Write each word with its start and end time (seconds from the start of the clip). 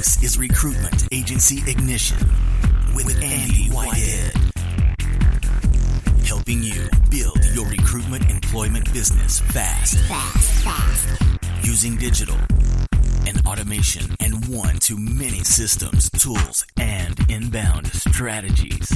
This 0.00 0.22
is 0.22 0.38
Recruitment 0.38 1.08
Agency 1.12 1.58
Ignition 1.70 2.16
with 2.94 3.22
Andy 3.22 3.68
Whitehead. 3.68 4.32
Helping 6.24 6.62
you 6.62 6.88
build 7.10 7.44
your 7.52 7.66
recruitment 7.66 8.30
employment 8.30 8.90
business 8.94 9.40
fast, 9.40 9.98
fast, 10.08 10.64
fast. 10.64 11.22
Using 11.64 11.98
digital 11.98 12.38
and 13.26 13.46
automation 13.46 14.06
and 14.20 14.42
one 14.48 14.78
to 14.78 14.96
many 14.96 15.44
systems, 15.44 16.08
tools, 16.08 16.64
and 16.78 17.20
inbound 17.28 17.88
strategies. 17.88 18.90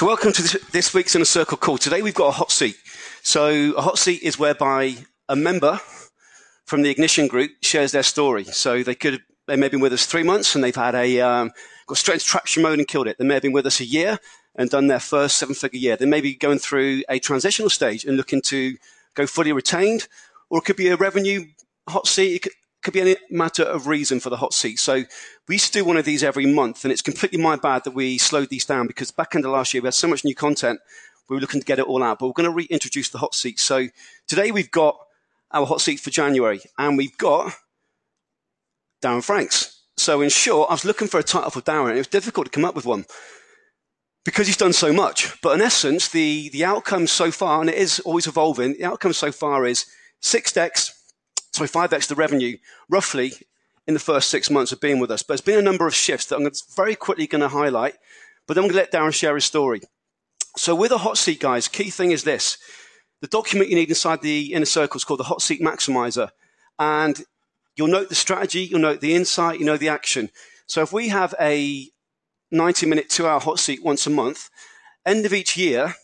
So, 0.00 0.06
welcome 0.06 0.32
to 0.32 0.58
this, 0.72 0.94
week's 0.94 1.14
Inner 1.14 1.26
Circle 1.26 1.58
call. 1.58 1.76
Today 1.76 2.00
we've 2.00 2.14
got 2.14 2.28
a 2.28 2.30
hot 2.30 2.50
seat. 2.50 2.76
So, 3.22 3.74
a 3.74 3.82
hot 3.82 3.98
seat 3.98 4.22
is 4.22 4.38
whereby 4.38 4.94
a 5.28 5.36
member 5.36 5.78
from 6.64 6.80
the 6.80 6.88
Ignition 6.88 7.28
Group 7.28 7.50
shares 7.60 7.92
their 7.92 8.02
story. 8.02 8.44
So, 8.44 8.82
they 8.82 8.94
could 8.94 9.22
they 9.46 9.56
may 9.56 9.66
have 9.66 9.72
been 9.72 9.82
with 9.82 9.92
us 9.92 10.06
three 10.06 10.22
months 10.22 10.54
and 10.54 10.64
they've 10.64 10.74
had 10.74 10.94
a 10.94 11.20
um, 11.20 11.50
got 11.86 11.98
straight 11.98 12.14
into 12.14 12.24
traction 12.24 12.62
mode 12.62 12.78
and 12.78 12.88
killed 12.88 13.08
it. 13.08 13.18
They 13.18 13.26
may 13.26 13.34
have 13.34 13.42
been 13.42 13.52
with 13.52 13.66
us 13.66 13.78
a 13.78 13.84
year 13.84 14.18
and 14.54 14.70
done 14.70 14.86
their 14.86 15.00
first 15.00 15.36
seven 15.36 15.54
figure 15.54 15.78
year. 15.78 15.96
They 15.98 16.06
may 16.06 16.22
be 16.22 16.34
going 16.34 16.60
through 16.60 17.02
a 17.10 17.18
transitional 17.18 17.68
stage 17.68 18.06
and 18.06 18.16
looking 18.16 18.40
to 18.44 18.78
go 19.14 19.26
fully 19.26 19.52
retained, 19.52 20.08
or 20.48 20.60
it 20.60 20.64
could 20.64 20.76
be 20.76 20.88
a 20.88 20.96
revenue 20.96 21.44
hot 21.86 22.06
seat. 22.06 22.44
Could, 22.44 22.52
could 22.82 22.94
be 22.94 23.12
a 23.12 23.16
matter 23.30 23.62
of 23.62 23.86
reason 23.86 24.20
for 24.20 24.30
the 24.30 24.36
hot 24.36 24.54
seat. 24.54 24.78
So 24.78 25.04
we 25.48 25.54
used 25.56 25.72
to 25.72 25.78
do 25.80 25.84
one 25.84 25.96
of 25.96 26.04
these 26.04 26.22
every 26.22 26.46
month, 26.46 26.84
and 26.84 26.92
it's 26.92 27.02
completely 27.02 27.38
my 27.40 27.56
bad 27.56 27.84
that 27.84 27.94
we 27.94 28.18
slowed 28.18 28.48
these 28.48 28.64
down 28.64 28.86
because 28.86 29.10
back 29.10 29.34
in 29.34 29.42
the 29.42 29.50
last 29.50 29.74
year 29.74 29.82
we 29.82 29.86
had 29.86 29.94
so 29.94 30.08
much 30.08 30.24
new 30.24 30.34
content. 30.34 30.80
We 31.28 31.36
were 31.36 31.40
looking 31.40 31.60
to 31.60 31.66
get 31.66 31.78
it 31.78 31.86
all 31.86 32.02
out, 32.02 32.18
but 32.18 32.26
we're 32.26 32.32
going 32.32 32.50
to 32.50 32.54
reintroduce 32.54 33.10
the 33.10 33.18
hot 33.18 33.34
seat. 33.34 33.60
So 33.60 33.88
today 34.26 34.50
we've 34.50 34.70
got 34.70 34.98
our 35.52 35.66
hot 35.66 35.80
seat 35.80 36.00
for 36.00 36.10
January, 36.10 36.60
and 36.78 36.96
we've 36.96 37.16
got 37.18 37.52
Darren 39.02 39.22
Franks. 39.22 39.82
So 39.96 40.22
in 40.22 40.30
short, 40.30 40.70
I 40.70 40.74
was 40.74 40.84
looking 40.84 41.08
for 41.08 41.20
a 41.20 41.22
title 41.22 41.50
for 41.50 41.60
Darren, 41.60 41.88
and 41.88 41.94
it 41.94 41.98
was 41.98 42.06
difficult 42.06 42.46
to 42.46 42.50
come 42.50 42.64
up 42.64 42.74
with 42.74 42.86
one 42.86 43.04
because 44.24 44.46
he's 44.46 44.56
done 44.56 44.72
so 44.72 44.92
much. 44.92 45.40
But 45.42 45.54
in 45.54 45.60
essence, 45.60 46.08
the 46.08 46.48
the 46.50 46.64
outcome 46.64 47.06
so 47.06 47.30
far, 47.30 47.60
and 47.60 47.68
it 47.68 47.76
is 47.76 48.00
always 48.00 48.26
evolving. 48.26 48.74
The 48.74 48.84
outcome 48.84 49.12
so 49.12 49.30
far 49.30 49.66
is 49.66 49.86
six 50.20 50.52
decks 50.52 50.89
sorry, 51.52 51.68
5x 51.68 52.08
the 52.08 52.14
revenue 52.14 52.56
roughly 52.88 53.32
in 53.86 53.94
the 53.94 54.00
first 54.00 54.30
six 54.30 54.50
months 54.50 54.72
of 54.72 54.80
being 54.80 54.98
with 54.98 55.10
us. 55.10 55.22
But 55.22 55.34
there's 55.34 55.40
been 55.40 55.58
a 55.58 55.62
number 55.62 55.86
of 55.86 55.94
shifts 55.94 56.26
that 56.26 56.36
I'm 56.36 56.50
very 56.76 56.94
quickly 56.94 57.26
going 57.26 57.42
to 57.42 57.48
highlight, 57.48 57.94
but 58.46 58.54
then 58.54 58.64
I'm 58.64 58.70
going 58.70 58.84
to 58.84 58.90
let 58.90 58.92
Darren 58.92 59.14
share 59.14 59.34
his 59.34 59.44
story. 59.44 59.80
So 60.56 60.74
with 60.74 60.92
a 60.92 60.98
hot 60.98 61.18
seat, 61.18 61.40
guys, 61.40 61.68
key 61.68 61.90
thing 61.90 62.10
is 62.10 62.24
this. 62.24 62.58
The 63.20 63.28
document 63.28 63.70
you 63.70 63.76
need 63.76 63.88
inside 63.88 64.22
the 64.22 64.52
inner 64.52 64.64
circle 64.64 64.98
is 64.98 65.04
called 65.04 65.20
the 65.20 65.24
hot 65.24 65.42
seat 65.42 65.60
maximizer. 65.60 66.30
And 66.78 67.22
you'll 67.76 67.88
note 67.88 68.08
the 68.08 68.14
strategy, 68.14 68.62
you'll 68.62 68.80
note 68.80 69.00
the 69.00 69.14
insight, 69.14 69.60
you 69.60 69.66
know 69.66 69.76
the 69.76 69.88
action. 69.88 70.30
So 70.66 70.82
if 70.82 70.92
we 70.92 71.08
have 71.08 71.34
a 71.40 71.88
90 72.50 72.86
minute, 72.86 73.08
two 73.08 73.26
hour 73.26 73.40
hot 73.40 73.58
seat 73.58 73.84
once 73.84 74.06
a 74.06 74.10
month, 74.10 74.50
end 75.04 75.26
of 75.26 75.32
each 75.32 75.56
year, 75.56 75.94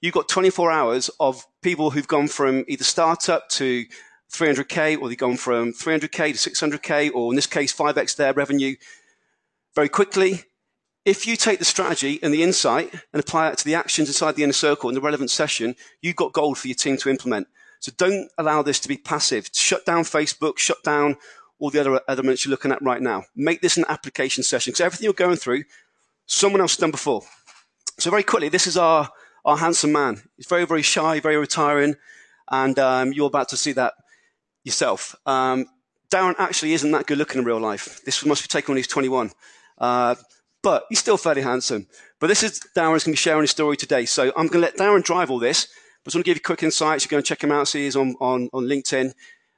you've 0.00 0.14
got 0.14 0.28
24 0.28 0.70
hours 0.70 1.10
of 1.20 1.46
people 1.62 1.90
who've 1.90 2.08
gone 2.08 2.28
from 2.28 2.64
either 2.68 2.84
startup 2.84 3.48
to 3.50 3.84
300k, 4.32 5.00
or 5.00 5.08
they've 5.08 5.18
gone 5.18 5.36
from 5.36 5.72
300k 5.72 6.40
to 6.40 6.50
600k, 6.50 7.10
or 7.14 7.32
in 7.32 7.36
this 7.36 7.46
case, 7.46 7.74
5x 7.74 8.16
their 8.16 8.32
revenue 8.32 8.76
very 9.74 9.88
quickly. 9.88 10.44
If 11.04 11.26
you 11.26 11.36
take 11.36 11.60
the 11.60 11.64
strategy 11.64 12.18
and 12.22 12.34
the 12.34 12.42
insight 12.42 12.92
and 13.12 13.20
apply 13.20 13.50
it 13.50 13.58
to 13.58 13.64
the 13.64 13.76
actions 13.76 14.08
inside 14.08 14.34
the 14.34 14.42
inner 14.42 14.52
circle 14.52 14.88
in 14.88 14.94
the 14.94 15.00
relevant 15.00 15.30
session, 15.30 15.76
you've 16.00 16.16
got 16.16 16.32
gold 16.32 16.58
for 16.58 16.66
your 16.66 16.74
team 16.74 16.96
to 16.96 17.08
implement. 17.08 17.46
So 17.78 17.92
don't 17.96 18.28
allow 18.38 18.62
this 18.62 18.80
to 18.80 18.88
be 18.88 18.96
passive. 18.96 19.48
Shut 19.52 19.86
down 19.86 20.02
Facebook, 20.02 20.58
shut 20.58 20.82
down 20.82 21.16
all 21.58 21.70
the 21.70 21.80
other 21.80 22.00
elements 22.08 22.44
you're 22.44 22.50
looking 22.50 22.72
at 22.72 22.82
right 22.82 23.00
now. 23.00 23.24
Make 23.36 23.60
this 23.60 23.76
an 23.76 23.84
application 23.88 24.42
session 24.42 24.72
because 24.72 24.80
everything 24.80 25.04
you're 25.04 25.12
going 25.12 25.36
through, 25.36 25.64
someone 26.26 26.60
else 26.60 26.72
has 26.72 26.80
done 26.80 26.90
before. 26.90 27.22
So 27.98 28.10
very 28.10 28.24
quickly, 28.24 28.48
this 28.48 28.66
is 28.66 28.76
our, 28.76 29.08
our 29.44 29.56
handsome 29.56 29.92
man. 29.92 30.22
He's 30.36 30.46
very, 30.46 30.66
very 30.66 30.82
shy, 30.82 31.20
very 31.20 31.36
retiring, 31.36 31.94
and 32.50 32.78
um, 32.78 33.12
you're 33.12 33.28
about 33.28 33.48
to 33.50 33.56
see 33.56 33.72
that 33.72 33.94
yourself. 34.66 35.14
Um, 35.24 35.66
Darren 36.10 36.34
actually 36.38 36.74
isn't 36.74 36.90
that 36.90 37.06
good 37.06 37.18
looking 37.18 37.38
in 37.38 37.46
real 37.46 37.60
life. 37.60 38.04
This 38.04 38.24
must 38.26 38.42
be 38.42 38.48
taken 38.48 38.72
when 38.72 38.76
he's 38.76 38.86
21. 38.86 39.30
Uh, 39.78 40.16
but 40.62 40.84
he's 40.88 40.98
still 40.98 41.16
fairly 41.16 41.42
handsome. 41.42 41.86
But 42.20 42.26
this 42.26 42.42
is 42.42 42.60
Darren's 42.76 43.04
going 43.04 43.06
to 43.06 43.10
be 43.12 43.16
sharing 43.16 43.42
his 43.42 43.52
story 43.52 43.76
today. 43.76 44.04
So 44.04 44.24
I'm 44.36 44.48
going 44.48 44.62
to 44.62 44.68
let 44.68 44.76
Darren 44.76 45.02
drive 45.02 45.30
all 45.30 45.38
this. 45.38 45.66
But 45.66 45.72
I 45.72 46.06
just 46.08 46.16
want 46.16 46.24
to 46.24 46.30
give 46.30 46.36
you 46.36 46.42
quick 46.42 46.62
insights. 46.62 47.04
You 47.04 47.10
go 47.10 47.16
and 47.18 47.26
check 47.26 47.42
him 47.42 47.52
out. 47.52 47.68
See 47.68 47.84
he's 47.84 47.96
on, 47.96 48.16
on, 48.20 48.50
on 48.52 48.64
LinkedIn 48.64 49.12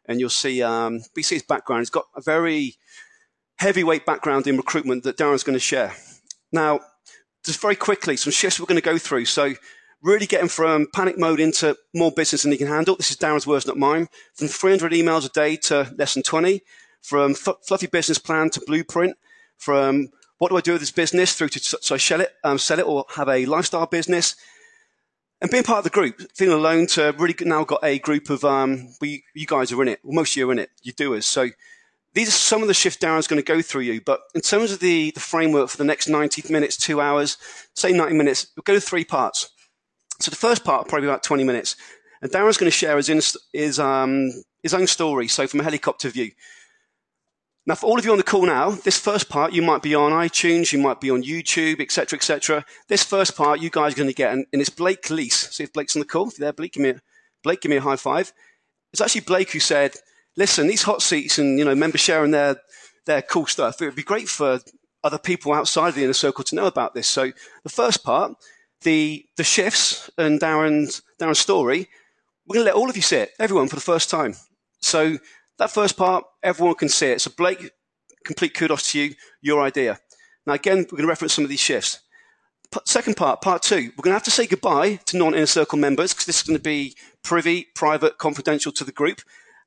and 0.07 0.21
you'll 0.21 0.31
see, 0.31 0.63
um, 0.63 1.01
you 1.17 1.23
see 1.23 1.37
his 1.37 1.43
background. 1.43 1.81
He's 1.81 1.91
got 1.91 2.07
a 2.15 2.21
very 2.21 2.77
heavyweight 3.57 4.07
background 4.07 4.47
in 4.47 4.57
recruitment 4.57 5.05
that 5.05 5.17
Darren's 5.17 5.43
going 5.43 5.57
to 5.57 5.61
share. 5.61 5.95
Now, 6.53 6.81
just 7.45 7.61
very 7.61 7.77
quickly, 7.77 8.17
some 8.17 8.33
shifts 8.33 8.61
we're 8.61 8.67
going 8.67 8.81
to 8.81 8.83
go 8.83 8.99
through. 8.99 9.27
So 9.27 9.55
really 10.03 10.27
getting 10.27 10.49
from 10.49 10.87
panic 10.93 11.19
mode 11.19 11.41
into 11.41 11.77
more 11.95 12.13
business 12.13 12.43
than 12.43 12.53
he 12.53 12.59
can 12.59 12.69
handle. 12.69 12.97
This 12.97 13.11
is 13.11 13.17
Darren's 13.17 13.47
words, 13.47 13.67
not 13.67 13.77
mine. 13.77 14.09
From 14.35 14.49
300 14.49 14.93
emails 14.93 15.27
a 15.27 15.29
day 15.29 15.57
to 15.57 15.93
less 15.97 16.15
than 16.15 16.23
20, 16.23 16.63
from 17.03 17.33
f- 17.33 17.57
fluffy 17.67 17.87
business 17.87 18.19
plan 18.19 18.51
to 18.51 18.63
blueprint, 18.67 19.17
from 19.57 20.11
what 20.39 20.51
do 20.51 20.57
I 20.57 20.61
do 20.61 20.73
with 20.73 20.81
this 20.83 20.91
business 20.93 21.35
through 21.35 21.49
to 21.49 21.61
so 21.61 21.95
I 21.95 21.99
sell 21.99 22.21
it, 22.21 22.33
um, 22.45 22.59
sell 22.59 22.79
it 22.79 22.87
or 22.87 23.07
have 23.17 23.29
a 23.29 23.47
lifestyle 23.47 23.87
business. 23.87 24.37
And 25.41 25.51
being 25.51 25.63
part 25.63 25.79
of 25.79 25.85
the 25.85 25.91
group, 25.91 26.21
feeling 26.35 26.59
alone 26.59 26.87
to 26.89 27.15
really 27.17 27.35
now 27.43 27.65
got 27.65 27.85
a 27.85 27.99
group 28.01 28.29
of, 28.29 28.45
um, 28.45 28.95
we, 29.01 29.25
you 29.35 29.47
guys 29.47 29.71
are 29.71 29.81
in 29.83 29.89
it. 29.89 30.01
Well, 30.03 30.15
most 30.15 30.33
of 30.33 30.37
you 30.37 30.49
are 30.49 30.53
in 30.53 30.59
it. 30.59 30.71
You 30.83 30.93
doers. 30.93 31.27
So 31.27 31.51
these 32.15 32.29
are 32.29 32.33
some 32.33 32.63
of 32.63 32.69
the 32.69 32.75
shifts 32.75 32.99
Darren's 32.99 33.29
going 33.29 33.41
to 33.41 33.47
go 33.47 33.63
through 33.63 33.83
you. 33.83 34.01
But 34.01 34.21
in 34.35 34.41
terms 34.41 34.73
of 34.73 34.81
the, 34.81 35.13
the 35.13 35.21
framework 35.21 35.69
for 35.69 35.77
the 35.77 35.85
next 35.85 36.09
90 36.09 36.53
minutes, 36.53 36.77
two 36.77 37.01
hours, 37.01 37.37
say 37.75 37.93
90 37.93 38.17
minutes, 38.17 38.49
we'll 38.57 38.65
go 38.65 38.75
to 38.75 38.81
three 38.81 39.05
parts. 39.05 39.51
So 40.21 40.31
the 40.31 40.37
first 40.37 40.65
part, 40.65 40.89
probably 40.89 41.09
about 41.09 41.23
20 41.23 41.45
minutes, 41.45 41.77
and 42.21 42.31
Darren's 42.31 42.57
going 42.57 42.71
to 42.71 42.77
share 42.77 42.97
his, 42.97 43.37
his, 43.53 43.79
um, 43.79 44.33
his 44.63 44.75
own 44.75 44.87
story, 44.87 45.29
so 45.29 45.47
from 45.47 45.61
a 45.61 45.65
helicopter 45.65 46.09
view. 46.09 46.33
Now, 47.67 47.75
for 47.75 47.87
all 47.87 47.99
of 47.99 48.05
you 48.05 48.13
on 48.13 48.17
the 48.17 48.25
call 48.25 48.47
now, 48.47 48.71
this 48.71 48.99
first 48.99 49.29
part, 49.29 49.53
you 49.53 49.61
might 49.61 49.83
be 49.83 49.95
on 49.95 50.11
iTunes, 50.11 50.73
you 50.73 50.79
might 50.79 51.01
be 51.01 51.11
on 51.11 51.23
YouTube, 51.23 51.81
etc., 51.81 52.17
etc. 52.17 52.65
This 52.89 53.05
first 53.05 53.37
part, 53.37 53.61
you 53.61 53.69
guys 53.69 53.93
are 53.93 53.97
going 53.97 54.09
to 54.09 54.15
get, 54.15 54.33
and, 54.33 54.47
and 54.53 54.61
it's 54.61 54.71
Blake 54.71 55.11
Lease. 55.11 55.51
See 55.51 55.65
if 55.65 55.73
Blake's 55.73 55.95
on 55.95 56.01
the 56.01 56.07
call. 56.07 56.29
If 56.29 56.39
you're 56.39 56.47
there, 56.47 56.53
Blake, 56.55 56.73
give 56.73 56.83
me 56.83 56.89
a, 56.91 57.01
Blake, 57.45 57.61
give 57.61 57.71
me 57.71 57.77
a 57.77 57.83
high 57.83 57.97
five. 57.97 58.33
It's 58.93 59.03
actually 59.03 59.21
Blake 59.21 59.53
who 59.53 59.61
said, 59.61 59.93
listen, 60.37 60.67
these 60.67 60.83
hot 60.83 61.03
seats 61.03 61.39
and, 61.39 61.59
you 61.59 61.65
know, 61.65 61.75
members 61.75 62.01
sharing 62.01 62.31
their, 62.31 62.57
their 63.05 63.21
cool 63.21 63.47
stuff, 63.47 63.83
it 63.83 63.85
would 63.85 63.95
be 63.95 64.03
great 64.03 64.29
for 64.29 64.61
other 65.05 65.19
people 65.19 65.53
outside 65.53 65.89
of 65.89 65.95
the 65.95 66.05
inner 66.05 66.13
circle 66.15 66.45
to 66.45 66.55
know 66.57 66.67
about 66.67 66.95
this. 66.95 67.07
So 67.07 67.33
the 67.63 67.69
first 67.69 68.03
part 68.03 68.33
the 68.83 69.27
the 69.37 69.45
shifts 69.45 70.11
and 70.19 70.41
Darren's 70.41 71.03
Darren's 71.21 71.39
story, 71.39 71.89
we're 72.47 72.55
going 72.55 72.67
to 72.67 72.73
let 72.73 72.79
all 72.79 72.91
of 72.91 72.97
you 72.97 73.03
see 73.03 73.17
it, 73.17 73.33
everyone, 73.39 73.69
for 73.69 73.77
the 73.77 73.83
first 73.83 74.11
time. 74.11 74.35
So 74.81 75.19
that 75.59 75.71
first 75.71 75.97
part, 75.97 76.25
everyone 76.43 76.77
can 76.77 76.89
see 76.89 77.09
it. 77.09 77.21
So 77.21 77.31
Blake, 77.37 77.71
complete 78.25 78.55
kudos 78.55 78.93
to 78.93 79.01
you, 79.01 79.15
your 79.41 79.61
idea. 79.63 79.99
Now 80.47 80.55
again, 80.55 80.79
we're 80.79 80.99
going 80.99 81.03
to 81.03 81.09
reference 81.09 81.35
some 81.35 81.45
of 81.45 81.51
these 81.51 81.61
shifts. 81.61 82.01
Second 82.85 83.17
part, 83.17 83.41
part 83.41 83.63
two, 83.63 83.93
we're 83.97 84.03
going 84.03 84.13
to 84.13 84.19
have 84.19 84.23
to 84.25 84.31
say 84.31 84.47
goodbye 84.47 84.97
to 85.07 85.17
non-inner 85.17 85.47
circle 85.47 85.79
members 85.79 86.13
because 86.13 86.27
this 86.27 86.37
is 86.37 86.43
going 86.43 86.59
to 86.59 86.63
be 86.63 86.95
privy, 87.23 87.67
private, 87.75 88.19
confidential 88.19 88.73
to 88.73 88.85
the 88.85 88.93
group. 88.93 89.23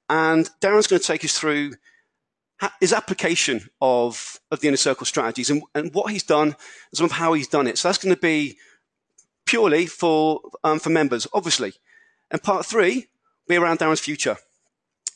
And 0.08 0.50
Darren's 0.62 0.88
going 0.88 1.00
to 1.00 1.08
take 1.08 1.26
us 1.26 1.38
through 1.38 1.74
his 2.80 2.94
application 2.94 3.70
of, 3.82 4.40
of 4.52 4.60
the 4.60 4.68
inner 4.68 4.78
circle 4.78 5.06
strategies 5.06 5.50
and, 5.50 5.64
and 5.74 5.94
what 5.96 6.12
he's 6.12 6.22
done 6.24 6.50
and 6.50 6.56
some 6.94 7.06
of 7.06 7.12
how 7.14 7.34
he's 7.34 7.48
done 7.48 7.66
it. 7.66 7.80
So 7.80 7.88
that's 7.88 7.98
going 7.98 8.14
to 8.14 8.22
be 8.22 8.58
purely 9.52 9.86
for 9.86 10.40
um, 10.64 10.80
for 10.80 10.90
members, 10.90 11.28
obviously. 11.34 11.74
And 12.32 12.42
part 12.42 12.66
three 12.66 13.08
be 13.50 13.58
around 13.58 13.80
Darren's 13.80 14.00
future. 14.00 14.38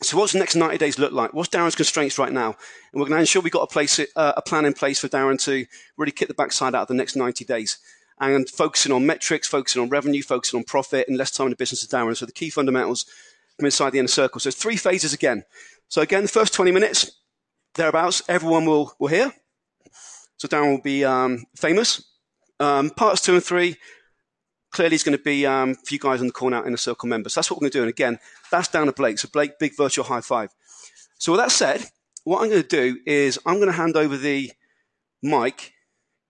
So, 0.02 0.18
what's 0.18 0.34
the 0.34 0.40
next 0.40 0.56
90 0.56 0.78
days 0.78 1.00
look 1.00 1.14
like? 1.14 1.34
What's 1.34 1.48
Darren's 1.48 1.76
constraints 1.76 2.20
right 2.20 2.34
now? 2.34 2.48
And 2.48 3.00
we're 3.00 3.08
going 3.08 3.12
to 3.12 3.20
ensure 3.20 3.42
we've 3.42 3.54
got 3.54 3.64
a, 3.64 3.68
place, 3.68 3.98
uh, 3.98 4.34
a 4.36 4.42
plan 4.42 4.66
in 4.66 4.74
place 4.74 5.00
for 5.00 5.08
Darren 5.08 5.42
to 5.46 5.66
really 5.96 6.12
kick 6.12 6.28
the 6.28 6.34
backside 6.34 6.76
out 6.76 6.82
of 6.82 6.88
the 6.90 6.94
next 6.94 7.16
90 7.16 7.46
days 7.46 7.78
and 8.20 8.50
focusing 8.50 8.92
on 8.92 9.06
metrics, 9.06 9.48
focusing 9.48 9.82
on 9.82 9.88
revenue, 9.88 10.22
focusing 10.22 10.58
on 10.58 10.66
profit, 10.66 11.08
and 11.08 11.18
less 11.18 11.32
time 11.32 11.48
in 11.48 11.52
the 11.52 11.56
business 11.56 11.84
of 11.84 11.90
Darren. 11.90 12.18
So, 12.18 12.26
the 12.26 12.34
key 12.34 12.50
fundamentals 12.50 13.06
from 13.56 13.66
inside 13.66 13.92
the 13.92 14.00
inner 14.00 14.10
circle. 14.10 14.42
So, 14.42 14.52
three 14.52 14.76
phases 14.76 15.14
again. 15.14 15.46
So, 15.88 16.02
again, 16.02 16.24
the 16.24 16.28
first 16.28 16.54
20 16.54 16.72
minutes, 16.72 17.10
thereabouts, 17.76 18.22
everyone 18.28 18.66
will, 18.66 18.92
will 19.00 19.08
hear. 19.08 19.32
So, 20.36 20.50
Darren 20.50 20.72
will 20.72 20.82
be 20.82 21.06
um, 21.06 21.46
famous. 21.56 22.04
Um, 22.60 22.90
parts 22.90 23.22
two 23.22 23.34
and 23.34 23.44
three, 23.44 23.78
clearly 24.76 24.96
is 24.96 25.04
going 25.04 25.18
to 25.18 25.24
be 25.24 25.46
um, 25.46 25.74
for 25.74 25.94
you 25.94 26.00
guys 26.00 26.20
on 26.20 26.28
the 26.28 26.34
corner 26.34 26.58
out 26.58 26.66
in 26.66 26.74
the 26.74 26.78
circle 26.78 27.08
members. 27.08 27.34
So 27.34 27.40
that's 27.40 27.50
what 27.50 27.58
we're 27.58 27.70
going 27.70 27.72
to 27.72 27.78
do. 27.78 27.82
And 27.84 27.90
again, 27.90 28.20
that's 28.52 28.68
down 28.68 28.88
to 28.88 28.92
Blake. 28.92 29.18
So 29.18 29.30
Blake, 29.32 29.58
big 29.58 29.76
virtual 29.78 30.04
high 30.04 30.20
five. 30.20 30.50
So 31.18 31.32
with 31.32 31.40
that 31.40 31.52
said, 31.52 31.86
what 32.26 32.44
I'm 32.44 32.50
going 32.50 32.62
to 32.62 32.68
do 32.68 33.00
is 33.06 33.40
I'm 33.46 33.56
going 33.56 33.68
to 33.68 33.74
hand 33.74 33.96
over 33.96 34.18
the 34.18 34.52
mic 35.24 35.72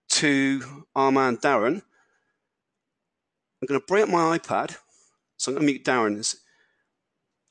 to 0.09 0.85
our 0.95 1.11
man 1.11 1.37
Darren. 1.37 1.81
I'm 3.61 3.67
going 3.67 3.81
to 3.81 3.85
bring 3.85 4.03
up 4.03 4.09
my 4.09 4.37
iPad. 4.37 4.77
So 5.37 5.51
I'm 5.51 5.55
going 5.55 5.67
to 5.67 5.73
mute 5.73 5.83
Darren. 5.83 6.35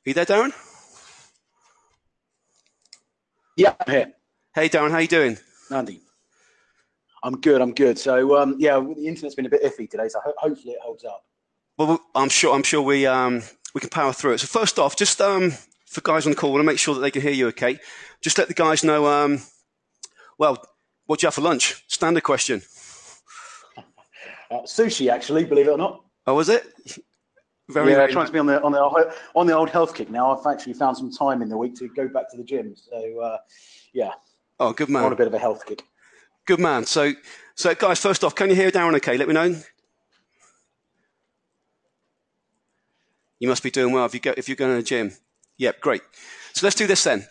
Are 0.06 0.08
you 0.08 0.14
there, 0.14 0.26
Darren? 0.26 0.52
Yeah, 3.56 3.74
I'm 3.84 3.92
here. 3.92 4.12
Hey, 4.54 4.68
Darren, 4.68 4.92
how 4.92 4.98
you 4.98 5.08
doing? 5.08 5.38
Andy. 5.72 6.03
I'm 7.24 7.40
good. 7.40 7.62
I'm 7.62 7.72
good. 7.72 7.98
So 7.98 8.36
um, 8.36 8.56
yeah, 8.58 8.78
the 8.78 9.08
internet's 9.08 9.34
been 9.34 9.46
a 9.46 9.50
bit 9.50 9.62
iffy 9.64 9.90
today, 9.90 10.08
so 10.08 10.20
ho- 10.22 10.34
hopefully 10.36 10.74
it 10.74 10.80
holds 10.82 11.04
up. 11.04 11.24
Well, 11.78 11.98
I'm 12.14 12.28
sure. 12.28 12.54
I'm 12.54 12.62
sure 12.62 12.82
we 12.82 13.06
um, 13.06 13.42
we 13.74 13.80
can 13.80 13.88
power 13.90 14.12
through 14.12 14.34
it. 14.34 14.38
So 14.38 14.46
first 14.46 14.78
off, 14.78 14.94
just 14.94 15.20
um, 15.20 15.52
for 15.86 16.02
guys 16.02 16.26
on 16.26 16.32
the 16.32 16.36
call, 16.36 16.50
I 16.50 16.52
want 16.52 16.60
to 16.60 16.66
make 16.66 16.78
sure 16.78 16.94
that 16.94 17.00
they 17.00 17.10
can 17.10 17.22
hear 17.22 17.32
you. 17.32 17.48
Okay, 17.48 17.78
just 18.20 18.36
let 18.36 18.48
the 18.48 18.54
guys 18.54 18.84
know. 18.84 19.06
Um, 19.06 19.40
well, 20.38 20.62
what 21.06 21.18
do 21.18 21.24
you 21.24 21.28
have 21.28 21.34
for 21.34 21.40
lunch? 21.40 21.82
Standard 21.88 22.22
question. 22.22 22.62
Uh, 24.50 24.60
sushi, 24.60 25.10
actually, 25.10 25.42
believe 25.42 25.66
it 25.66 25.70
or 25.70 25.78
not. 25.78 26.04
Oh, 26.26 26.34
was 26.34 26.50
it? 26.50 26.64
Very, 27.70 27.90
yeah, 27.90 27.96
very 27.96 28.12
trying 28.12 28.26
to 28.26 28.32
be 28.32 28.38
on 28.38 28.46
the 28.46 28.62
on 28.62 28.72
the 28.72 29.14
on 29.34 29.46
the 29.46 29.56
old 29.56 29.70
health 29.70 29.94
kick 29.94 30.10
now. 30.10 30.36
I've 30.36 30.46
actually 30.46 30.74
found 30.74 30.96
some 30.98 31.10
time 31.10 31.40
in 31.40 31.48
the 31.48 31.56
week 31.56 31.74
to 31.76 31.88
go 31.88 32.06
back 32.06 32.30
to 32.30 32.36
the 32.36 32.44
gym. 32.44 32.76
So 32.76 33.20
uh, 33.20 33.38
yeah. 33.94 34.12
Oh, 34.60 34.72
good 34.72 34.90
man. 34.90 35.02
On 35.02 35.12
a 35.12 35.16
bit 35.16 35.26
of 35.26 35.34
a 35.34 35.38
health 35.38 35.64
kick. 35.66 35.82
Good 36.46 36.60
man. 36.60 36.84
So, 36.84 37.12
so 37.54 37.74
guys, 37.74 37.98
first 38.00 38.22
off, 38.22 38.34
can 38.34 38.50
you 38.50 38.56
hear 38.56 38.70
Darren? 38.70 38.94
Okay, 38.96 39.16
let 39.16 39.28
me 39.28 39.34
know. 39.34 39.56
You 43.38 43.48
must 43.48 43.62
be 43.62 43.70
doing 43.70 43.92
well 43.92 44.04
if 44.04 44.14
you 44.14 44.20
go 44.20 44.34
if 44.36 44.48
you're 44.48 44.56
going 44.56 44.72
to 44.72 44.76
the 44.76 44.82
gym. 44.82 45.12
Yep, 45.58 45.80
great. 45.80 46.02
So 46.52 46.66
let's 46.66 46.76
do 46.76 46.86
this 46.86 47.04
then. 47.04 47.26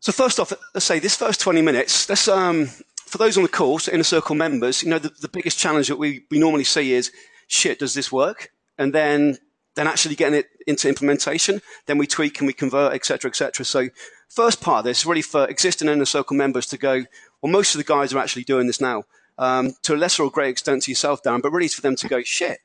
So 0.00 0.12
first 0.12 0.38
off, 0.38 0.52
let's 0.74 0.86
say 0.86 0.98
this 0.98 1.16
first 1.16 1.40
20 1.40 1.62
minutes. 1.62 2.08
Let's 2.08 2.28
um, 2.28 2.66
for 3.06 3.18
those 3.18 3.36
on 3.36 3.42
the 3.42 3.48
call, 3.48 3.78
so 3.78 3.92
inner 3.92 4.04
circle 4.04 4.34
members, 4.34 4.82
you 4.82 4.90
know, 4.90 4.98
the, 4.98 5.10
the 5.20 5.28
biggest 5.28 5.58
challenge 5.58 5.88
that 5.88 5.96
we, 5.96 6.24
we 6.30 6.38
normally 6.38 6.64
see 6.64 6.92
is, 6.92 7.10
shit, 7.46 7.78
does 7.78 7.94
this 7.94 8.12
work? 8.12 8.50
And 8.78 8.92
then 8.92 9.38
then 9.76 9.86
actually 9.86 10.14
getting 10.14 10.38
it 10.38 10.46
into 10.66 10.88
implementation, 10.88 11.60
then 11.84 11.98
we 11.98 12.06
tweak 12.06 12.40
and 12.40 12.46
we 12.46 12.52
convert, 12.52 12.94
etc., 12.94 13.28
etc. 13.28 13.64
So 13.64 13.88
first 14.28 14.60
part 14.60 14.80
of 14.80 14.84
this 14.84 15.00
is 15.00 15.06
really 15.06 15.22
for 15.22 15.46
existing 15.46 15.88
inner 15.88 16.06
circle 16.06 16.36
members 16.36 16.66
to 16.68 16.78
go, 16.78 17.04
well, 17.42 17.52
most 17.52 17.74
of 17.74 17.78
the 17.78 17.84
guys 17.84 18.12
are 18.12 18.18
actually 18.18 18.44
doing 18.44 18.66
this 18.66 18.80
now. 18.80 19.04
Um, 19.38 19.74
to 19.82 19.94
a 19.94 19.96
lesser 19.96 20.22
or 20.22 20.30
greater 20.30 20.50
extent 20.50 20.84
to 20.84 20.90
yourself, 20.90 21.22
Darren, 21.22 21.42
but 21.42 21.52
really 21.52 21.66
it's 21.66 21.74
for 21.74 21.82
them 21.82 21.96
to 21.96 22.08
go, 22.08 22.22
shit, 22.22 22.58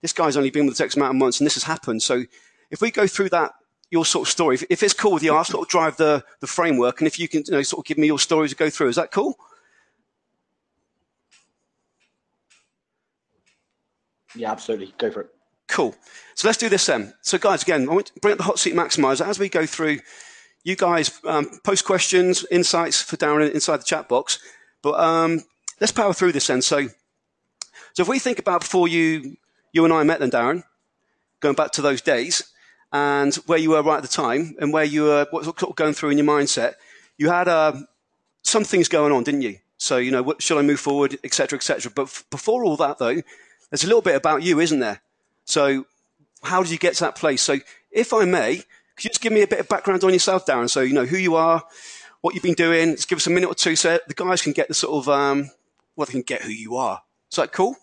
this 0.00 0.12
guy's 0.12 0.36
only 0.36 0.50
been 0.50 0.66
with 0.66 0.76
the 0.76 0.84
X 0.84 0.96
amount 0.96 1.10
of 1.10 1.16
months 1.16 1.38
and 1.38 1.46
this 1.46 1.54
has 1.54 1.64
happened. 1.64 2.02
So 2.02 2.24
if 2.70 2.80
we 2.80 2.90
go 2.90 3.06
through 3.06 3.28
that, 3.30 3.52
your 3.90 4.04
sort 4.04 4.26
of 4.26 4.32
story, 4.32 4.54
if, 4.56 4.64
if 4.70 4.82
it's 4.82 4.94
cool 4.94 5.12
with 5.12 5.22
you, 5.22 5.34
I'll 5.34 5.44
sort 5.44 5.66
of 5.66 5.70
drive 5.70 5.96
the, 5.98 6.24
the 6.40 6.46
framework. 6.46 7.00
And 7.00 7.06
if 7.06 7.18
you 7.18 7.28
can, 7.28 7.44
you 7.46 7.52
know, 7.52 7.62
sort 7.62 7.84
of 7.84 7.86
give 7.86 7.98
me 7.98 8.06
your 8.06 8.18
story 8.18 8.48
to 8.48 8.54
go 8.56 8.70
through, 8.70 8.88
is 8.88 8.96
that 8.96 9.12
cool? 9.12 9.36
Yeah, 14.34 14.50
absolutely. 14.50 14.94
Go 14.98 15.10
for 15.10 15.20
it. 15.22 15.28
Cool. 15.68 15.94
So 16.34 16.48
let's 16.48 16.58
do 16.58 16.68
this 16.68 16.86
then. 16.86 17.14
So, 17.22 17.38
guys, 17.38 17.62
again, 17.62 17.88
I 17.88 17.92
want 17.92 18.06
to 18.06 18.20
bring 18.20 18.32
up 18.32 18.38
the 18.38 18.44
hot 18.44 18.58
seat 18.58 18.74
maximizer 18.74 19.26
as 19.26 19.38
we 19.38 19.48
go 19.48 19.66
through 19.66 20.00
you 20.64 20.74
guys 20.76 21.20
um, 21.24 21.48
post 21.62 21.84
questions, 21.84 22.44
insights 22.50 23.00
for 23.00 23.16
Darren 23.16 23.52
inside 23.52 23.78
the 23.78 23.84
chat 23.84 24.08
box. 24.08 24.38
But 24.82 24.98
um, 24.98 25.44
let's 25.80 25.92
power 25.92 26.12
through 26.12 26.32
this 26.32 26.46
then. 26.46 26.62
So, 26.62 26.88
so 27.92 28.02
if 28.02 28.08
we 28.08 28.18
think 28.18 28.38
about 28.38 28.62
before 28.62 28.88
you 28.88 29.36
you 29.72 29.84
and 29.84 29.92
I 29.92 30.02
met, 30.02 30.20
then 30.20 30.30
Darren, 30.30 30.64
going 31.40 31.54
back 31.54 31.72
to 31.72 31.82
those 31.82 32.00
days 32.00 32.50
and 32.92 33.34
where 33.46 33.58
you 33.58 33.70
were 33.70 33.82
right 33.82 33.96
at 33.96 34.02
the 34.02 34.08
time 34.08 34.54
and 34.60 34.72
where 34.72 34.84
you 34.84 35.04
were 35.04 35.26
what 35.30 35.46
of 35.46 35.76
going 35.76 35.94
through 35.94 36.10
in 36.10 36.18
your 36.18 36.26
mindset, 36.26 36.74
you 37.18 37.28
had 37.28 37.48
uh, 37.48 37.72
some 38.42 38.64
things 38.64 38.88
going 38.88 39.12
on, 39.12 39.24
didn't 39.24 39.42
you? 39.42 39.58
So 39.76 39.98
you 39.98 40.10
know, 40.10 40.22
what, 40.22 40.40
should 40.40 40.58
I 40.58 40.62
move 40.62 40.80
forward, 40.80 41.18
etc., 41.24 41.58
etc. 41.58 41.92
But 41.94 42.04
f- 42.04 42.24
before 42.30 42.64
all 42.64 42.76
that, 42.78 42.98
though, 42.98 43.20
there's 43.70 43.84
a 43.84 43.88
little 43.88 44.02
bit 44.02 44.16
about 44.16 44.42
you, 44.42 44.60
isn't 44.60 44.78
there? 44.78 45.02
So, 45.44 45.84
how 46.42 46.62
did 46.62 46.70
you 46.70 46.78
get 46.78 46.94
to 46.94 47.00
that 47.04 47.16
place? 47.16 47.42
So, 47.42 47.58
if 47.90 48.14
I 48.14 48.24
may, 48.24 48.62
could 48.96 49.04
you 49.04 49.10
just 49.10 49.20
give 49.20 49.32
me 49.32 49.42
a 49.42 49.46
bit 49.46 49.60
of 49.60 49.68
background 49.68 50.04
on 50.04 50.12
yourself, 50.12 50.46
Darren? 50.46 50.70
So, 50.70 50.80
you 50.80 50.94
know, 50.94 51.04
who 51.04 51.16
you 51.16 51.34
are, 51.34 51.62
what 52.20 52.34
you've 52.34 52.42
been 52.42 52.54
doing. 52.54 52.96
Just 52.96 53.08
give 53.08 53.16
us 53.16 53.26
a 53.26 53.30
minute 53.30 53.48
or 53.48 53.54
two 53.54 53.76
so 53.76 53.98
the 54.06 54.14
guys 54.14 54.42
can 54.42 54.52
get 54.52 54.68
the 54.68 54.74
sort 54.74 54.94
of, 54.94 55.08
um, 55.08 55.50
well, 55.96 56.06
they 56.06 56.12
can 56.12 56.22
get 56.22 56.42
who 56.42 56.52
you 56.52 56.76
are. 56.76 57.02
Is 57.30 57.36
that 57.36 57.52
cool? 57.52 57.76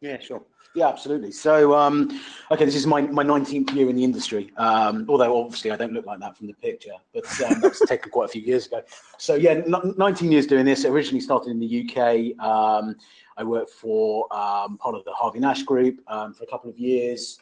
Yeah, 0.00 0.20
sure. 0.20 0.42
Yeah, 0.74 0.88
absolutely. 0.88 1.30
So, 1.30 1.74
um, 1.74 2.20
okay, 2.50 2.64
this 2.64 2.74
is 2.74 2.86
my, 2.86 3.02
my 3.02 3.22
19th 3.22 3.74
year 3.74 3.88
in 3.88 3.96
the 3.96 4.02
industry. 4.02 4.50
Um, 4.56 5.06
although 5.08 5.40
obviously 5.40 5.70
I 5.70 5.76
don't 5.76 5.92
look 5.92 6.04
like 6.04 6.18
that 6.18 6.36
from 6.36 6.48
the 6.48 6.52
picture, 6.54 6.94
but 7.14 7.24
um, 7.42 7.60
that's 7.60 7.80
taken 7.86 8.10
quite 8.10 8.24
a 8.26 8.28
few 8.28 8.42
years 8.42 8.66
ago. 8.66 8.82
So, 9.16 9.36
yeah, 9.36 9.52
n- 9.52 9.94
19 9.96 10.32
years 10.32 10.46
doing 10.46 10.64
this. 10.64 10.84
Originally 10.84 11.20
started 11.20 11.50
in 11.50 11.60
the 11.60 11.88
UK. 11.88 12.38
Um, 12.44 12.96
I 13.36 13.44
worked 13.44 13.70
for 13.70 14.32
um, 14.34 14.76
part 14.78 14.96
of 14.96 15.04
the 15.04 15.12
Harvey 15.12 15.38
Nash 15.38 15.62
Group 15.62 16.00
um, 16.08 16.34
for 16.34 16.42
a 16.42 16.46
couple 16.48 16.70
of 16.70 16.78
years 16.78 17.38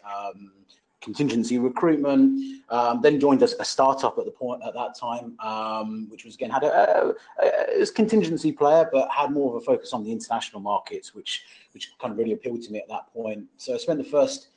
contingency 1.03 1.59
recruitment. 1.59 2.63
Um, 2.71 3.03
then 3.03 3.21
joined 3.21 3.43
a, 3.43 3.49
a, 3.61 3.65
startup 3.65 4.19
at 4.19 4.25
the 4.25 4.31
point 4.31 4.63
at 4.65 4.73
that 4.73 4.95
time, 4.99 5.37
um, 5.41 6.09
which 6.09 6.25
was 6.25 6.35
again 6.35 6.49
had 6.49 6.63
a, 6.63 7.15
a, 7.43 7.83
a, 7.83 7.87
contingency 7.87 8.53
player, 8.53 8.89
but 8.91 9.11
had 9.11 9.31
more 9.31 9.55
of 9.55 9.63
a 9.63 9.65
focus 9.65 9.93
on 9.93 10.05
the 10.05 10.13
international 10.13 10.63
markets, 10.63 11.15
which 11.15 11.45
which 11.73 11.93
kind 12.01 12.13
of 12.13 12.19
really 12.19 12.33
appealed 12.33 12.63
to 12.63 12.73
me 12.73 12.79
at 12.79 12.89
that 12.89 13.13
point. 13.13 13.45
So 13.59 13.75
I 13.75 13.77
spent 13.77 13.99
the 13.99 14.09
first 14.09 14.49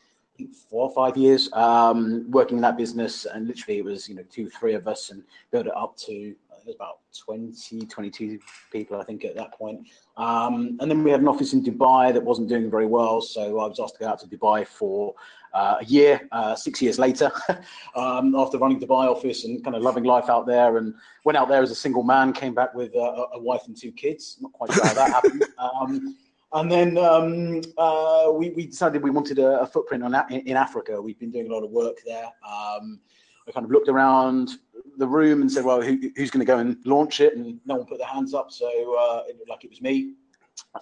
four 0.70 0.88
or 0.88 0.94
five 0.94 1.18
years 1.18 1.52
um, 1.54 2.30
working 2.30 2.58
in 2.58 2.62
that 2.62 2.78
business, 2.78 3.26
and 3.26 3.48
literally 3.48 3.80
it 3.80 3.86
was 3.86 4.08
you 4.08 4.16
know 4.16 4.24
two 4.30 4.50
three 4.50 4.76
of 4.76 4.88
us, 4.88 5.10
and 5.10 5.24
built 5.52 5.68
it 5.68 5.76
up 5.76 5.98
to 5.98 6.36
there's 6.66 6.76
about 6.76 7.00
20, 7.26 7.86
22 7.86 8.40
people, 8.72 9.00
I 9.00 9.04
think, 9.04 9.24
at 9.24 9.36
that 9.36 9.54
point. 9.54 9.88
Um, 10.18 10.78
and 10.80 10.90
then 10.90 11.04
we 11.04 11.12
had 11.12 11.22
an 11.22 11.28
office 11.28 11.54
in 11.54 11.64
Dubai 11.64 12.14
that 12.14 12.24
wasn't 12.24 12.50
doing 12.50 12.70
very 12.70 12.86
well. 12.86 13.22
So 13.22 13.60
I 13.60 13.68
was 13.68 13.80
asked 13.80 13.96
to 13.96 14.00
go 14.02 14.08
out 14.08 14.20
to 14.20 14.28
Dubai 14.28 14.66
for 14.66 15.14
uh, 15.54 15.78
a 15.80 15.86
year, 15.86 16.28
uh, 16.32 16.56
six 16.56 16.82
years 16.82 17.00
later, 17.00 17.32
um, 17.96 18.36
after 18.36 18.58
running 18.58 18.80
Dubai 18.80 19.08
office 19.08 19.46
and 19.46 19.64
kind 19.64 19.76
of 19.76 19.82
loving 19.82 20.04
life 20.04 20.30
out 20.30 20.46
there. 20.46 20.78
And 20.78 20.94
went 21.24 21.38
out 21.38 21.48
there 21.48 21.62
as 21.62 21.72
a 21.72 21.76
single 21.76 22.04
man, 22.04 22.34
came 22.34 22.54
back 22.54 22.74
with 22.74 22.94
a, 22.96 23.28
a 23.34 23.40
wife 23.40 23.62
and 23.68 23.78
two 23.78 23.92
kids. 23.92 24.38
Not 24.42 24.52
quite 24.54 24.74
sure 24.74 24.86
how 24.86 24.94
that 24.94 25.12
happened. 25.18 25.46
Um, 25.58 26.18
and 26.54 26.72
then 26.72 26.98
um, 26.98 27.62
uh, 27.78 28.32
we, 28.34 28.50
we, 28.52 28.68
decided 28.68 29.04
we 29.04 29.10
wanted 29.10 29.40
a, 29.40 29.62
a 29.62 29.68
footprint 29.68 30.04
on, 30.04 30.16
in, 30.32 30.42
in, 30.48 30.56
Africa. 30.56 31.02
We've 31.02 31.20
been 31.20 31.32
doing 31.32 31.52
a 31.52 31.54
lot 31.54 31.64
of 31.64 31.72
work 31.72 31.98
there. 32.06 32.30
Um, 32.48 33.02
I 33.48 33.52
kind 33.52 33.66
of 33.66 33.72
looked 33.72 33.90
around 33.90 34.52
the 34.98 35.08
room 35.08 35.42
and 35.42 35.52
said, 35.52 35.66
"Well, 35.66 35.82
who, 35.82 36.00
who's 36.16 36.32
going 36.32 36.46
to 36.46 36.52
go 36.52 36.58
and 36.58 36.78
launch 36.86 37.22
it?" 37.22 37.36
And 37.36 37.60
no 37.66 37.76
one 37.76 37.86
put 37.86 38.00
their 38.00 38.08
hands 38.08 38.34
up, 38.34 38.52
so 38.52 38.68
uh, 38.68 39.24
it 39.28 39.38
looked 39.38 39.50
like 39.50 39.64
it 39.64 39.70
was 39.70 39.82
me. 39.82 40.14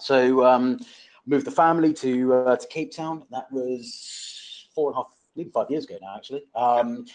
So 0.00 0.44
um, 0.44 0.80
moved 1.26 1.46
the 1.46 1.50
family 1.50 1.92
to 1.94 2.34
uh, 2.34 2.56
to 2.56 2.66
Cape 2.68 2.92
Town. 2.92 3.24
That 3.30 3.50
was 3.52 4.66
four 4.74 4.90
and 4.90 4.94
a 4.94 4.98
half, 4.98 5.14
maybe 5.36 5.50
five 5.50 5.70
years 5.70 5.84
ago 5.84 5.98
now, 6.00 6.16
actually. 6.16 6.44
Um, 6.54 7.06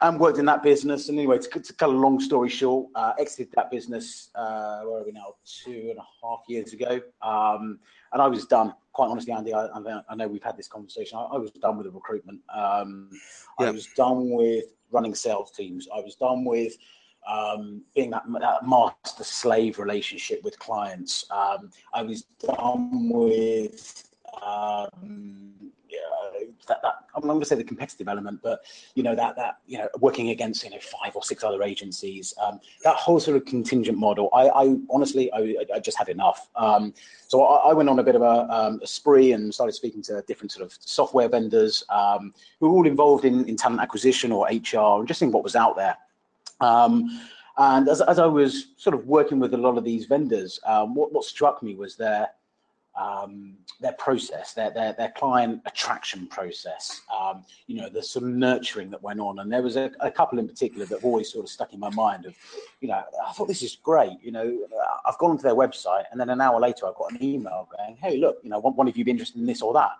and 0.00 0.20
worked 0.20 0.38
in 0.38 0.44
that 0.44 0.62
business. 0.62 1.08
And 1.08 1.18
anyway, 1.18 1.38
to, 1.38 1.60
to 1.60 1.72
cut 1.72 1.88
a 1.88 1.92
long 1.92 2.20
story 2.20 2.48
short, 2.48 2.88
uh, 2.94 3.12
exited 3.18 3.52
that 3.56 3.70
business. 3.70 4.30
Uh, 4.34 4.82
where 4.82 5.00
are 5.00 5.04
we 5.04 5.12
now? 5.12 5.34
Two 5.44 5.88
and 5.90 5.98
a 5.98 6.06
half 6.22 6.40
years 6.48 6.72
ago. 6.72 7.00
Um, 7.22 7.78
and 8.12 8.20
I 8.20 8.26
was 8.26 8.46
done. 8.46 8.74
Quite 8.92 9.08
honestly, 9.08 9.32
Andy, 9.32 9.54
I, 9.54 9.66
I, 10.08 10.14
know 10.14 10.28
we've 10.28 10.42
had 10.42 10.56
this 10.56 10.68
conversation. 10.68 11.18
I, 11.18 11.22
I 11.22 11.38
was 11.38 11.50
done 11.50 11.76
with 11.76 11.86
the 11.86 11.92
recruitment. 11.92 12.40
Um, 12.54 13.10
yeah. 13.60 13.68
I 13.68 13.70
was 13.70 13.86
done 13.96 14.30
with 14.30 14.64
running 14.90 15.14
sales 15.14 15.50
teams. 15.50 15.88
I 15.94 16.00
was 16.00 16.14
done 16.14 16.44
with 16.44 16.76
um, 17.26 17.82
being 17.94 18.10
that, 18.10 18.22
that 18.40 18.66
master 18.66 19.24
slave 19.24 19.78
relationship 19.78 20.42
with 20.44 20.58
clients. 20.58 21.26
Um, 21.30 21.70
I 21.92 22.02
was 22.02 22.22
done 22.38 23.08
with 23.08 24.08
um, 24.42 25.72
that, 26.66 26.82
that 26.82 26.94
I'm 27.14 27.22
not 27.26 27.34
going 27.34 27.40
to 27.40 27.46
say 27.46 27.56
the 27.56 27.64
competitive 27.64 28.08
element, 28.08 28.40
but 28.42 28.60
you 28.94 29.02
know 29.02 29.14
that 29.14 29.36
that 29.36 29.58
you 29.66 29.78
know 29.78 29.88
working 29.98 30.30
against 30.30 30.64
you 30.64 30.70
know 30.70 30.78
five 30.78 31.16
or 31.16 31.22
six 31.22 31.44
other 31.44 31.62
agencies, 31.62 32.34
um, 32.44 32.60
that 32.82 32.96
whole 32.96 33.20
sort 33.20 33.36
of 33.36 33.44
contingent 33.44 33.98
model. 33.98 34.28
I, 34.32 34.48
I 34.48 34.76
honestly 34.90 35.32
I, 35.32 35.56
I, 35.74 35.80
just 35.80 35.96
had 35.96 36.08
enough. 36.08 36.48
Um, 36.56 36.92
so 37.28 37.44
I, 37.44 37.70
I, 37.70 37.72
went 37.72 37.88
on 37.88 37.98
a 37.98 38.02
bit 38.02 38.14
of 38.14 38.22
a, 38.22 38.52
um, 38.52 38.80
a, 38.82 38.86
spree 38.86 39.32
and 39.32 39.52
started 39.52 39.72
speaking 39.72 40.02
to 40.02 40.22
different 40.28 40.52
sort 40.52 40.64
of 40.64 40.76
software 40.80 41.28
vendors 41.28 41.82
um, 41.88 42.32
who 42.60 42.68
were 42.68 42.76
all 42.76 42.86
involved 42.86 43.24
in, 43.24 43.44
in 43.46 43.56
talent 43.56 43.80
acquisition 43.80 44.30
or 44.30 44.46
HR 44.46 44.98
and 44.98 45.08
just 45.08 45.20
seeing 45.20 45.32
what 45.32 45.42
was 45.42 45.56
out 45.56 45.76
there. 45.76 45.96
Um, 46.60 47.20
and 47.58 47.88
as, 47.88 48.00
as 48.02 48.18
I 48.18 48.26
was 48.26 48.68
sort 48.76 48.94
of 48.94 49.06
working 49.06 49.38
with 49.38 49.54
a 49.54 49.56
lot 49.56 49.78
of 49.78 49.84
these 49.84 50.06
vendors, 50.06 50.60
um, 50.66 50.94
what, 50.94 51.12
what 51.12 51.24
struck 51.24 51.62
me 51.62 51.74
was 51.74 51.96
their 51.96 52.28
um, 52.96 53.54
their 53.80 53.92
process, 53.92 54.54
their, 54.54 54.70
their 54.70 54.92
their 54.94 55.10
client 55.16 55.60
attraction 55.66 56.26
process. 56.26 57.02
Um, 57.14 57.44
you 57.66 57.80
know, 57.80 57.88
the 57.88 58.02
sort 58.02 58.24
of 58.24 58.30
nurturing 58.30 58.90
that 58.90 59.02
went 59.02 59.20
on, 59.20 59.38
and 59.38 59.52
there 59.52 59.62
was 59.62 59.76
a, 59.76 59.90
a, 60.00 60.10
couple 60.10 60.38
in 60.38 60.48
particular 60.48 60.86
that 60.86 60.96
have 60.96 61.04
always 61.04 61.30
sort 61.30 61.44
of 61.44 61.50
stuck 61.50 61.72
in 61.72 61.80
my 61.80 61.90
mind. 61.90 62.26
Of, 62.26 62.34
you 62.80 62.88
know, 62.88 63.02
I 63.26 63.32
thought 63.32 63.48
this 63.48 63.62
is 63.62 63.76
great. 63.76 64.18
You 64.22 64.32
know, 64.32 64.58
I've 65.04 65.18
gone 65.18 65.30
onto 65.30 65.42
their 65.42 65.54
website, 65.54 66.04
and 66.10 66.20
then 66.20 66.30
an 66.30 66.40
hour 66.40 66.58
later, 66.58 66.86
I've 66.86 66.94
got 66.94 67.12
an 67.12 67.22
email 67.22 67.68
going, 67.76 67.96
"Hey, 67.96 68.16
look, 68.18 68.38
you 68.42 68.50
know, 68.50 68.58
one, 68.58 68.74
one 68.74 68.88
of 68.88 68.96
you 68.96 69.04
be 69.04 69.10
interested 69.10 69.38
in 69.38 69.46
this 69.46 69.62
or 69.62 69.72
that." 69.74 69.92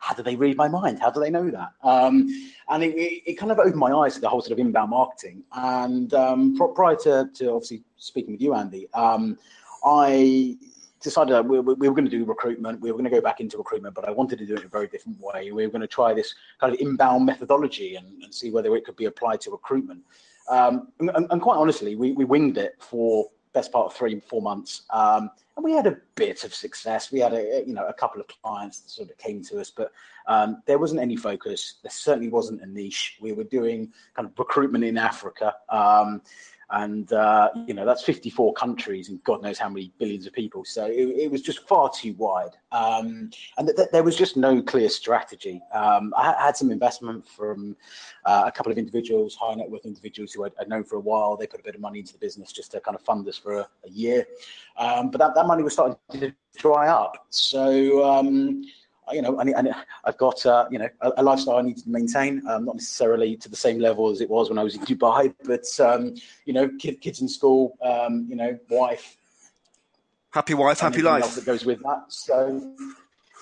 how 0.00 0.14
do 0.14 0.22
they 0.22 0.36
read 0.36 0.56
my 0.56 0.68
mind? 0.68 1.00
How 1.00 1.10
do 1.10 1.20
they 1.20 1.30
know 1.30 1.50
that? 1.50 1.70
Um, 1.82 2.28
and 2.68 2.82
it, 2.82 2.94
it, 2.94 3.22
it, 3.26 3.34
kind 3.34 3.50
of 3.50 3.58
opened 3.58 3.76
my 3.76 3.90
eyes 3.92 4.14
to 4.14 4.20
the 4.20 4.28
whole 4.28 4.40
sort 4.40 4.52
of 4.52 4.58
inbound 4.58 4.90
marketing. 4.90 5.42
And 5.52 6.12
um, 6.14 6.56
prior 6.74 6.96
to, 6.96 7.28
to 7.34 7.52
obviously 7.52 7.82
speaking 7.96 8.32
with 8.32 8.40
you, 8.40 8.54
Andy, 8.54 8.88
um, 8.94 9.36
I 9.84 10.56
decided 11.00 11.34
that 11.34 11.44
we, 11.44 11.60
we, 11.60 11.88
were 11.88 11.94
going 11.94 12.04
to 12.04 12.10
do 12.10 12.24
recruitment. 12.24 12.80
We 12.80 12.90
were 12.90 12.98
going 12.98 13.10
to 13.10 13.16
go 13.16 13.20
back 13.20 13.40
into 13.40 13.58
recruitment, 13.58 13.94
but 13.94 14.08
I 14.08 14.10
wanted 14.10 14.38
to 14.38 14.46
do 14.46 14.54
it 14.54 14.60
in 14.60 14.66
a 14.66 14.68
very 14.68 14.88
different 14.88 15.20
way. 15.20 15.52
We 15.52 15.66
were 15.66 15.72
going 15.72 15.82
to 15.82 15.86
try 15.86 16.14
this 16.14 16.34
kind 16.60 16.74
of 16.74 16.80
inbound 16.80 17.26
methodology 17.26 17.96
and, 17.96 18.22
and 18.22 18.34
see 18.34 18.50
whether 18.50 18.74
it 18.76 18.84
could 18.84 18.96
be 18.96 19.06
applied 19.06 19.40
to 19.42 19.50
recruitment. 19.50 20.02
Um, 20.48 20.88
and, 20.98 21.26
and, 21.30 21.42
quite 21.42 21.56
honestly, 21.56 21.94
we, 21.94 22.12
we 22.12 22.24
winged 22.24 22.56
it 22.56 22.76
for 22.78 23.28
best 23.52 23.72
part 23.72 23.86
of 23.86 23.94
three, 23.94 24.20
four 24.20 24.40
months. 24.40 24.82
Um, 24.90 25.30
and 25.56 25.64
we 25.64 25.72
had 25.72 25.86
a 25.86 25.96
bit 26.14 26.44
of 26.44 26.54
success. 26.54 27.10
We 27.10 27.20
had 27.20 27.32
a, 27.32 27.64
you 27.66 27.74
know, 27.74 27.86
a 27.86 27.92
couple 27.92 28.20
of 28.20 28.28
clients 28.28 28.80
that 28.80 28.90
sort 28.90 29.10
of 29.10 29.18
came 29.18 29.42
to 29.44 29.60
us, 29.60 29.70
but 29.70 29.90
um, 30.26 30.62
there 30.66 30.78
wasn't 30.78 31.00
any 31.00 31.16
focus. 31.16 31.78
There 31.82 31.90
certainly 31.90 32.28
wasn't 32.28 32.62
a 32.62 32.66
niche. 32.66 33.18
We 33.20 33.32
were 33.32 33.44
doing 33.44 33.92
kind 34.14 34.28
of 34.28 34.38
recruitment 34.38 34.84
in 34.84 34.96
Africa. 34.96 35.54
Um, 35.68 36.22
and 36.70 37.12
uh, 37.12 37.50
you 37.66 37.72
know 37.72 37.86
that's 37.86 38.02
54 38.02 38.52
countries 38.52 39.08
and 39.08 39.22
God 39.24 39.42
knows 39.42 39.58
how 39.58 39.68
many 39.68 39.92
billions 39.98 40.26
of 40.26 40.32
people. 40.32 40.64
So 40.64 40.84
it, 40.86 41.08
it 41.16 41.30
was 41.30 41.40
just 41.40 41.66
far 41.66 41.90
too 41.90 42.14
wide, 42.14 42.56
um, 42.72 43.30
and 43.56 43.66
th- 43.66 43.76
th- 43.76 43.88
there 43.90 44.02
was 44.02 44.16
just 44.16 44.36
no 44.36 44.60
clear 44.60 44.88
strategy. 44.88 45.62
Um, 45.72 46.12
I 46.16 46.34
had 46.38 46.56
some 46.56 46.70
investment 46.70 47.26
from 47.26 47.76
uh, 48.24 48.44
a 48.46 48.52
couple 48.52 48.70
of 48.70 48.78
individuals, 48.78 49.34
high 49.34 49.54
net 49.54 49.70
worth 49.70 49.86
individuals 49.86 50.32
who 50.32 50.44
I'd, 50.44 50.52
I'd, 50.60 50.68
known 50.68 50.84
for 50.84 50.96
a 50.96 51.00
while. 51.00 51.36
They 51.36 51.46
put 51.46 51.60
a 51.60 51.64
bit 51.64 51.74
of 51.74 51.80
money 51.80 52.00
into 52.00 52.12
the 52.12 52.18
business 52.18 52.52
just 52.52 52.72
to 52.72 52.80
kind 52.80 52.94
of 52.94 53.02
fund 53.02 53.26
us 53.28 53.38
for 53.38 53.60
a, 53.60 53.68
a 53.86 53.90
year, 53.90 54.26
um, 54.76 55.10
but 55.10 55.18
that, 55.18 55.34
that 55.34 55.46
money 55.46 55.62
was 55.62 55.72
starting 55.72 55.96
to 56.12 56.32
dry 56.56 56.88
up. 56.88 57.26
So 57.30 58.04
um, 58.04 58.62
you 59.12 59.22
know, 59.22 59.38
and, 59.38 59.50
and 59.50 59.74
I've 60.04 60.18
got 60.18 60.44
uh, 60.46 60.66
you 60.70 60.78
know 60.78 60.88
a, 61.00 61.12
a, 61.18 61.22
lifestyle 61.22 61.56
I 61.56 61.62
need 61.62 61.78
to 61.78 61.88
maintain, 61.88 62.46
um, 62.48 62.64
not 62.64 62.76
necessarily 62.76 63.36
to 63.36 63.48
the 63.48 63.56
same 63.56 63.78
level 63.78 64.08
as 64.10 64.20
it 64.20 64.28
was 64.28 64.48
when 64.48 64.58
I 64.58 64.62
was 64.62 64.74
in 64.74 64.82
Dubai, 64.82 65.34
but 65.44 65.66
um, 65.80 66.14
you 66.44 66.52
know, 66.52 66.70
kid, 66.78 67.00
kids 67.00 67.20
in 67.20 67.28
school, 67.28 67.76
um, 67.82 68.26
you 68.28 68.36
know, 68.36 68.58
wife, 68.70 69.16
happy 70.30 70.54
wife, 70.54 70.80
happy 70.80 71.02
life 71.02 71.34
that 71.34 71.44
goes 71.44 71.64
with 71.64 71.82
that. 71.82 72.04
So, 72.08 72.74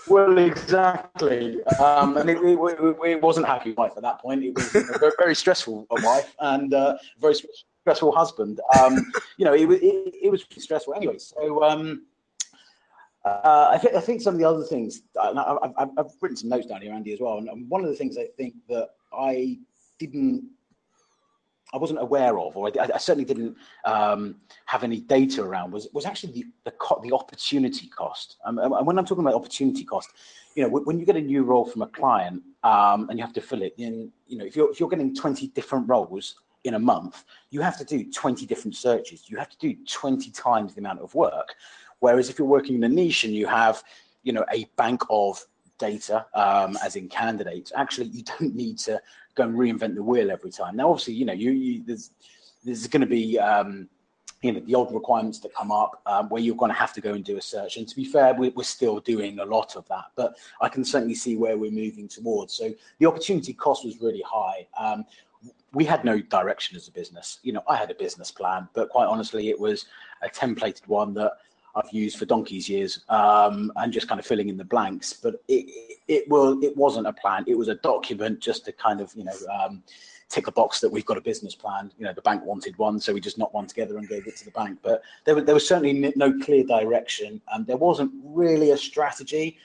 well, 0.09 0.39
exactly, 0.39 1.63
um, 1.75 2.17
and 2.17 2.31
it, 2.31 2.39
it, 2.39 2.97
it, 3.05 3.23
wasn't 3.23 3.47
happy 3.47 3.73
wife 3.73 3.93
at 3.97 4.03
that 4.03 4.21
point. 4.21 4.45
It 4.45 4.55
was 4.55 4.75
a 4.75 4.99
very, 4.99 5.13
very 5.19 5.35
stressful 5.35 5.87
wife 5.91 6.35
and 6.41 6.73
uh, 6.75 6.97
very 7.21 7.35
stressful 7.83 8.13
husband. 8.13 8.61
Um, 8.81 9.13
you 9.37 9.45
know, 9.45 9.55
it, 9.55 9.71
it, 9.71 10.15
it 10.23 10.31
was 10.31 10.45
stressful 10.57 10.95
anyway. 10.95 11.19
So. 11.19 11.63
Um, 11.63 12.03
uh, 13.27 13.71
I, 13.73 13.79
th- 13.79 13.95
I, 13.95 14.01
think 14.01 14.21
some 14.21 14.35
of 14.35 14.39
the 14.39 14.49
other 14.49 14.63
things, 14.63 15.03
I've, 15.21 15.37
I've, 15.37 15.91
I've, 15.99 16.13
written 16.21 16.37
some 16.37 16.49
notes 16.49 16.67
down 16.67 16.81
here, 16.81 16.93
Andy, 16.93 17.13
as 17.13 17.19
well. 17.21 17.39
And 17.39 17.69
one 17.69 17.83
of 17.83 17.91
the 17.91 17.97
things 17.97 18.17
I 18.17 18.27
think 18.37 18.55
that 18.69 18.91
I 19.13 19.59
didn't, 19.99 20.45
I 21.75 21.79
wasn't 21.79 22.01
aware 22.01 22.39
of, 22.39 22.57
or 22.57 22.69
I, 22.69 22.89
I 22.95 22.99
certainly 22.99 23.25
didn't 23.25 23.57
um, 23.85 24.37
have 24.67 24.85
any 24.85 25.01
data 25.01 25.43
around, 25.43 25.73
was 25.73 25.89
was 25.93 26.07
actually 26.07 26.35
the 26.35 26.45
the, 26.65 26.71
co- 26.71 27.01
the 27.03 27.13
opportunity 27.13 27.89
cost. 27.89 28.37
Um, 28.45 28.59
and 28.59 28.87
when 28.87 28.97
I'm 28.97 29.05
talking 29.05 29.25
about 29.25 29.35
opportunity 29.35 29.85
cost, 29.85 30.11
you 30.55 30.63
know, 30.63 30.69
when 30.69 31.01
you 31.01 31.05
get 31.05 31.17
a 31.17 31.21
new 31.21 31.43
role 31.43 31.65
from 31.65 31.83
a 31.83 31.89
client 31.89 32.45
um, 32.63 33.11
and 33.11 33.19
you 33.19 33.25
have 33.25 33.35
to 33.35 33.41
fill 33.41 33.63
it 33.63 33.75
you 33.77 34.13
know, 34.31 34.45
if 34.45 34.55
you're 34.55 34.71
if 34.71 34.79
you're 34.79 34.89
getting 34.89 35.15
20 35.15 35.49
different 35.49 35.89
roles 35.89 36.37
in 36.63 36.75
a 36.75 36.79
month, 36.79 37.25
you 37.51 37.61
have 37.61 37.79
to 37.79 37.85
do 37.85 38.11
20 38.11 38.47
different 38.47 38.77
searches. 38.77 39.29
You 39.29 39.37
have 39.37 39.49
to 39.49 39.59
do 39.59 39.77
20 39.89 40.31
times 40.31 40.75
the 40.75 40.81
amount 40.81 41.01
of 41.01 41.15
work. 41.15 41.55
Whereas 42.01 42.29
if 42.29 42.39
you're 42.39 42.49
working 42.49 42.77
in 42.77 42.85
a 42.85 42.89
niche 42.89 43.25
and 43.25 43.35
you 43.35 43.47
have, 43.47 43.83
you 44.23 44.33
know, 44.33 44.45
a 44.53 44.67
bank 44.77 45.03
of 45.11 45.45
data, 45.79 46.27
um, 46.35 46.79
as 46.85 46.97
in 46.97 47.09
candidates, 47.09 47.73
actually 47.77 48.07
you 48.09 48.23
don't 48.39 48.55
need 48.55 48.79
to 48.79 49.01
go 49.35 49.45
and 49.45 49.55
reinvent 49.55 49.95
the 49.95 50.03
wheel 50.03 50.31
every 50.31 50.51
time. 50.51 50.77
Now, 50.77 50.91
obviously, 50.91 51.15
you 51.15 51.25
know, 51.25 51.33
you, 51.33 51.53
you 51.53 51.83
there's 51.87 52.11
there's 52.65 52.87
going 52.89 53.03
to 53.03 53.07
be 53.07 53.39
um, 53.39 53.89
you 54.43 54.53
know 54.53 54.61
the 54.61 54.75
old 54.75 54.93
requirements 54.93 55.39
that 55.41 55.55
come 55.55 55.73
up 55.73 56.01
um, 56.07 56.29
where 56.29 56.43
you're 56.43 56.57
going 56.57 56.71
to 56.71 56.77
have 56.77 56.93
to 56.95 57.01
go 57.01 57.15
and 57.15 57.25
do 57.25 57.37
a 57.37 57.43
search. 57.43 57.77
And 57.77 57.89
to 57.89 57.97
be 57.97 58.05
fair, 58.05 58.35
we're, 58.35 58.53
we're 58.55 58.65
still 58.65 59.01
doing 59.01 59.39
a 59.39 59.45
lot 59.45 59.77
of 59.77 59.87
that, 59.89 60.07
but 60.15 60.37
I 60.61 60.69
can 60.69 60.85
certainly 60.85 61.15
see 61.15 61.37
where 61.37 61.57
we're 61.57 61.71
moving 61.71 62.09
towards. 62.09 62.55
So 62.55 62.75
the 62.99 63.07
opportunity 63.07 63.53
cost 63.53 63.85
was 63.85 64.01
really 64.01 64.23
high. 64.27 64.67
Um, 64.79 65.05
we 65.73 65.85
had 65.85 66.05
no 66.05 66.21
direction 66.21 66.77
as 66.77 66.89
a 66.89 66.93
business. 66.93 67.39
You 67.43 67.53
know, 67.53 67.63
I 67.69 67.77
had 67.77 67.91
a 67.91 67.95
business 67.95 68.31
plan, 68.31 68.69
but 68.73 68.89
quite 68.89 69.07
honestly, 69.07 69.51
it 69.51 69.59
was 69.59 69.87
a 70.23 70.29
templated 70.29 70.87
one 70.87 71.13
that 71.15 71.33
I've 71.77 71.93
used 71.93 72.19
for 72.19 72.25
donkey's 72.25 72.69
years 72.69 73.05
um, 73.09 73.71
and 73.77 73.93
just 73.93 74.09
kind 74.09 74.19
of 74.19 74.27
filling 74.27 74.49
in 74.49 74.57
the 74.57 74.65
blanks. 74.65 75.13
But 75.13 75.43
it, 75.47 76.01
it, 76.09 76.29
will 76.29 76.63
it 76.65 76.77
wasn't 76.77 77.07
a 77.07 77.13
plan. 77.13 77.45
It 77.47 77.57
was 77.57 77.69
a 77.69 77.75
document 77.77 78.41
just 78.41 78.65
to 78.65 78.73
kind 78.73 79.01
of 79.01 79.15
you 79.15 79.25
know 79.25 79.37
um, 79.53 79.83
tick 80.29 80.47
a 80.47 80.53
box 80.53 80.81
that 80.81 80.91
we've 80.91 81.05
got 81.05 81.19
a 81.19 81.21
business 81.21 81.55
plan. 81.55 81.93
You 81.99 82.07
know, 82.07 82.13
the 82.13 82.23
bank 82.23 82.45
wanted 82.45 82.77
one, 82.79 82.99
so 82.99 83.13
we 83.13 83.21
just 83.21 83.39
knocked 83.39 83.55
one 83.55 83.67
together 83.67 83.99
and 83.99 84.09
gave 84.09 84.27
it 84.27 84.37
to 84.37 84.45
the 84.45 84.51
bank. 84.53 84.79
But 84.83 85.03
there 85.25 85.35
was 85.35 85.45
there 85.45 85.55
was 85.55 85.69
certainly 85.69 86.13
no 86.17 86.39
clear 86.41 86.65
direction, 86.65 87.41
and 87.53 87.67
there 87.67 87.77
wasn't 87.77 88.13
really 88.25 88.71
a 88.71 88.77
strategy. 88.77 89.59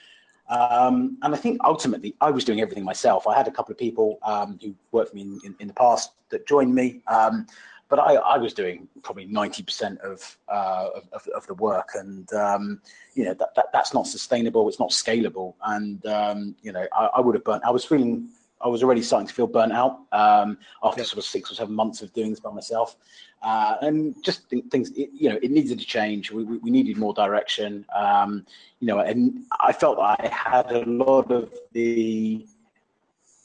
Um, 0.48 1.16
and 1.22 1.34
I 1.34 1.38
think 1.38 1.60
ultimately 1.64 2.14
I 2.20 2.30
was 2.30 2.44
doing 2.44 2.60
everything 2.60 2.84
myself. 2.84 3.26
I 3.26 3.34
had 3.34 3.48
a 3.48 3.50
couple 3.50 3.72
of 3.72 3.78
people 3.78 4.18
um, 4.22 4.58
who 4.62 4.74
worked 4.90 5.10
for 5.10 5.16
me 5.16 5.22
in, 5.22 5.40
in, 5.44 5.54
in, 5.60 5.68
the 5.68 5.72
past 5.72 6.12
that 6.28 6.46
joined 6.46 6.74
me. 6.74 7.00
Um, 7.06 7.46
but 7.92 7.98
I, 7.98 8.14
I 8.14 8.38
was 8.38 8.54
doing 8.54 8.88
probably 9.02 9.28
90% 9.28 9.98
of, 9.98 10.38
uh, 10.48 10.88
of, 11.12 11.28
of, 11.36 11.46
the 11.46 11.52
work. 11.52 11.90
And, 11.94 12.32
um, 12.32 12.80
you 13.12 13.26
know, 13.26 13.34
that, 13.34 13.54
that, 13.54 13.66
that's 13.70 13.92
not 13.92 14.06
sustainable. 14.06 14.66
It's 14.70 14.80
not 14.80 14.92
scalable. 14.92 15.52
And, 15.66 16.06
um, 16.06 16.56
you 16.62 16.72
know, 16.72 16.86
I, 16.94 17.10
I, 17.16 17.20
would 17.20 17.34
have 17.34 17.44
burnt, 17.44 17.64
I 17.66 17.70
was 17.70 17.84
feeling, 17.84 18.30
I 18.62 18.68
was 18.68 18.82
already 18.82 19.02
starting 19.02 19.28
to 19.28 19.34
feel 19.34 19.46
burnt 19.46 19.74
out 19.74 19.98
um, 20.12 20.56
after 20.82 21.02
yeah. 21.02 21.06
sort 21.06 21.18
of 21.18 21.24
six 21.24 21.52
or 21.52 21.54
seven 21.54 21.74
months 21.74 22.00
of 22.00 22.14
doing 22.14 22.30
this 22.30 22.40
by 22.40 22.50
myself. 22.50 22.96
Uh, 23.42 23.76
and 23.82 24.14
just 24.24 24.48
things, 24.70 24.88
it, 24.92 25.10
you 25.12 25.28
know, 25.28 25.38
it 25.42 25.50
needed 25.50 25.78
to 25.78 25.84
change. 25.84 26.32
We, 26.32 26.44
we, 26.44 26.56
we 26.56 26.70
needed 26.70 26.96
more 26.96 27.12
direction. 27.12 27.84
Um, 27.94 28.46
you 28.80 28.86
know, 28.86 29.00
and 29.00 29.44
I 29.60 29.74
felt 29.74 29.98
I 29.98 30.16
had 30.32 30.72
a 30.72 30.82
lot 30.86 31.30
of 31.30 31.52
the 31.72 32.46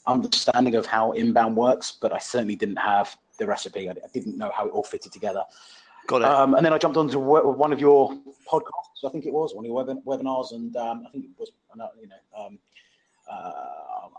understanding 0.06 0.74
of 0.74 0.86
how 0.86 1.12
inbound 1.12 1.54
works, 1.54 1.98
but 2.00 2.14
I 2.14 2.18
certainly 2.18 2.56
didn't 2.56 2.76
have 2.76 3.14
the 3.38 3.46
recipe. 3.46 3.88
I, 3.88 3.92
I 3.92 4.08
didn't 4.12 4.36
know 4.36 4.50
how 4.54 4.66
it 4.66 4.70
all 4.70 4.84
fitted 4.84 5.12
together. 5.12 5.42
Got 6.06 6.22
it. 6.22 6.28
Um, 6.28 6.54
and 6.54 6.64
then 6.64 6.72
I 6.72 6.78
jumped 6.78 6.96
onto 6.96 7.18
one 7.18 7.72
of 7.72 7.80
your 7.80 8.10
podcasts. 8.50 9.04
I 9.06 9.10
think 9.10 9.26
it 9.26 9.32
was 9.32 9.54
one 9.54 9.64
of 9.64 9.68
your 9.68 9.84
web- 9.84 10.04
webinars, 10.04 10.52
and 10.52 10.74
um, 10.76 11.04
I 11.06 11.10
think 11.10 11.26
it 11.26 11.30
was, 11.38 11.50
you 12.00 12.08
know, 12.08 12.16
um, 12.36 12.58
uh, 13.30 13.52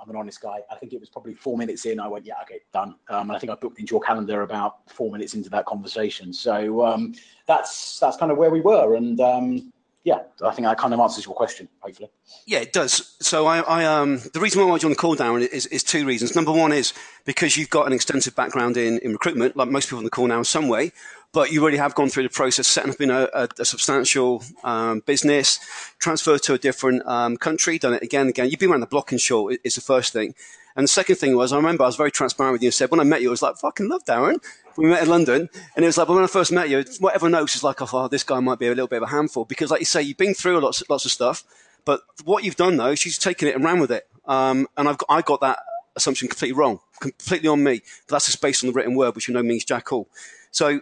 I'm 0.01 0.09
an 0.09 0.15
honest 0.15 0.41
guy. 0.41 0.59
I 0.71 0.75
think 0.75 0.93
it 0.93 0.99
was 0.99 1.09
probably 1.09 1.33
four 1.33 1.57
minutes 1.57 1.85
in. 1.85 1.99
I 1.99 2.07
went, 2.07 2.25
yeah, 2.25 2.35
okay, 2.43 2.59
done. 2.71 2.95
Um, 3.09 3.29
and 3.29 3.31
I 3.31 3.39
think 3.39 3.51
I 3.51 3.55
booked 3.55 3.79
into 3.79 3.91
your 3.91 4.01
calendar 4.01 4.43
about 4.43 4.89
four 4.89 5.11
minutes 5.11 5.33
into 5.33 5.49
that 5.49 5.65
conversation. 5.65 6.31
So 6.31 6.85
um, 6.85 7.13
that's 7.47 7.99
that's 7.99 8.17
kind 8.17 8.31
of 8.31 8.37
where 8.37 8.51
we 8.51 8.61
were, 8.61 8.95
and 8.95 9.19
um, 9.19 9.73
yeah, 10.09 10.21
I 10.43 10.51
think 10.55 10.65
that 10.65 10.79
kind 10.79 10.91
of 10.91 10.99
answers 10.99 11.23
your 11.27 11.35
question, 11.35 11.69
hopefully. 11.81 12.09
Yeah, 12.47 12.61
it 12.61 12.73
does. 12.73 13.15
So 13.21 13.45
I, 13.45 13.59
I 13.59 13.85
um, 13.85 14.19
the 14.33 14.39
reason 14.39 14.59
why 14.59 14.75
I 14.75 14.77
the 14.79 14.95
call, 14.95 15.15
Darren, 15.15 15.47
is, 15.47 15.67
is 15.67 15.83
two 15.83 16.03
reasons. 16.03 16.35
Number 16.35 16.51
one 16.51 16.71
is 16.71 16.93
because 17.25 17.57
you've 17.57 17.69
got 17.69 17.85
an 17.85 17.93
extensive 17.93 18.35
background 18.35 18.75
in, 18.75 18.97
in 18.99 19.11
recruitment, 19.11 19.55
like 19.55 19.69
most 19.69 19.85
people 19.85 19.99
on 19.99 20.05
the 20.05 20.09
call 20.09 20.25
now 20.25 20.39
in 20.39 20.45
some 20.45 20.67
way, 20.67 20.93
but 21.31 21.51
you 21.51 21.63
really 21.63 21.77
have 21.77 21.95
gone 21.95 22.09
through 22.09 22.23
the 22.23 22.29
process, 22.29 22.67
setting 22.67 22.91
up 22.91 23.01
in 23.01 23.11
a, 23.11 23.29
a, 23.33 23.47
a 23.59 23.65
substantial 23.65 24.43
um, 24.63 25.01
business, 25.05 25.59
transferred 25.99 26.41
to 26.43 26.53
a 26.53 26.57
different 26.57 27.05
um, 27.05 27.37
country, 27.37 27.77
done 27.77 27.93
it 27.93 28.03
again 28.03 28.21
and 28.21 28.29
again. 28.31 28.49
You've 28.49 28.59
been 28.59 28.71
around 28.71 28.81
the 28.81 28.87
block 28.87 29.11
in 29.11 29.17
short, 29.17 29.57
is 29.63 29.75
the 29.75 29.81
first 29.81 30.11
thing. 30.11 30.33
And 30.75 30.83
the 30.85 30.87
second 30.87 31.17
thing 31.17 31.35
was, 31.35 31.51
I 31.51 31.57
remember 31.57 31.83
I 31.83 31.87
was 31.87 31.97
very 31.97 32.11
transparent 32.11 32.53
with 32.53 32.61
you 32.61 32.67
and 32.67 32.73
said, 32.73 32.89
when 32.89 32.99
I 32.99 33.03
met 33.03 33.21
you, 33.21 33.29
I 33.29 33.31
was 33.31 33.41
like, 33.41 33.57
fucking 33.57 33.89
love 33.89 34.05
Darren. 34.05 34.37
We 34.77 34.87
met 34.87 35.03
in 35.03 35.09
London, 35.09 35.49
and 35.75 35.83
it 35.83 35.87
was 35.87 35.97
like, 35.97 36.07
when 36.07 36.23
I 36.23 36.27
first 36.27 36.51
met 36.51 36.69
you, 36.69 36.85
what 36.99 37.13
everyone 37.13 37.33
knows 37.33 37.53
is 37.55 37.63
like, 37.63 37.81
oh, 37.81 38.07
this 38.07 38.23
guy 38.23 38.39
might 38.39 38.59
be 38.59 38.67
a 38.67 38.69
little 38.69 38.87
bit 38.87 38.97
of 38.97 39.03
a 39.03 39.11
handful. 39.11 39.45
Because, 39.45 39.71
like 39.71 39.81
you 39.81 39.85
say, 39.85 40.01
you've 40.01 40.17
been 40.17 40.33
through 40.33 40.59
lots, 40.59 40.81
lots 40.89 41.05
of 41.05 41.11
stuff, 41.11 41.43
but 41.85 42.01
what 42.23 42.43
you've 42.43 42.55
done, 42.55 42.77
though, 42.77 42.91
is 42.91 43.05
you've 43.05 43.19
taken 43.19 43.47
it 43.47 43.55
and 43.55 43.63
ran 43.63 43.79
with 43.79 43.91
it. 43.91 44.07
Um, 44.25 44.67
and 44.77 44.87
I've 44.87 44.97
got, 44.97 45.07
I 45.09 45.21
got 45.21 45.41
that 45.41 45.59
assumption 45.95 46.27
completely 46.27 46.57
wrong, 46.57 46.79
completely 47.01 47.49
on 47.49 47.63
me. 47.63 47.81
But 48.07 48.15
that's 48.15 48.27
just 48.27 48.41
based 48.41 48.63
on 48.63 48.69
the 48.69 48.73
written 48.73 48.95
word, 48.95 49.15
which 49.15 49.27
you 49.27 49.33
know 49.33 49.43
means 49.43 49.65
jack 49.65 49.91
all. 49.91 50.07
So 50.51 50.81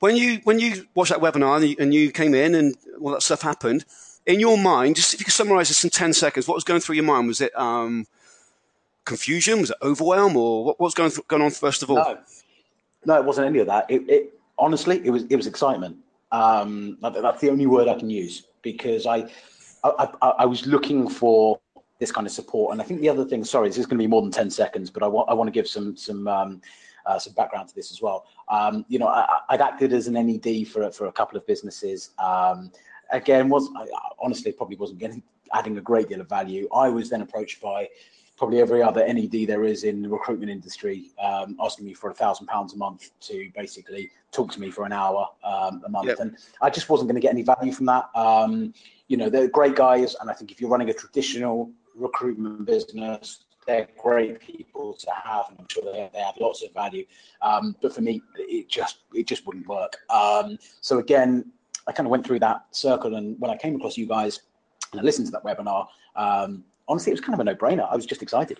when 0.00 0.16
you 0.16 0.40
when 0.44 0.58
you 0.58 0.86
watched 0.94 1.10
that 1.10 1.20
webinar 1.20 1.56
and 1.56 1.68
you, 1.68 1.76
and 1.78 1.94
you 1.94 2.10
came 2.10 2.34
in 2.34 2.54
and 2.54 2.76
all 3.00 3.10
that 3.10 3.22
stuff 3.22 3.42
happened, 3.42 3.84
in 4.26 4.40
your 4.40 4.58
mind, 4.58 4.96
just 4.96 5.14
if 5.14 5.20
you 5.20 5.24
could 5.24 5.34
summarize 5.34 5.68
this 5.68 5.82
in 5.84 5.90
10 5.90 6.12
seconds, 6.12 6.46
what 6.46 6.54
was 6.54 6.64
going 6.64 6.80
through 6.80 6.96
your 6.96 7.04
mind? 7.04 7.26
Was 7.26 7.40
it 7.40 7.58
um, 7.58 8.06
confusion? 9.04 9.60
Was 9.60 9.70
it 9.70 9.76
overwhelm? 9.82 10.36
Or 10.36 10.64
what, 10.64 10.78
was 10.78 10.94
going, 10.94 11.10
going 11.26 11.42
on 11.42 11.50
first 11.50 11.82
of 11.82 11.90
all? 11.90 11.96
No. 11.96 12.18
no, 13.06 13.16
it 13.16 13.24
wasn't 13.24 13.46
any 13.46 13.58
of 13.60 13.66
that. 13.66 13.90
It, 13.90 14.08
it 14.08 14.40
honestly, 14.58 15.00
it 15.04 15.10
was 15.10 15.24
it 15.24 15.36
was 15.36 15.46
excitement. 15.46 15.96
Um, 16.30 16.98
that's 17.00 17.40
the 17.40 17.50
only 17.50 17.66
word 17.66 17.88
I 17.88 17.98
can 17.98 18.10
use 18.10 18.44
because 18.60 19.06
I, 19.06 19.30
I, 19.82 20.08
I, 20.20 20.28
I 20.40 20.44
was 20.44 20.66
looking 20.66 21.08
for 21.08 21.58
this 21.98 22.12
kind 22.12 22.26
of 22.26 22.32
support. 22.32 22.72
And 22.72 22.82
I 22.82 22.84
think 22.84 23.00
the 23.00 23.08
other 23.08 23.24
thing, 23.24 23.44
sorry, 23.44 23.68
this 23.68 23.78
is 23.78 23.86
going 23.86 23.98
to 23.98 24.02
be 24.02 24.06
more 24.06 24.22
than 24.22 24.30
10 24.30 24.50
seconds, 24.50 24.90
but 24.90 25.02
I 25.02 25.06
want, 25.06 25.28
I 25.30 25.34
want 25.34 25.48
to 25.48 25.52
give 25.52 25.66
some, 25.66 25.96
some, 25.96 26.28
um, 26.28 26.60
uh, 27.06 27.18
some 27.18 27.32
background 27.34 27.68
to 27.68 27.74
this 27.74 27.90
as 27.90 28.02
well. 28.02 28.26
Um, 28.48 28.84
you 28.88 28.98
know, 28.98 29.08
I, 29.08 29.26
would 29.50 29.60
acted 29.60 29.92
as 29.92 30.06
an 30.06 30.14
NED 30.14 30.68
for, 30.68 30.90
for 30.90 31.06
a 31.06 31.12
couple 31.12 31.36
of 31.38 31.46
businesses. 31.46 32.10
Um, 32.18 32.70
again, 33.10 33.48
was 33.48 33.68
I, 33.76 33.86
honestly 34.20 34.52
probably 34.52 34.76
wasn't 34.76 34.98
getting 34.98 35.22
adding 35.54 35.78
a 35.78 35.80
great 35.80 36.08
deal 36.08 36.20
of 36.20 36.28
value. 36.28 36.68
I 36.74 36.88
was 36.88 37.08
then 37.08 37.22
approached 37.22 37.60
by 37.60 37.88
probably 38.36 38.60
every 38.60 38.82
other 38.82 39.04
NED 39.06 39.48
there 39.48 39.64
is 39.64 39.82
in 39.82 40.00
the 40.00 40.08
recruitment 40.08 40.50
industry, 40.50 41.10
um, 41.22 41.56
asking 41.60 41.86
me 41.86 41.92
for 41.92 42.10
a 42.10 42.14
thousand 42.14 42.46
pounds 42.46 42.72
a 42.72 42.76
month 42.76 43.10
to 43.20 43.50
basically 43.54 44.10
talk 44.30 44.52
to 44.52 44.60
me 44.60 44.70
for 44.70 44.86
an 44.86 44.92
hour 44.92 45.26
um, 45.42 45.82
a 45.84 45.88
month, 45.88 46.06
yep. 46.06 46.20
and 46.20 46.36
I 46.62 46.70
just 46.70 46.88
wasn't 46.88 47.08
going 47.08 47.20
to 47.20 47.20
get 47.20 47.32
any 47.32 47.42
value 47.42 47.72
from 47.72 47.86
that. 47.86 48.08
Um, 48.14 48.72
you 49.08 49.16
know, 49.16 49.28
they're 49.28 49.48
great 49.48 49.74
guys, 49.74 50.14
and 50.20 50.30
I 50.30 50.34
think 50.34 50.52
if 50.52 50.60
you're 50.60 50.70
running 50.70 50.88
a 50.88 50.94
traditional 50.94 51.70
recruitment 51.96 52.64
business, 52.64 53.44
they're 53.68 53.86
great 54.02 54.40
people 54.40 54.94
to 54.94 55.10
have, 55.22 55.44
and 55.50 55.58
I'm 55.60 55.66
sure 55.68 55.84
they, 55.84 56.10
they 56.12 56.20
have 56.20 56.34
lots 56.40 56.64
of 56.64 56.72
value. 56.72 57.04
Um, 57.42 57.76
but 57.82 57.94
for 57.94 58.00
me, 58.00 58.22
it 58.36 58.68
just 58.68 59.00
it 59.12 59.26
just 59.26 59.46
wouldn't 59.46 59.68
work. 59.68 59.98
Um, 60.08 60.58
so 60.80 60.98
again, 60.98 61.52
I 61.86 61.92
kind 61.92 62.06
of 62.06 62.10
went 62.10 62.26
through 62.26 62.40
that 62.40 62.64
circle, 62.70 63.14
and 63.14 63.38
when 63.38 63.50
I 63.50 63.56
came 63.56 63.76
across 63.76 63.98
you 63.98 64.06
guys 64.06 64.40
and 64.90 65.00
I 65.00 65.04
listened 65.04 65.26
to 65.26 65.32
that 65.32 65.44
webinar, 65.44 65.86
um, 66.16 66.64
honestly, 66.88 67.12
it 67.12 67.14
was 67.14 67.20
kind 67.20 67.34
of 67.34 67.40
a 67.40 67.44
no-brainer. 67.44 67.86
I 67.88 67.94
was 67.94 68.06
just 68.06 68.22
excited. 68.22 68.58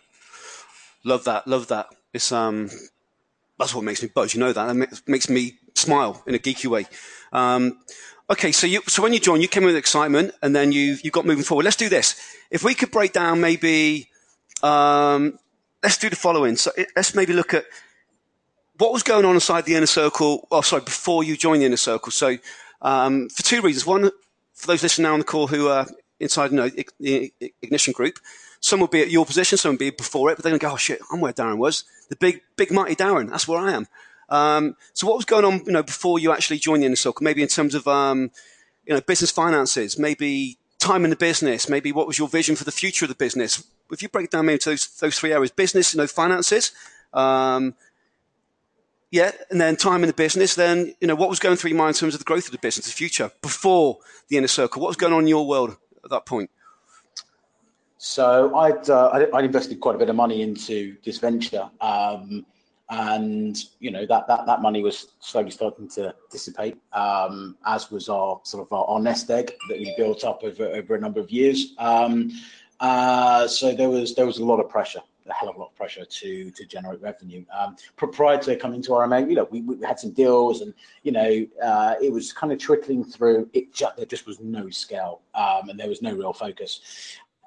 Love 1.05 1.25
that. 1.25 1.49
Love 1.49 1.69
that. 1.69 1.87
It's 2.12 2.31
um, 2.31 2.69
that's 3.59 3.75
what 3.75 3.85
makes 3.85 4.03
me 4.03 4.11
buzz. 4.15 4.35
You 4.35 4.41
know 4.41 4.53
that. 4.53 4.67
That 4.67 5.09
makes 5.09 5.31
me 5.31 5.59
smile 5.75 6.23
in 6.27 6.35
a 6.35 6.38
geeky 6.38 6.67
way. 6.67 6.85
Um, 7.33 7.79
okay, 8.29 8.53
so 8.53 8.67
you 8.67 8.83
so 8.87 9.03
when 9.03 9.15
you 9.15 9.21
joined, 9.21 9.41
you 9.41 9.49
came 9.49 9.65
with 9.65 9.75
excitement, 9.75 10.35
and 10.43 10.55
then 10.55 10.71
you 10.71 10.99
you 11.03 11.11
got 11.11 11.25
moving 11.25 11.45
forward. 11.45 11.65
Let's 11.65 11.77
do 11.77 11.88
this. 11.88 12.15
If 12.50 12.62
we 12.62 12.75
could 12.75 12.91
break 12.91 13.15
down 13.15 13.41
maybe, 13.41 14.11
um, 14.62 15.38
let's 15.83 15.99
do 15.99 16.11
the 16.11 16.17
following. 16.17 16.57
So 16.57 16.71
let's 16.97 17.15
maybe 17.15 17.33
look 17.33 17.55
at 17.55 17.65
what 18.79 18.93
was 18.93 19.03
going 19.03 19.25
on 19.25 19.35
inside 19.35 19.65
the 19.65 19.75
inner 19.75 19.87
circle. 19.87 20.47
Oh, 20.50 20.61
sorry, 20.61 20.83
before 20.83 21.25
you 21.25 21.37
joined 21.37 21.62
the 21.62 21.67
inner 21.67 21.77
circle. 21.77 22.12
So 22.12 22.38
um, 22.83 23.29
for 23.29 23.43
two 23.43 23.61
reasons. 23.61 23.87
One, 23.87 24.11
for 24.55 24.67
those 24.67 24.83
listening 24.83 25.05
now 25.05 25.12
on 25.15 25.19
the 25.21 25.25
call 25.25 25.47
who 25.47 25.69
are 25.69 25.87
inside 26.21 26.50
you 26.50 26.57
know, 26.57 26.71
the 27.00 27.33
ignition 27.62 27.93
group. 27.93 28.19
Some 28.61 28.81
will 28.81 28.88
be 28.88 29.03
at 29.03 29.11
your 29.11 29.25
position, 29.25 29.57
some 29.57 29.73
will 29.73 29.79
be 29.79 29.91
before 29.91 30.31
it, 30.31 30.37
but 30.37 30.43
they're 30.43 30.50
going 30.50 30.59
to 30.59 30.67
go, 30.67 30.73
oh 30.73 30.77
shit, 30.77 31.00
I'm 31.12 31.21
where 31.21 31.33
Darren 31.33 31.59
was. 31.59 31.85
The 32.09 32.17
big, 32.17 32.41
big 32.57 32.73
mighty 32.73 32.97
Darren, 32.97 33.31
that's 33.31 33.47
where 33.47 33.61
I 33.61 33.73
am. 33.73 33.87
Um, 34.29 34.77
so 34.95 35.07
what 35.07 35.17
was 35.17 35.25
going 35.25 35.45
on, 35.45 35.65
you 35.65 35.73
know, 35.73 35.83
before 35.83 36.19
you 36.19 36.33
actually 36.33 36.59
joined 36.59 36.83
the 36.83 36.87
inner 36.87 36.97
circle? 36.97 37.23
Maybe 37.23 37.41
in 37.41 37.49
terms 37.49 37.75
of, 37.75 37.87
um, 37.87 38.31
you 38.85 38.95
know, 38.95 39.00
business 39.00 39.31
finances, 39.31 39.99
maybe 39.99 40.59
time 40.81 41.05
in 41.05 41.11
the 41.11 41.17
business, 41.17 41.69
maybe 41.69 41.93
what 41.93 42.07
was 42.07 42.19
your 42.19 42.29
vision 42.29 42.57
for 42.57 42.65
the 42.65 42.73
future 42.73 43.05
of 43.05 43.11
the 43.11 43.15
business? 43.15 43.65
If 43.90 44.02
you 44.02 44.09
break 44.09 44.30
down 44.30 44.47
maybe 44.47 44.61
those, 44.64 44.87
those 44.99 45.18
three 45.18 45.33
areas, 45.33 45.50
business, 45.50 45.95
you 45.95 45.99
know, 45.99 46.07
finances, 46.07 46.73
um, 47.12 47.75
yeah, 49.11 49.30
and 49.50 49.61
then 49.61 49.76
time 49.76 50.02
in 50.02 50.09
the 50.09 50.14
business, 50.14 50.54
then, 50.54 50.95
you 51.00 51.09
know, 51.09 51.14
what 51.14 51.30
was 51.30 51.38
going 51.38 51.57
through 51.57 51.71
your 51.71 51.78
mind 51.78 51.97
in 51.97 52.00
terms 52.00 52.14
of 52.14 52.21
the 52.21 52.25
growth 52.25 52.47
of 52.47 52.52
the 52.52 52.59
business, 52.59 52.87
the 52.87 52.92
future, 52.92 53.30
before 53.40 53.99
the 54.28 54.37
inner 54.37 54.49
circle? 54.49 54.83
What 54.83 54.88
was 54.88 54.97
going 54.97 55.12
on 55.12 55.23
in 55.23 55.28
your 55.28 55.47
world 55.47 55.76
at 56.04 56.11
that 56.11 56.26
point? 56.26 56.50
So 57.97 58.54
I'd, 58.54 58.88
uh, 58.88 59.26
I'd 59.35 59.45
invested 59.45 59.80
quite 59.80 59.97
a 59.97 59.99
bit 59.99 60.09
of 60.09 60.16
money 60.16 60.42
into 60.42 60.97
this 61.04 61.18
venture, 61.18 61.68
um, 61.80 62.47
and 62.90 63.59
you 63.80 63.90
know 63.90 64.07
that, 64.07 64.26
that 64.28 64.47
that 64.47 64.62
money 64.62 64.83
was 64.83 65.09
slowly 65.18 65.50
starting 65.50 65.88
to 65.90 66.14
dissipate, 66.30 66.78
um, 66.92 67.57
as 67.66 67.90
was 67.90 68.09
our 68.09 68.40
sort 68.45 68.66
of 68.66 68.73
our, 68.73 68.85
our, 68.85 69.00
nest 69.00 69.30
egg 69.30 69.52
that 69.68 69.78
we 69.78 69.92
built 69.97 70.25
up 70.25 70.42
over, 70.42 70.68
over 70.68 70.95
a 70.95 71.00
number 71.00 71.21
of 71.21 71.30
years. 71.30 71.75
Um, 71.78 72.30
uh, 72.80 73.47
so 73.47 73.75
there 73.75 73.90
was 73.90 74.14
there 74.14 74.26
was 74.26 74.38
a 74.38 74.44
lot 74.44 74.61
of 74.61 74.68
pressure 74.68 75.00
a 75.28 75.35
hell 75.35 75.49
of 75.49 75.56
a 75.56 75.58
lot 75.58 75.68
of 75.68 75.76
pressure 75.76 76.04
to 76.04 76.50
to 76.50 76.66
generate 76.66 77.00
revenue. 77.00 77.44
Um, 77.56 77.76
prior 77.97 78.38
to 78.38 78.56
coming 78.56 78.82
to 78.82 78.90
RMA, 78.90 79.28
you 79.28 79.37
know, 79.37 79.49
we, 79.50 79.62
we 79.62 79.85
had 79.85 79.99
some 79.99 80.12
deals, 80.12 80.61
and 80.61 80.75
you 81.02 81.12
know, 81.12 81.47
uh, 81.62 81.94
it 82.02 82.12
was 82.12 82.32
kind 82.32 82.52
of 82.52 82.58
trickling 82.58 83.04
through. 83.04 83.49
It 83.52 83.73
just, 83.73 83.97
there 83.97 84.06
just 84.06 84.26
was 84.26 84.40
no 84.40 84.70
scale, 84.70 85.20
um, 85.35 85.68
and 85.68 85.78
there 85.78 85.88
was 85.88 86.02
no 86.02 86.14
real 86.14 86.32
focus. 86.32 86.80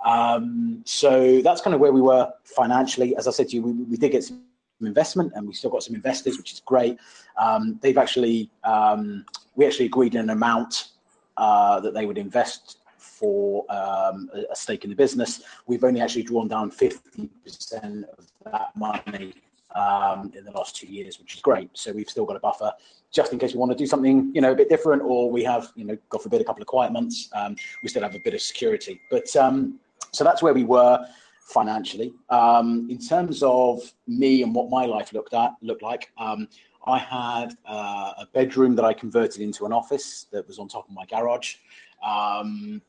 Um, 0.05 0.81
so 0.85 1.41
that's 1.41 1.61
kind 1.61 1.73
of 1.73 1.79
where 1.79 1.91
we 1.91 2.01
were 2.01 2.31
financially. 2.43 3.15
As 3.15 3.27
I 3.27 3.31
said 3.31 3.49
to 3.49 3.55
you, 3.55 3.61
we, 3.61 3.71
we 3.71 3.97
did 3.97 4.11
get 4.11 4.23
some 4.23 4.43
investment, 4.81 5.33
and 5.35 5.47
we 5.47 5.53
still 5.53 5.69
got 5.69 5.83
some 5.83 5.95
investors, 5.95 6.37
which 6.37 6.53
is 6.53 6.61
great. 6.65 6.97
Um, 7.37 7.79
they've 7.81 7.97
actually 7.97 8.49
um, 8.63 9.25
we 9.55 9.65
actually 9.65 9.85
agreed 9.85 10.15
an 10.15 10.29
amount 10.29 10.89
uh, 11.37 11.79
that 11.79 11.93
they 11.93 12.05
would 12.05 12.17
invest 12.17 12.77
for 13.21 13.63
um, 13.71 14.29
a, 14.49 14.55
stake 14.55 14.83
in 14.83 14.89
the 14.89 14.95
business. 14.95 15.43
We've 15.67 15.83
only 15.83 16.01
actually 16.01 16.23
drawn 16.23 16.47
down 16.47 16.71
50% 16.71 17.29
of 18.17 18.27
that 18.45 18.75
money 18.75 19.35
um, 19.75 20.33
in 20.35 20.43
the 20.43 20.51
last 20.51 20.75
two 20.75 20.87
years, 20.87 21.19
which 21.19 21.35
is 21.35 21.41
great. 21.41 21.69
So 21.73 21.93
we've 21.93 22.09
still 22.09 22.25
got 22.25 22.35
a 22.35 22.39
buffer 22.39 22.73
just 23.13 23.31
in 23.31 23.39
case 23.39 23.53
we 23.53 23.59
want 23.59 23.71
to 23.71 23.77
do 23.77 23.85
something, 23.85 24.31
you 24.33 24.41
know, 24.41 24.51
a 24.51 24.55
bit 24.55 24.69
different, 24.69 25.03
or 25.03 25.29
we 25.29 25.43
have, 25.43 25.71
you 25.75 25.85
know, 25.85 25.97
God 26.09 26.23
forbid, 26.23 26.41
a 26.41 26.43
couple 26.43 26.61
of 26.61 26.67
quiet 26.67 26.91
months. 26.91 27.29
Um, 27.33 27.55
we 27.83 27.89
still 27.89 28.03
have 28.03 28.15
a 28.15 28.19
bit 28.19 28.33
of 28.33 28.41
security. 28.41 28.99
But 29.11 29.33
um, 29.35 29.79
so 30.11 30.23
that's 30.23 30.41
where 30.41 30.53
we 30.53 30.63
were 30.63 31.05
financially. 31.41 32.13
Um, 32.29 32.87
in 32.89 32.97
terms 32.97 33.43
of 33.43 33.81
me 34.07 34.41
and 34.43 34.55
what 34.55 34.69
my 34.69 34.85
life 34.85 35.13
looked 35.13 35.33
at 35.33 35.51
looked 35.61 35.83
like, 35.83 36.11
um, 36.17 36.47
I 36.87 36.97
had 36.97 37.53
uh, 37.65 38.13
a 38.17 38.27
bedroom 38.33 38.75
that 38.75 38.85
I 38.85 38.93
converted 38.93 39.41
into 39.41 39.65
an 39.65 39.73
office 39.73 40.25
that 40.31 40.47
was 40.47 40.57
on 40.57 40.67
top 40.67 40.87
of 40.89 40.95
my 40.95 41.05
garage. 41.05 41.55
Um, 42.03 42.81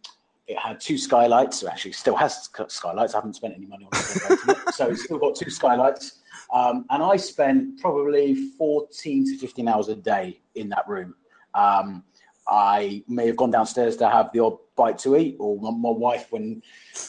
it 0.46 0.59
had 0.59 0.81
two 0.81 0.98
skylights. 0.98 1.61
So 1.61 1.68
actually, 1.68 1.92
still 1.92 2.16
has 2.16 2.48
skylights. 2.68 3.14
I 3.14 3.18
haven't 3.18 3.35
spent 3.35 3.55
any 3.55 3.66
money 3.66 3.87
on 3.90 3.98
it, 3.98 4.74
so 4.74 4.88
it's 4.88 5.05
still 5.05 5.18
got 5.18 5.37
two 5.37 5.50
skylights. 5.50 6.20
Um, 6.52 6.85
and 6.90 7.02
I 7.02 7.16
spent 7.16 7.81
probably 7.81 8.35
14 8.59 9.26
to 9.26 9.38
15 9.38 9.68
hours 9.68 9.88
a 9.88 9.96
day 9.96 10.40
in 10.55 10.68
that 10.70 10.87
room. 10.87 11.14
Um, 11.55 12.05
I 12.48 13.02
may 13.09 13.26
have 13.26 13.37
gone 13.37 13.50
downstairs 13.50 13.96
to 13.98 14.09
have 14.09 14.31
the 14.33 14.40
odd 14.40 14.59
bite 14.76 14.98
to 14.98 15.16
eat, 15.16 15.37
or 15.38 15.59
my, 15.61 15.70
my 15.70 15.96
wife, 15.96 16.26
when 16.31 16.62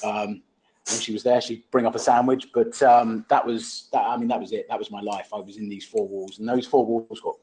um, 0.03 0.41
when 0.89 0.99
she 0.99 1.13
was 1.13 1.23
there, 1.23 1.41
she'd 1.41 1.63
bring 1.71 1.85
up 1.85 1.95
a 1.95 1.99
sandwich. 1.99 2.47
But 2.53 2.81
um, 2.83 3.25
that 3.29 3.45
was 3.45 3.87
that. 3.93 4.05
I 4.05 4.17
mean, 4.17 4.27
that 4.27 4.39
was 4.39 4.51
it. 4.51 4.67
That 4.69 4.77
was 4.77 4.91
my 4.91 5.01
life. 5.01 5.29
I 5.33 5.39
was 5.39 5.57
in 5.57 5.67
these 5.67 5.85
four 5.85 6.07
walls, 6.07 6.39
and 6.39 6.47
those 6.47 6.67
four 6.67 6.85
walls 6.85 7.19
got 7.21 7.35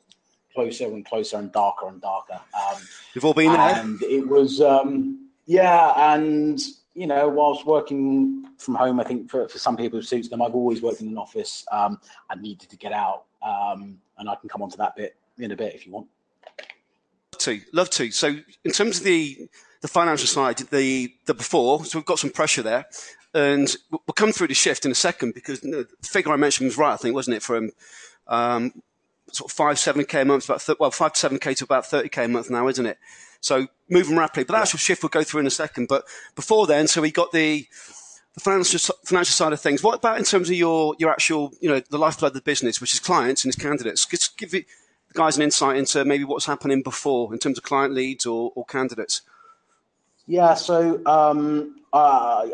closer 0.54 0.86
and 0.86 1.04
closer 1.04 1.38
and 1.38 1.50
darker 1.52 1.88
and 1.88 2.00
darker. 2.00 2.40
Um, 2.54 2.82
You've 3.14 3.24
all 3.24 3.34
been 3.34 3.52
there, 3.52 3.76
and 3.76 4.00
it 4.02 4.26
was 4.26 4.60
um, 4.60 5.19
yeah, 5.50 6.14
and 6.14 6.60
you 6.94 7.08
know, 7.08 7.28
whilst 7.28 7.66
working 7.66 8.44
from 8.56 8.76
home, 8.76 9.00
I 9.00 9.04
think 9.04 9.28
for, 9.28 9.48
for 9.48 9.58
some 9.58 9.76
people 9.76 9.98
it 9.98 10.04
suits 10.04 10.28
them. 10.28 10.40
I've 10.40 10.54
always 10.54 10.80
worked 10.80 11.00
in 11.00 11.08
an 11.08 11.18
office. 11.18 11.64
Um, 11.72 11.98
I 12.30 12.36
needed 12.36 12.70
to 12.70 12.76
get 12.76 12.92
out, 12.92 13.24
um, 13.42 13.98
and 14.16 14.30
I 14.30 14.36
can 14.36 14.48
come 14.48 14.62
on 14.62 14.70
to 14.70 14.76
that 14.76 14.94
bit 14.94 15.16
in 15.38 15.50
a 15.50 15.56
bit 15.56 15.74
if 15.74 15.86
you 15.86 15.92
want. 15.92 16.06
Love 17.32 17.40
to, 17.40 17.60
love 17.72 17.90
to. 17.90 18.12
So, 18.12 18.36
in 18.64 18.70
terms 18.70 18.98
of 18.98 19.04
the 19.04 19.48
the 19.80 19.88
financial 19.88 20.28
side, 20.28 20.58
the 20.58 21.12
the 21.26 21.34
before, 21.34 21.84
so 21.84 21.98
we've 21.98 22.06
got 22.06 22.20
some 22.20 22.30
pressure 22.30 22.62
there, 22.62 22.86
and 23.34 23.74
we'll 23.90 24.14
come 24.14 24.30
through 24.30 24.48
the 24.48 24.54
shift 24.54 24.84
in 24.84 24.92
a 24.92 24.94
second 24.94 25.34
because 25.34 25.62
the 25.62 25.88
figure 26.04 26.32
I 26.32 26.36
mentioned 26.36 26.68
was 26.68 26.78
right. 26.78 26.92
I 26.92 26.96
think 26.96 27.16
wasn't 27.16 27.38
it 27.38 27.42
from 27.42 27.72
um, 28.28 28.82
sort 29.32 29.50
of 29.50 29.56
five 29.56 29.80
seven 29.80 30.04
k 30.04 30.20
a 30.20 30.24
month, 30.24 30.44
about 30.44 30.60
th- 30.60 30.78
well 30.78 30.92
five 30.92 31.14
to 31.14 31.18
seven 31.18 31.40
k 31.40 31.54
to 31.54 31.64
about 31.64 31.86
thirty 31.86 32.08
k 32.08 32.26
a 32.26 32.28
month 32.28 32.50
now, 32.50 32.68
isn't 32.68 32.86
it? 32.86 32.98
So 33.40 33.66
moving 33.88 34.16
rapidly, 34.16 34.44
but 34.44 34.54
that 34.54 34.62
actual 34.62 34.78
shift 34.78 35.02
we'll 35.02 35.10
go 35.10 35.22
through 35.22 35.40
in 35.40 35.46
a 35.46 35.50
second. 35.50 35.88
But 35.88 36.04
before 36.36 36.66
then, 36.66 36.86
so 36.86 37.00
we 37.00 37.10
got 37.10 37.32
the 37.32 37.66
the 38.34 38.40
financial 38.40 38.94
financial 39.04 39.32
side 39.32 39.52
of 39.52 39.60
things. 39.60 39.82
What 39.82 39.96
about 39.96 40.18
in 40.18 40.24
terms 40.24 40.48
of 40.50 40.56
your 40.56 40.94
your 40.98 41.10
actual 41.10 41.52
you 41.60 41.68
know 41.68 41.80
the 41.90 41.98
lifeblood 41.98 42.30
of 42.30 42.34
the 42.34 42.42
business, 42.42 42.80
which 42.80 42.94
is 42.94 43.00
clients 43.00 43.44
and 43.44 43.52
its 43.52 43.62
candidates? 43.62 44.06
Just 44.06 44.36
give 44.38 44.50
the 44.50 44.64
guys 45.14 45.36
an 45.36 45.42
insight 45.42 45.76
into 45.76 46.04
maybe 46.04 46.24
what's 46.24 46.46
happening 46.46 46.82
before 46.82 47.32
in 47.32 47.38
terms 47.38 47.58
of 47.58 47.64
client 47.64 47.94
leads 47.94 48.26
or, 48.26 48.52
or 48.54 48.64
candidates. 48.64 49.22
Yeah, 50.26 50.54
so 50.54 51.04
um, 51.06 51.80
uh, 51.92 52.46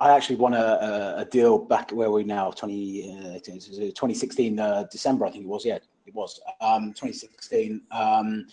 I 0.00 0.14
actually 0.14 0.36
won 0.36 0.52
a, 0.52 1.14
a, 1.16 1.24
deal 1.24 1.56
back 1.56 1.90
where 1.90 2.10
we 2.10 2.24
now 2.24 2.50
20, 2.50 3.36
uh, 3.36 3.38
2016 3.38 4.58
uh, 4.58 4.84
December 4.90 5.24
I 5.24 5.30
think 5.30 5.44
it 5.44 5.48
was 5.48 5.64
yeah 5.64 5.78
it 6.06 6.14
was 6.14 6.40
um, 6.60 6.88
2016 6.92 7.80
um, 7.90 8.46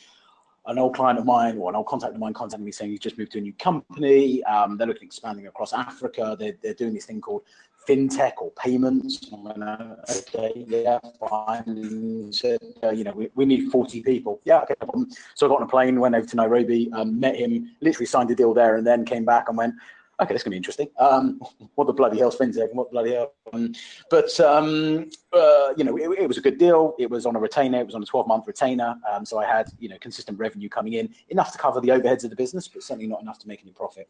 an 0.69 0.77
old 0.77 0.95
client 0.95 1.17
of 1.17 1.25
mine 1.25 1.57
or 1.57 1.69
an 1.69 1.75
old 1.75 1.87
contact 1.87 2.13
of 2.13 2.19
mine 2.19 2.33
contacted 2.33 2.63
me 2.63 2.71
saying 2.71 2.91
he's 2.91 2.99
just 2.99 3.17
moved 3.17 3.31
to 3.31 3.39
a 3.39 3.41
new 3.41 3.53
company. 3.53 4.43
Um, 4.43 4.77
they're 4.77 4.87
looking 4.87 5.03
at 5.03 5.07
expanding 5.07 5.47
across 5.47 5.73
Africa. 5.73 6.35
They're, 6.39 6.53
they're 6.61 6.75
doing 6.75 6.93
this 6.93 7.05
thing 7.05 7.21
called 7.21 7.41
fintech 7.87 8.33
or 8.39 8.51
payments. 8.51 9.31
okay, 9.33 10.65
yeah, 10.67 10.99
fine. 11.27 12.31
So, 12.31 12.57
uh, 12.83 12.91
you 12.91 13.03
know, 13.03 13.13
we, 13.13 13.29
we 13.33 13.45
need 13.45 13.71
40 13.71 14.03
people. 14.03 14.41
Yeah, 14.45 14.61
okay, 14.61 14.75
no. 14.93 15.07
So 15.33 15.47
I 15.47 15.49
got 15.49 15.57
on 15.57 15.63
a 15.63 15.67
plane, 15.67 15.99
went 15.99 16.13
over 16.13 16.27
to 16.27 16.35
Nairobi, 16.35 16.91
um, 16.93 17.19
met 17.19 17.35
him, 17.35 17.75
literally 17.81 18.05
signed 18.05 18.29
a 18.29 18.35
deal 18.35 18.53
there, 18.53 18.75
and 18.75 18.85
then 18.85 19.05
came 19.05 19.25
back 19.25 19.49
and 19.49 19.57
went, 19.57 19.73
okay, 20.19 20.33
this 20.33 20.43
to 20.43 20.49
be 20.49 20.57
interesting. 20.57 20.89
Um, 20.99 21.41
what 21.75 21.87
the 21.87 21.93
bloody 21.93 22.19
hell's 22.19 22.37
fintech? 22.37 22.73
What 22.73 22.89
the 22.89 22.91
bloody 22.91 23.13
hell? 23.13 23.33
Um, 23.53 23.73
but 24.09 24.37
um, 24.39 25.09
uh, 25.33 25.73
you 25.77 25.83
know, 25.83 25.97
it, 25.97 26.19
it, 26.19 26.27
was 26.27 26.37
a 26.37 26.41
good 26.41 26.57
deal. 26.57 26.95
It 26.99 27.09
was 27.09 27.25
on 27.25 27.35
a 27.35 27.39
retainer. 27.39 27.79
It 27.79 27.85
was 27.85 27.95
on 27.95 28.03
a 28.03 28.05
12-month 28.05 28.45
retainer. 28.47 28.95
Um, 29.09 29.25
so 29.25 29.39
I 29.39 29.45
had 29.45 29.69
you 29.79 29.89
know 29.89 29.97
consistent 29.99 30.37
revenue 30.37 30.69
coming 30.69 30.93
in, 30.93 31.13
enough 31.29 31.51
to 31.53 31.57
cover 31.57 31.79
the 31.81 31.89
overheads 31.89 32.23
of 32.23 32.29
the 32.29 32.35
business, 32.35 32.67
but 32.67 32.83
certainly 32.83 33.07
not 33.07 33.21
enough 33.21 33.39
to 33.39 33.47
make 33.47 33.61
any 33.61 33.71
profit. 33.71 34.09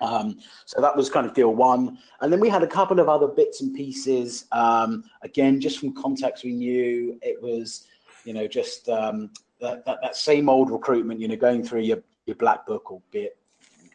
Um, 0.00 0.38
so 0.64 0.80
that 0.80 0.96
was 0.96 1.10
kind 1.10 1.26
of 1.26 1.34
deal 1.34 1.54
one. 1.54 1.98
And 2.20 2.32
then 2.32 2.40
we 2.40 2.48
had 2.48 2.62
a 2.62 2.66
couple 2.66 3.00
of 3.00 3.08
other 3.08 3.26
bits 3.26 3.60
and 3.60 3.74
pieces. 3.74 4.46
Um, 4.52 5.04
again, 5.22 5.60
just 5.60 5.78
from 5.78 5.94
contacts 5.94 6.44
we 6.44 6.52
knew, 6.52 7.18
it 7.22 7.40
was, 7.42 7.86
you 8.24 8.32
know, 8.32 8.46
just 8.46 8.86
that, 8.86 9.30
that, 9.60 9.98
that, 10.02 10.16
same 10.16 10.48
old 10.48 10.70
recruitment, 10.70 11.20
you 11.20 11.28
know, 11.28 11.36
going 11.36 11.64
through 11.64 11.82
your, 11.82 11.98
your 12.26 12.36
black 12.36 12.66
book 12.66 12.90
or 12.90 13.00
bit, 13.10 13.36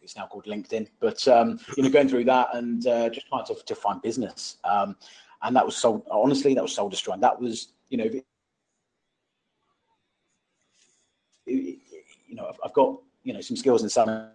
it's 0.10 0.18
now 0.18 0.26
called 0.26 0.46
LinkedIn. 0.46 0.88
But 1.00 1.28
um, 1.28 1.60
you 1.78 1.84
know, 1.84 1.90
going 1.90 2.10
through 2.10 2.26
that 2.26 2.50
and 2.54 2.86
uh, 2.88 3.10
just 3.10 3.28
trying 3.28 3.46
to, 3.46 3.56
to 3.64 3.76
find 3.76 4.02
business, 4.02 4.58
um, 4.64 4.96
and 5.44 5.56
that 5.56 5.64
was 5.66 5.78
soul. 5.78 6.04
Honestly, 6.10 6.56
that 6.56 6.64
was 6.64 6.74
soul 6.74 6.90
destroying. 6.90 7.22
That 7.22 7.40
was 7.40 7.74
you 7.90 7.98
know, 7.98 8.10
it, 11.46 11.78
you 12.28 12.36
know, 12.36 12.48
I've, 12.48 12.60
I've, 12.66 12.74
got 12.74 13.00
you 13.24 13.34
know 13.34 13.42
some 13.42 13.56
skills 13.56 13.84
in 13.84 13.90
selling. 13.90 14.30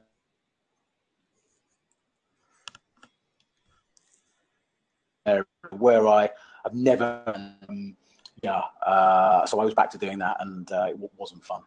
Where 5.70 6.06
I 6.06 6.28
have 6.64 6.74
never, 6.74 7.22
um, 7.68 7.96
yeah, 8.42 8.60
uh, 8.86 9.46
so 9.46 9.58
I 9.58 9.64
was 9.64 9.74
back 9.74 9.90
to 9.90 9.98
doing 9.98 10.18
that, 10.18 10.36
and 10.40 10.70
uh, 10.70 10.86
it 10.90 10.98
wasn't 11.16 11.44
fun. 11.44 11.62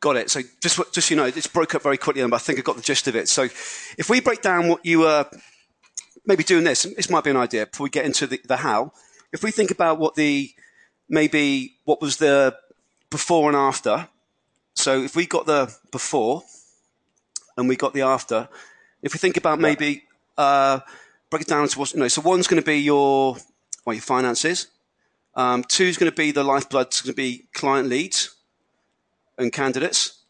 Got 0.00 0.16
it. 0.16 0.30
So 0.30 0.40
just 0.62 0.80
just 0.92 1.10
you 1.10 1.16
know, 1.16 1.26
it's 1.26 1.46
broke 1.46 1.74
up 1.74 1.82
very 1.82 1.98
quickly, 1.98 2.22
but 2.22 2.34
I 2.34 2.38
think 2.38 2.58
I 2.58 2.62
got 2.62 2.76
the 2.76 2.82
gist 2.82 3.06
of 3.06 3.14
it. 3.14 3.28
So 3.28 3.42
if 3.44 4.08
we 4.08 4.20
break 4.20 4.40
down 4.40 4.68
what 4.68 4.84
you 4.84 5.00
were 5.00 5.26
maybe 6.24 6.42
doing 6.42 6.64
this, 6.64 6.84
this 6.84 7.10
might 7.10 7.22
be 7.22 7.30
an 7.30 7.36
idea 7.36 7.66
before 7.66 7.84
we 7.84 7.90
get 7.90 8.06
into 8.06 8.26
the, 8.26 8.40
the 8.46 8.56
how. 8.56 8.92
If 9.30 9.42
we 9.42 9.50
think 9.50 9.70
about 9.70 9.98
what 9.98 10.14
the 10.14 10.50
maybe 11.10 11.76
what 11.84 12.00
was 12.00 12.16
the 12.16 12.56
before 13.10 13.48
and 13.48 13.56
after. 13.56 14.08
So 14.74 15.02
if 15.02 15.14
we 15.14 15.26
got 15.26 15.44
the 15.44 15.74
before 15.92 16.44
and 17.58 17.68
we 17.68 17.76
got 17.76 17.92
the 17.92 18.02
after, 18.02 18.48
if 19.02 19.12
we 19.12 19.18
think 19.18 19.36
about 19.36 19.60
maybe 19.60 20.04
uh, 20.38 20.80
break 21.28 21.42
it 21.42 21.48
down 21.48 21.68
to 21.68 21.78
what 21.78 21.92
you 21.92 22.00
know. 22.00 22.08
So 22.08 22.22
one's 22.22 22.46
going 22.46 22.62
to 22.62 22.66
be 22.66 22.78
your 22.78 23.36
well, 23.84 23.94
your 23.94 24.02
finances. 24.02 24.68
Um, 25.34 25.62
two 25.62 25.84
is 25.84 25.98
going 25.98 26.10
to 26.10 26.16
be 26.16 26.32
the 26.32 26.42
lifeblood. 26.42 26.86
It's 26.86 27.02
going 27.02 27.12
to 27.12 27.16
be 27.16 27.48
client 27.52 27.88
leads 27.88 28.34
and 29.40 29.52
candidates. 29.52 30.22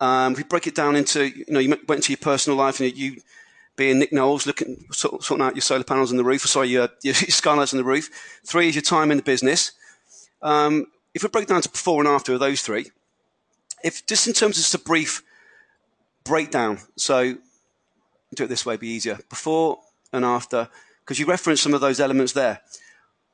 Um, 0.00 0.32
if 0.32 0.38
we 0.38 0.44
break 0.44 0.66
it 0.66 0.74
down 0.74 0.96
into, 0.96 1.26
you 1.26 1.44
know, 1.48 1.58
you 1.58 1.70
went 1.70 1.90
into 1.90 2.12
your 2.12 2.18
personal 2.18 2.58
life 2.58 2.80
and 2.80 2.96
you, 2.96 3.20
being 3.76 3.98
Nick 3.98 4.12
Knowles, 4.12 4.46
looking, 4.46 4.86
sort, 4.90 5.22
sorting 5.22 5.44
out 5.44 5.54
your 5.54 5.62
solar 5.62 5.84
panels 5.84 6.10
on 6.10 6.16
the 6.16 6.24
roof, 6.24 6.44
or 6.44 6.48
sorry, 6.48 6.68
your, 6.68 6.88
your 7.02 7.14
skylights 7.14 7.72
on 7.72 7.78
the 7.78 7.84
roof. 7.84 8.10
Three 8.44 8.68
is 8.68 8.74
your 8.74 8.82
time 8.82 9.10
in 9.10 9.18
the 9.18 9.22
business. 9.22 9.72
Um, 10.42 10.86
if 11.14 11.22
we 11.22 11.28
break 11.28 11.46
down 11.46 11.62
to 11.62 11.68
before 11.68 12.00
and 12.00 12.08
after 12.08 12.34
of 12.34 12.40
those 12.40 12.62
three, 12.62 12.90
if 13.82 14.06
just 14.06 14.26
in 14.26 14.32
terms 14.32 14.56
of 14.56 14.62
just 14.62 14.74
a 14.74 14.78
brief 14.78 15.22
breakdown, 16.24 16.78
so 16.96 17.36
do 18.34 18.44
it 18.44 18.48
this 18.48 18.66
way, 18.66 18.76
be 18.76 18.88
easier. 18.88 19.18
Before 19.28 19.78
and 20.12 20.24
after, 20.24 20.68
because 21.04 21.18
you 21.18 21.26
referenced 21.26 21.62
some 21.62 21.74
of 21.74 21.80
those 21.80 22.00
elements 22.00 22.32
there. 22.32 22.60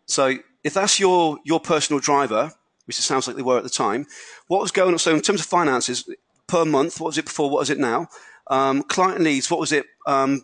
So 0.07 0.37
if 0.63 0.75
that's 0.75 1.01
your 1.01 1.39
your 1.45 1.61
personal 1.61 2.01
driver, 2.01 2.53
which 2.87 2.99
it 2.99 3.03
sounds 3.03 3.27
like 3.27 3.37
they 3.37 3.43
were 3.43 3.59
at 3.59 3.65
the 3.65 3.71
time. 3.71 4.07
What 4.49 4.61
was 4.61 4.71
going 4.71 4.93
on? 4.93 4.99
So, 4.99 5.15
in 5.15 5.21
terms 5.21 5.41
of 5.41 5.47
finances 5.47 6.09
per 6.47 6.65
month, 6.65 7.01
what 7.01 7.09
was 7.09 7.19
it 7.19 7.27
before? 7.27 7.51
What 7.51 7.63
is 7.63 7.71
it 7.71 7.79
now? 7.79 8.09
Um, 8.49 8.83
client 8.83 9.21
leads, 9.21 9.51
what 9.51 9.61
was 9.61 9.73
it 9.73 9.87
um, 10.07 10.43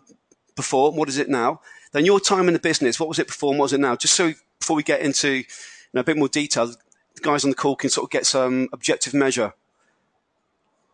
before? 0.55 0.91
What 0.91 1.09
is 1.09 1.17
it 1.17 1.29
now? 1.29 1.61
Then 1.91 2.05
your 2.05 2.19
time 2.19 2.47
in 2.47 2.53
the 2.53 2.59
business, 2.59 2.99
what 2.99 3.09
was 3.09 3.19
it 3.19 3.27
before? 3.27 3.55
What 3.55 3.65
is 3.65 3.73
it 3.73 3.79
now? 3.79 3.95
Just 3.95 4.15
so 4.15 4.33
before 4.59 4.75
we 4.75 4.83
get 4.83 5.01
into 5.01 5.29
you 5.29 5.43
know, 5.93 6.01
a 6.01 6.03
bit 6.03 6.17
more 6.17 6.27
detail, 6.27 6.67
the 6.67 6.75
guys 7.21 7.43
on 7.43 7.49
the 7.49 7.55
call 7.55 7.75
can 7.75 7.89
sort 7.89 8.05
of 8.05 8.11
get 8.11 8.25
some 8.25 8.69
objective 8.71 9.13
measure. 9.13 9.53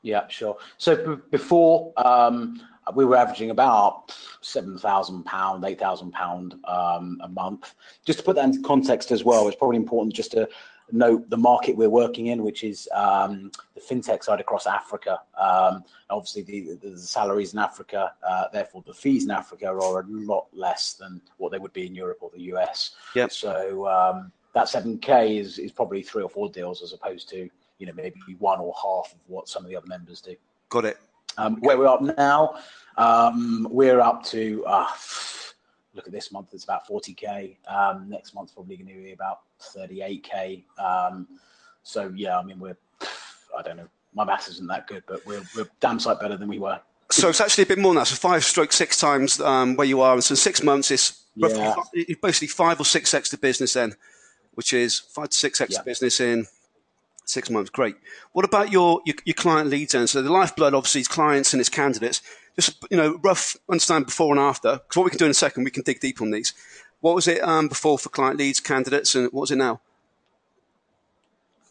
Yeah, 0.02 0.28
sure. 0.28 0.58
So 0.78 1.16
b- 1.16 1.22
before 1.32 1.92
um, 1.98 2.62
we 2.94 3.06
were 3.06 3.16
averaging 3.16 3.50
about 3.50 4.16
seven 4.42 4.78
thousand 4.78 5.24
pound, 5.24 5.66
eight 5.66 5.80
thousand 5.80 6.14
um, 6.66 7.20
a 7.24 7.28
month. 7.28 7.74
Just 8.06 8.20
to 8.20 8.26
put 8.26 8.36
that 8.36 8.46
into 8.46 8.62
context 8.62 9.12
as 9.12 9.24
well, 9.24 9.48
it's 9.48 9.58
probably 9.58 9.78
important 9.78 10.14
just 10.14 10.32
to 10.32 10.48
note 10.92 11.30
the 11.30 11.38
market 11.38 11.76
we're 11.76 11.90
working 11.90 12.28
in, 12.28 12.44
which 12.44 12.64
is 12.64 12.88
um, 12.94 13.52
the 13.74 13.82
fintech 13.82 14.24
side 14.24 14.40
across 14.40 14.68
Africa. 14.68 15.20
Um, 15.40 15.84
obviously, 16.10 16.42
the, 16.44 16.90
the, 16.90 16.98
salaries 16.98 17.54
in 17.54 17.60
Africa, 17.60 18.14
uh, 18.28 18.46
therefore 18.54 18.84
the 18.86 18.94
fees 18.94 19.26
in 19.26 19.32
Africa, 19.32 19.68
are 19.68 20.00
a 20.00 20.06
lot 20.08 20.48
less 20.54 20.94
than 20.94 21.22
what 21.38 21.52
they 21.52 21.60
would 21.60 21.74
be 21.74 21.88
in 21.88 21.96
Europe 21.96 22.20
or 22.22 22.30
the 22.34 22.42
US. 22.54 22.96
Yep. 23.16 23.32
So 23.32 23.88
um, 23.88 24.32
that 24.54 24.68
7K 24.68 25.40
is, 25.40 25.60
is 25.60 25.72
probably 25.72 26.02
three 26.02 26.24
or 26.24 26.30
four 26.30 26.50
deals 26.50 26.82
as 26.82 26.94
opposed 26.94 27.30
to 27.30 27.50
you 27.78 27.86
know 27.86 27.94
maybe 27.94 28.20
one 28.40 28.60
or 28.60 28.74
half 28.82 29.12
of 29.14 29.20
what 29.28 29.50
some 29.50 29.64
of 29.64 29.70
the 29.70 29.76
other 29.76 29.88
members 29.88 30.22
do. 30.22 30.36
Got 30.70 30.86
it. 30.86 30.98
Um, 31.38 31.58
where 31.60 31.78
we're 31.78 31.88
up 31.88 32.02
now, 32.02 32.60
um, 32.98 33.68
we're 33.70 34.00
up 34.00 34.24
to. 34.26 34.64
Uh, 34.66 34.88
look 35.96 36.08
at 36.08 36.14
this 36.14 36.32
month, 36.32 36.50
it's 36.54 36.66
about 36.66 36.88
40k. 36.88 37.58
Um, 37.68 38.10
next 38.10 38.36
month's 38.36 38.52
probably 38.52 38.76
going 38.76 38.88
to 38.88 39.02
be 39.02 39.14
about 39.14 39.40
38k. 39.62 40.64
Um, 40.78 41.28
so 41.84 42.12
yeah, 42.16 42.38
I 42.38 42.44
mean, 42.44 42.60
we're, 42.60 42.78
I 43.58 43.62
don't 43.64 43.78
know, 43.78 43.88
my 44.14 44.24
maths 44.24 44.48
isn't 44.50 44.68
that 44.68 44.88
good, 44.88 45.04
but 45.08 45.26
we're, 45.26 45.44
we're 45.56 45.68
damn 45.80 46.00
sight 46.00 46.20
better 46.20 46.38
than 46.38 46.48
we 46.48 46.60
were. 46.60 46.80
So 47.12 47.30
it's 47.30 47.42
actually 47.42 47.64
a 47.64 47.68
bit 47.68 47.80
more 47.80 47.94
now. 47.94 48.04
So 48.04 48.16
five 48.16 48.44
stroke 48.44 48.72
six 48.72 49.00
times 49.00 49.40
um, 49.40 49.76
where 49.76 49.88
you 49.88 50.02
are. 50.02 50.14
And 50.14 50.24
so 50.24 50.36
six 50.36 50.64
months 50.64 50.90
is 50.90 51.20
roughly 51.38 51.60
yeah. 51.60 52.16
basically 52.22 52.48
five 52.48 52.80
or 52.80 52.86
six 52.86 53.14
extra 53.14 53.38
business 53.38 53.74
then, 53.74 53.94
which 54.56 54.74
is 54.74 55.00
five 55.00 55.30
to 55.30 55.38
six 55.38 55.62
extra 55.62 55.82
yeah. 55.82 55.86
business 55.86 56.20
in 56.20 56.48
six 57.26 57.50
months. 57.50 57.70
Great. 57.70 57.96
What 58.34 58.46
about 58.46 58.72
your, 58.72 59.02
your, 59.06 59.16
your 59.26 59.36
client 59.36 59.70
leads 59.70 59.94
then? 59.94 60.08
So 60.08 60.22
the 60.22 60.32
lifeblood 60.32 60.74
obviously 60.74 61.02
is 61.02 61.08
clients 61.08 61.54
and 61.54 61.60
its 61.60 61.70
candidates 61.70 62.22
just 62.56 62.86
you 62.90 62.98
know 62.98 63.20
rough 63.22 63.58
understand 63.70 64.06
before 64.06 64.32
and 64.32 64.40
after. 64.40 64.74
Because 64.74 64.98
what 64.98 65.04
we 65.04 65.10
can 65.12 65.20
do 65.20 65.26
in 65.26 65.32
a 65.32 65.36
second, 65.36 65.64
we 65.64 65.72
can 65.72 65.84
dig 65.84 66.00
deep 66.00 66.22
on 66.22 66.32
these. 66.32 66.54
What 67.06 67.14
was 67.14 67.28
it 67.28 67.44
um, 67.44 67.68
before 67.68 68.00
for 68.00 68.10
client 68.10 68.40
leads, 68.40 68.60
candidates, 68.60 69.14
and 69.14 69.26
what 69.26 69.42
was 69.42 69.52
it 69.52 69.58
now? 69.58 69.80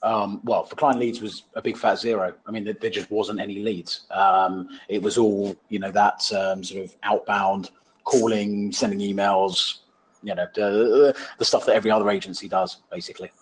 Um, 0.00 0.40
well, 0.44 0.62
for 0.62 0.76
client 0.76 1.00
leads 1.00 1.20
was 1.20 1.42
a 1.54 1.60
big 1.60 1.76
fat 1.76 1.98
zero. 1.98 2.34
I 2.46 2.52
mean, 2.52 2.62
there, 2.62 2.74
there 2.80 2.88
just 2.88 3.10
wasn't 3.10 3.40
any 3.40 3.58
leads. 3.58 4.02
Um, 4.12 4.68
it 4.88 5.02
was 5.02 5.18
all 5.18 5.56
you 5.70 5.80
know 5.80 5.90
that 5.90 6.32
um, 6.32 6.62
sort 6.62 6.84
of 6.84 6.94
outbound 7.02 7.72
calling, 8.04 8.70
sending 8.70 9.00
emails, 9.00 9.78
you 10.22 10.36
know, 10.36 10.46
the, 10.54 11.16
the, 11.38 11.44
stuff 11.44 11.66
that 11.66 11.74
every 11.74 11.90
other 11.90 12.08
agency 12.10 12.46
does, 12.46 12.76
basically. 12.92 13.32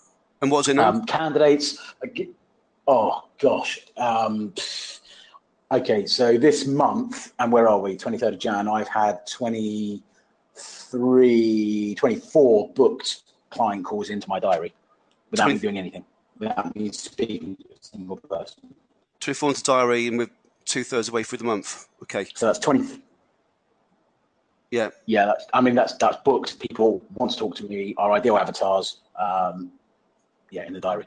And 0.40 0.50
what 0.50 0.58
was 0.60 0.68
it 0.68 0.76
now? 0.76 0.88
Um, 0.88 1.04
candidates. 1.04 1.76
Oh 2.86 3.28
gosh. 3.38 3.80
Um, 3.98 4.54
Okay, 5.72 6.04
so 6.04 6.36
this 6.36 6.66
month, 6.66 7.32
and 7.38 7.50
where 7.50 7.66
are 7.66 7.78
we? 7.78 7.96
23rd 7.96 8.34
of 8.34 8.38
Jan, 8.38 8.68
I've 8.68 8.88
had 8.88 9.26
23, 10.54 11.94
24 11.94 12.72
booked 12.74 13.22
client 13.50 13.84
calls 13.84 14.10
into 14.10 14.28
my 14.28 14.38
diary 14.38 14.72
without 15.30 15.44
20, 15.44 15.54
me 15.54 15.60
doing 15.60 15.78
anything, 15.78 16.04
without 16.38 16.74
me 16.76 16.90
speaking 16.92 17.56
to 17.56 17.64
a 17.64 17.76
single 17.80 18.16
person. 18.16 18.74
24 19.20 19.50
into 19.50 19.62
diary, 19.62 20.06
and 20.08 20.18
we're 20.18 20.30
two 20.64 20.84
thirds 20.84 21.08
away 21.08 21.22
through 21.22 21.38
the 21.38 21.44
month. 21.44 21.88
Okay. 22.02 22.26
So 22.34 22.46
that's 22.46 22.58
20. 22.58 23.02
Yeah. 24.70 24.90
Yeah, 25.06 25.26
that's, 25.26 25.46
I 25.52 25.60
mean, 25.60 25.74
that's 25.74 25.94
that's 25.96 26.16
booked. 26.24 26.58
People 26.58 27.02
want 27.14 27.32
to 27.32 27.38
talk 27.38 27.56
to 27.56 27.64
me, 27.64 27.94
our 27.98 28.12
ideal 28.12 28.36
avatars, 28.36 28.98
um, 29.18 29.72
yeah, 30.50 30.66
in 30.66 30.72
the 30.72 30.80
diary. 30.80 31.06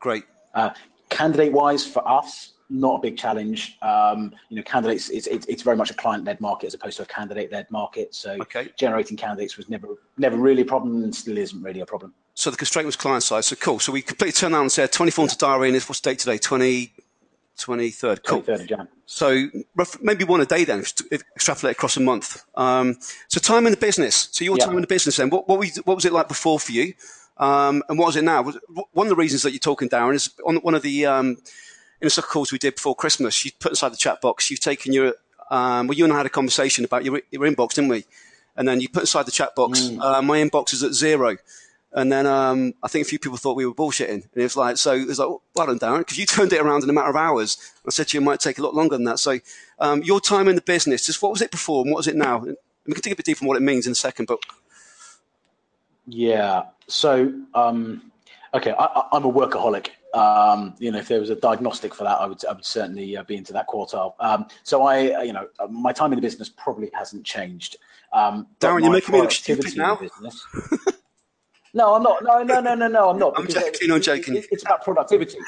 Great. 0.00 0.24
Uh, 0.54 0.70
candidate 1.08 1.52
wise 1.52 1.86
for 1.86 2.06
us, 2.08 2.52
not 2.72 2.96
a 2.96 2.98
big 3.00 3.16
challenge. 3.16 3.78
Um, 3.82 4.32
you 4.48 4.56
know, 4.56 4.62
candidates, 4.62 5.10
it's, 5.10 5.26
it's, 5.26 5.46
it's 5.46 5.62
very 5.62 5.76
much 5.76 5.90
a 5.90 5.94
client-led 5.94 6.40
market 6.40 6.68
as 6.68 6.74
opposed 6.74 6.96
to 6.96 7.02
a 7.02 7.06
candidate-led 7.06 7.70
market. 7.70 8.14
So 8.14 8.38
okay. 8.40 8.70
generating 8.76 9.16
candidates 9.16 9.56
was 9.56 9.68
never 9.68 9.88
never 10.16 10.36
really 10.36 10.62
a 10.62 10.64
problem 10.64 11.04
and 11.04 11.14
still 11.14 11.38
isn't 11.38 11.62
really 11.62 11.80
a 11.80 11.86
problem. 11.86 12.14
So 12.34 12.50
the 12.50 12.56
constraint 12.56 12.86
was 12.86 12.96
client 12.96 13.22
side. 13.22 13.44
So 13.44 13.56
cool. 13.56 13.78
So 13.78 13.92
we 13.92 14.00
completely 14.00 14.32
turned 14.32 14.54
around 14.54 14.62
and 14.62 14.72
said 14.72 14.90
24 14.90 15.26
into 15.26 15.36
diary 15.36 15.68
and 15.68 15.76
what's 15.82 16.00
the 16.00 16.10
date 16.10 16.18
today? 16.18 16.38
20, 16.38 16.92
23rd. 17.58 18.24
Cool. 18.24 18.42
23rd 18.42 18.60
of 18.60 18.66
Jan. 18.66 18.88
So 19.04 19.48
maybe 20.00 20.24
one 20.24 20.40
a 20.40 20.46
day 20.46 20.64
then, 20.64 20.80
if, 20.80 21.22
extrapolate 21.34 21.76
across 21.76 21.98
a 21.98 22.00
month. 22.00 22.42
Um, 22.54 22.96
so 23.28 23.38
time 23.38 23.66
in 23.66 23.72
the 23.72 23.78
business. 23.78 24.28
So 24.32 24.44
your 24.44 24.56
yeah. 24.56 24.64
time 24.64 24.76
in 24.76 24.80
the 24.80 24.86
business 24.86 25.18
then, 25.18 25.28
what, 25.28 25.46
what, 25.46 25.58
was, 25.58 25.76
what 25.84 25.94
was 25.94 26.06
it 26.06 26.12
like 26.12 26.28
before 26.28 26.58
for 26.58 26.72
you? 26.72 26.94
Um, 27.36 27.82
and 27.88 27.98
what 27.98 28.08
is 28.10 28.16
it 28.16 28.24
now? 28.24 28.44
One 28.92 29.06
of 29.06 29.10
the 29.10 29.16
reasons 29.16 29.42
that 29.42 29.50
you're 29.50 29.58
talking, 29.58 29.88
Darren, 29.88 30.14
is 30.14 30.30
on 30.46 30.56
one 30.56 30.74
of 30.74 30.82
the 30.82 31.06
um, 31.06 31.36
in 32.02 32.06
the 32.06 32.10
soccer 32.10 32.28
calls 32.28 32.50
we 32.50 32.58
did 32.58 32.74
before 32.74 32.96
Christmas, 32.96 33.44
you 33.44 33.52
put 33.60 33.70
inside 33.72 33.90
the 33.90 33.96
chat 33.96 34.20
box, 34.20 34.50
you've 34.50 34.60
taken 34.60 34.92
your, 34.92 35.14
um, 35.50 35.86
well, 35.86 35.96
you 35.96 36.04
and 36.04 36.12
I 36.12 36.16
had 36.16 36.26
a 36.26 36.30
conversation 36.30 36.84
about 36.84 37.04
your, 37.04 37.22
your 37.30 37.42
inbox, 37.42 37.74
didn't 37.74 37.90
we? 37.90 38.04
And 38.56 38.66
then 38.66 38.80
you 38.80 38.88
put 38.88 39.04
inside 39.04 39.26
the 39.26 39.30
chat 39.30 39.54
box, 39.54 39.80
mm. 39.80 40.02
uh, 40.02 40.20
my 40.20 40.38
inbox 40.38 40.74
is 40.74 40.82
at 40.82 40.92
zero. 40.92 41.36
And 41.92 42.10
then 42.10 42.26
um, 42.26 42.74
I 42.82 42.88
think 42.88 43.06
a 43.06 43.08
few 43.08 43.20
people 43.20 43.38
thought 43.38 43.54
we 43.54 43.64
were 43.64 43.74
bullshitting. 43.74 44.08
And 44.10 44.30
it 44.34 44.42
was 44.42 44.56
like, 44.56 44.78
so 44.78 44.94
it 44.94 45.06
was 45.06 45.20
like, 45.20 45.28
well 45.54 45.66
done, 45.66 45.78
Darren, 45.78 45.98
because 45.98 46.18
you 46.18 46.26
turned 46.26 46.52
it 46.52 46.60
around 46.60 46.82
in 46.82 46.90
a 46.90 46.92
matter 46.92 47.10
of 47.10 47.16
hours. 47.16 47.56
I 47.86 47.90
said 47.90 48.08
to 48.08 48.16
you, 48.16 48.20
it 48.20 48.24
might 48.24 48.40
take 48.40 48.58
a 48.58 48.62
lot 48.62 48.74
longer 48.74 48.96
than 48.96 49.04
that. 49.04 49.20
So 49.20 49.38
um, 49.78 50.02
your 50.02 50.20
time 50.20 50.48
in 50.48 50.56
the 50.56 50.62
business, 50.62 51.06
just 51.06 51.22
what 51.22 51.30
was 51.30 51.40
it 51.40 51.52
before 51.52 51.84
and 51.84 51.92
what 51.92 52.00
is 52.00 52.08
it 52.08 52.16
now? 52.16 52.42
And 52.42 52.56
we 52.84 52.94
can 52.94 53.02
dig 53.02 53.12
a 53.12 53.16
bit 53.16 53.26
deeper 53.26 53.44
on 53.44 53.48
what 53.48 53.56
it 53.56 53.62
means 53.62 53.86
in 53.86 53.92
a 53.92 53.94
second, 53.94 54.26
but. 54.26 54.40
Yeah. 56.06 56.64
So, 56.88 57.32
um, 57.54 58.10
okay, 58.54 58.74
I, 58.76 59.06
am 59.12 59.24
a 59.24 59.32
workaholic. 59.32 59.90
Um, 60.14 60.74
you 60.78 60.90
know, 60.90 60.98
if 60.98 61.08
there 61.08 61.20
was 61.20 61.30
a 61.30 61.34
diagnostic 61.34 61.94
for 61.94 62.04
that, 62.04 62.20
I 62.20 62.26
would, 62.26 62.44
I 62.44 62.52
would 62.52 62.64
certainly 62.64 63.16
uh, 63.16 63.22
be 63.22 63.36
into 63.36 63.52
that 63.54 63.66
quartile. 63.68 64.14
Um, 64.20 64.46
so 64.62 64.82
I, 64.82 65.12
uh, 65.12 65.22
you 65.22 65.32
know, 65.32 65.48
uh, 65.58 65.66
my 65.68 65.92
time 65.92 66.12
in 66.12 66.16
the 66.16 66.22
business 66.22 66.48
probably 66.48 66.90
hasn't 66.92 67.24
changed. 67.24 67.76
Um, 68.12 68.46
Darren, 68.60 68.82
you're 68.82 68.92
making 68.92 69.14
me 69.14 69.20
look 69.22 69.30
stupid 69.30 69.76
now. 69.76 69.98
no, 71.74 71.94
I'm 71.94 72.02
not. 72.02 72.22
No, 72.22 72.42
no, 72.42 72.60
no, 72.60 72.74
no, 72.74 72.88
no, 72.88 73.10
I'm 73.10 73.18
not. 73.18 73.34
I'm 73.38 73.48
joking. 73.48 73.90
I'm 73.90 74.02
joking. 74.02 74.36
It, 74.36 74.46
it's 74.50 74.64
about 74.64 74.84
productivity. 74.84 75.38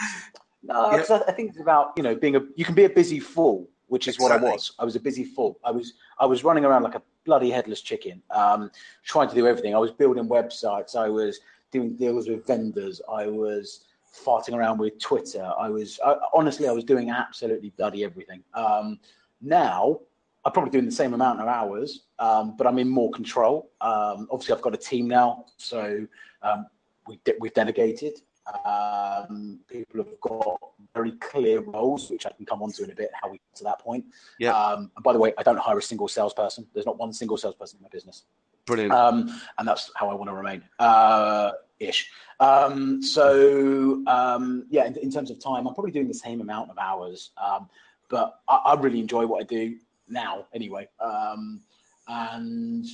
No, 0.63 0.93
yeah. 0.93 1.21
I 1.29 1.33
think 1.33 1.51
it's 1.51 1.61
about 1.61 1.93
you 1.97 2.03
know 2.03 2.15
being 2.15 2.37
a. 2.37 2.41
You 2.57 2.65
can 2.65 2.75
be 2.75 2.85
a 2.85 2.91
busy 2.91 3.21
fool 3.21 3.69
which 3.89 4.09
is 4.09 4.17
exactly. 4.17 4.43
what 4.43 4.51
I 4.51 4.53
was. 4.55 4.73
I 4.79 4.85
was 4.85 4.97
a 4.97 5.01
busy 5.01 5.25
fool. 5.25 5.59
I 5.65 5.71
was 5.71 5.95
I 6.19 6.27
was 6.27 6.43
running 6.43 6.65
around 6.65 6.83
like 6.83 6.95
a 6.95 7.03
bloody 7.25 7.51
headless 7.51 7.81
chicken, 7.81 8.23
um, 8.31 8.71
trying 9.05 9.29
to 9.29 9.35
do 9.35 9.47
everything. 9.47 9.75
I 9.75 9.79
was 9.79 9.91
building 9.91 10.29
websites. 10.29 10.97
I 10.97 11.09
was 11.09 11.41
doing 11.71 11.97
deals 11.97 12.29
with 12.29 12.47
vendors. 12.47 13.01
I 13.11 13.27
was 13.27 13.85
farting 14.15 14.55
around 14.55 14.79
with 14.79 14.99
Twitter. 14.99 15.51
I 15.59 15.69
was 15.69 15.99
I, 16.05 16.17
honestly, 16.33 16.69
I 16.69 16.73
was 16.73 16.85
doing 16.85 17.11
absolutely 17.11 17.71
bloody 17.71 18.05
everything. 18.05 18.43
Um, 18.55 18.99
now 19.41 20.01
I'm 20.45 20.53
probably 20.53 20.71
doing 20.71 20.85
the 20.85 20.93
same 20.93 21.15
amount 21.15 21.41
of 21.41 21.49
hours, 21.49 22.05
um, 22.19 22.57
but 22.57 22.67
I'm 22.67 22.79
in 22.79 22.89
more 22.89 23.11
control. 23.11 23.71
Um, 23.81 24.29
obviously, 24.31 24.55
I've 24.55 24.63
got 24.63 24.75
a 24.75 24.79
team 24.79 25.09
now, 25.09 25.47
so 25.57 26.07
um, 26.43 26.67
we 27.07 27.19
de- 27.25 27.35
we've 27.41 27.55
delegated. 27.55 28.21
Um, 28.67 29.61
people 29.69 30.05
have 30.05 30.21
got 30.21 30.61
very 30.95 31.13
clear 31.13 31.61
roles, 31.61 32.11
which 32.11 32.27
I 32.27 32.31
can 32.31 32.45
come 32.45 32.63
on 32.63 32.73
to 32.73 32.85
in 32.85 32.91
a 32.91 32.95
bit. 32.95 33.11
How 33.21 33.31
we 33.31 33.39
get 33.39 33.57
to 33.57 33.65
that 33.65 33.79
point. 33.79 34.05
Yeah. 34.39 34.53
Um, 34.55 34.91
and 34.95 35.03
by 35.03 35.15
the 35.15 35.19
way, 35.19 35.33
I 35.39 35.43
don't 35.43 35.59
hire 35.59 35.79
a 35.79 35.83
single 35.83 36.09
salesperson. 36.09 36.67
There's 36.75 36.87
not 36.87 36.99
one 36.99 37.13
single 37.13 37.39
salesperson 37.39 37.79
in 37.79 37.83
my 37.83 37.89
business. 37.89 38.25
Brilliant. 38.67 38.93
Um, 38.93 39.41
and 39.59 39.67
that's 39.67 39.91
how 39.97 40.11
I 40.11 40.15
want 40.15 40.29
to 40.31 40.35
remain. 40.35 40.63
Uh, 40.79 41.53
ish. 41.87 42.11
Um, 42.41 43.03
so 43.03 44.03
um, 44.07 44.67
yeah, 44.71 44.87
in, 44.87 44.97
in, 44.97 45.11
terms 45.11 45.31
of 45.31 45.39
time, 45.43 45.67
I'm 45.67 45.75
probably 45.75 45.93
doing 45.93 46.09
the 46.09 46.15
same 46.15 46.41
amount 46.41 46.71
of 46.71 46.79
hours, 46.79 47.31
um, 47.43 47.69
but 48.09 48.41
I, 48.49 48.57
I, 48.67 48.75
really 48.75 48.99
enjoy 48.99 49.25
what 49.27 49.41
I 49.41 49.45
do 49.45 49.77
now, 50.09 50.47
anyway. 50.53 50.89
Um, 51.01 51.61
and 52.09 52.85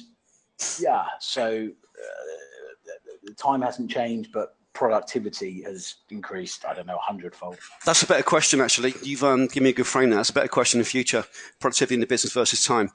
yeah, 0.78 1.06
so 1.20 1.68
uh, 1.68 2.92
the 3.24 3.34
time 3.34 3.62
hasn't 3.62 3.90
changed, 3.90 4.30
but 4.32 4.56
productivity 4.72 5.62
has 5.62 5.96
increased, 6.10 6.64
I 6.64 6.74
don't 6.74 6.86
know, 6.86 6.96
a 6.96 7.00
hundredfold? 7.00 7.58
That's 7.84 8.02
a 8.02 8.06
better 8.06 8.22
question, 8.22 8.60
actually. 8.60 8.94
You've 9.02 9.24
um, 9.24 9.46
given 9.46 9.64
me 9.64 9.70
a 9.70 9.72
good 9.72 9.86
frame 9.86 10.10
there. 10.10 10.18
That's 10.18 10.30
a 10.30 10.34
better 10.34 10.48
question 10.48 10.78
in 10.78 10.84
the 10.84 10.88
future 10.88 11.24
productivity 11.60 11.94
in 11.94 12.00
the 12.00 12.06
business 12.06 12.32
versus 12.32 12.64
time. 12.64 12.90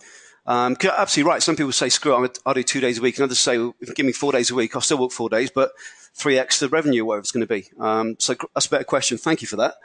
Um, 0.47 0.77
absolutely 0.84 1.29
right. 1.29 1.41
Some 1.41 1.55
people 1.55 1.71
say, 1.71 1.89
screw 1.89 2.23
it, 2.23 2.39
I'll 2.45 2.53
do 2.53 2.63
two 2.63 2.79
days 2.79 2.99
a 2.99 3.01
week. 3.01 3.17
And 3.17 3.23
others 3.23 3.39
say, 3.39 3.58
well, 3.58 3.75
if 3.81 3.89
you 3.89 3.95
give 3.95 4.05
me 4.05 4.12
four 4.12 4.31
days 4.31 4.51
a 4.51 4.55
week, 4.55 4.75
I'll 4.75 4.81
still 4.81 4.99
work 4.99 5.12
four 5.12 5.29
days, 5.29 5.49
but 5.49 5.71
3x 6.17 6.60
the 6.60 6.69
revenue, 6.69 7.05
whatever 7.05 7.21
it's 7.21 7.31
going 7.31 7.45
to 7.45 7.53
be. 7.53 7.67
Um, 7.79 8.15
so 8.19 8.36
that's 8.53 8.67
a 8.67 8.69
better 8.69 8.84
question. 8.84 9.17
Thank 9.17 9.41
you 9.41 9.47
for 9.47 9.55
that. 9.58 9.75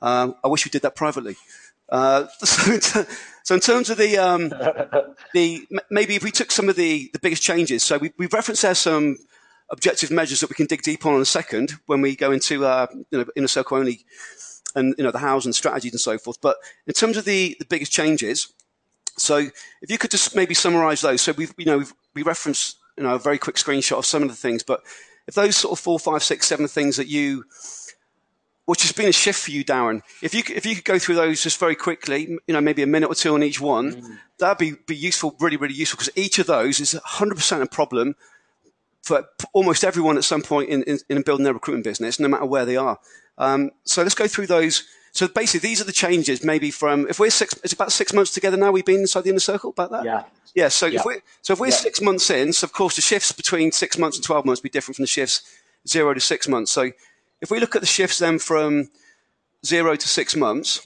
Um, 0.00 0.36
I 0.44 0.48
wish 0.48 0.64
we 0.64 0.70
did 0.70 0.82
that 0.82 0.96
privately. 0.96 1.36
Uh, 1.88 2.26
so, 2.38 3.04
so, 3.42 3.54
in 3.54 3.60
terms 3.60 3.90
of 3.90 3.98
the, 3.98 4.16
um, 4.18 4.48
the 5.34 5.66
maybe 5.90 6.14
if 6.14 6.22
we 6.22 6.30
took 6.30 6.50
some 6.50 6.68
of 6.68 6.76
the, 6.76 7.10
the 7.12 7.18
biggest 7.18 7.42
changes, 7.42 7.82
so 7.82 7.98
we, 7.98 8.12
we've 8.16 8.32
referenced 8.32 8.62
there 8.62 8.74
some 8.74 9.16
objective 9.70 10.10
measures 10.10 10.40
that 10.40 10.50
we 10.50 10.54
can 10.54 10.66
dig 10.66 10.82
deep 10.82 11.04
on 11.06 11.14
in 11.14 11.20
a 11.20 11.26
second 11.26 11.72
when 11.86 12.00
we 12.00 12.14
go 12.14 12.32
into 12.32 12.64
uh, 12.64 12.86
you 13.10 13.18
know, 13.18 13.24
inner 13.34 13.48
circle 13.48 13.78
only 13.78 14.04
and 14.74 14.94
you 14.98 15.04
know 15.04 15.10
the 15.10 15.18
hows 15.18 15.44
and 15.44 15.54
strategies 15.54 15.92
and 15.92 16.00
so 16.00 16.18
forth. 16.18 16.40
But 16.40 16.56
in 16.86 16.94
terms 16.94 17.16
of 17.16 17.24
the, 17.24 17.56
the 17.58 17.64
biggest 17.64 17.92
changes, 17.92 18.52
so 19.16 19.38
if 19.38 19.90
you 19.90 19.98
could 19.98 20.10
just 20.10 20.34
maybe 20.34 20.54
summarize 20.54 21.00
those. 21.00 21.22
So 21.22 21.32
we've, 21.32 21.54
you 21.56 21.66
know, 21.66 21.78
we've, 21.78 21.94
we 22.14 22.22
referenced, 22.22 22.78
you 22.96 23.04
know, 23.04 23.14
a 23.14 23.18
very 23.18 23.38
quick 23.38 23.56
screenshot 23.56 23.98
of 23.98 24.06
some 24.06 24.22
of 24.22 24.28
the 24.28 24.34
things, 24.34 24.62
but 24.62 24.82
if 25.26 25.34
those 25.34 25.56
sort 25.56 25.72
of 25.72 25.82
four, 25.82 25.98
five, 25.98 26.22
six, 26.22 26.46
seven 26.46 26.68
things 26.68 26.96
that 26.96 27.08
you, 27.08 27.44
which 28.66 28.82
has 28.82 28.92
been 28.92 29.08
a 29.08 29.12
shift 29.12 29.40
for 29.42 29.50
you, 29.50 29.64
Darren, 29.64 30.02
if 30.22 30.34
you, 30.34 30.42
if 30.48 30.66
you 30.66 30.74
could 30.74 30.84
go 30.84 30.98
through 30.98 31.14
those 31.14 31.42
just 31.42 31.58
very 31.58 31.74
quickly, 31.74 32.38
you 32.46 32.54
know, 32.54 32.60
maybe 32.60 32.82
a 32.82 32.86
minute 32.86 33.08
or 33.08 33.14
two 33.14 33.34
on 33.34 33.42
each 33.42 33.60
one, 33.60 33.92
mm. 33.92 34.18
that'd 34.38 34.58
be, 34.58 34.72
be 34.86 34.96
useful, 34.96 35.36
really, 35.40 35.56
really 35.56 35.74
useful, 35.74 35.98
because 35.98 36.16
each 36.16 36.38
of 36.38 36.46
those 36.46 36.80
is 36.80 36.94
100% 36.94 37.62
a 37.62 37.66
problem 37.66 38.16
for 39.02 39.28
almost 39.52 39.84
everyone 39.84 40.16
at 40.16 40.24
some 40.24 40.42
point 40.42 40.70
in, 40.70 40.82
in, 40.84 40.98
in 41.10 41.22
building 41.22 41.44
their 41.44 41.52
recruitment 41.52 41.84
business, 41.84 42.18
no 42.18 42.28
matter 42.28 42.46
where 42.46 42.64
they 42.64 42.76
are. 42.76 42.98
Um, 43.36 43.70
so 43.84 44.02
let's 44.02 44.14
go 44.14 44.26
through 44.26 44.46
those 44.46 44.84
so 45.14 45.28
basically, 45.28 45.68
these 45.68 45.80
are 45.80 45.84
the 45.84 45.92
changes. 45.92 46.42
Maybe 46.42 46.72
from 46.72 47.06
if 47.08 47.20
we're 47.20 47.30
six, 47.30 47.54
it's 47.62 47.72
about 47.72 47.92
six 47.92 48.12
months 48.12 48.32
together 48.32 48.56
now. 48.56 48.72
We've 48.72 48.84
been 48.84 49.00
inside 49.00 49.22
the 49.22 49.30
inner 49.30 49.38
circle 49.38 49.70
about 49.70 49.92
that. 49.92 50.04
Yeah. 50.04 50.24
Yeah. 50.56 50.66
So 50.66 50.86
yeah. 50.86 50.98
if 50.98 51.06
we 51.06 51.14
so 51.40 51.52
if 51.52 51.60
we're 51.60 51.68
yeah. 51.68 51.74
six 51.74 52.00
months 52.00 52.28
in, 52.30 52.52
so 52.52 52.64
of 52.64 52.72
course 52.72 52.96
the 52.96 53.02
shifts 53.02 53.30
between 53.30 53.70
six 53.70 53.96
months 53.96 54.16
and 54.16 54.24
twelve 54.24 54.44
months 54.44 54.60
be 54.60 54.68
different 54.68 54.96
from 54.96 55.04
the 55.04 55.08
shifts 55.08 55.42
zero 55.86 56.14
to 56.14 56.20
six 56.20 56.48
months. 56.48 56.72
So 56.72 56.90
if 57.40 57.48
we 57.48 57.60
look 57.60 57.76
at 57.76 57.80
the 57.80 57.86
shifts 57.86 58.18
then 58.18 58.40
from 58.40 58.90
zero 59.64 59.94
to 59.94 60.08
six 60.08 60.34
months, 60.34 60.84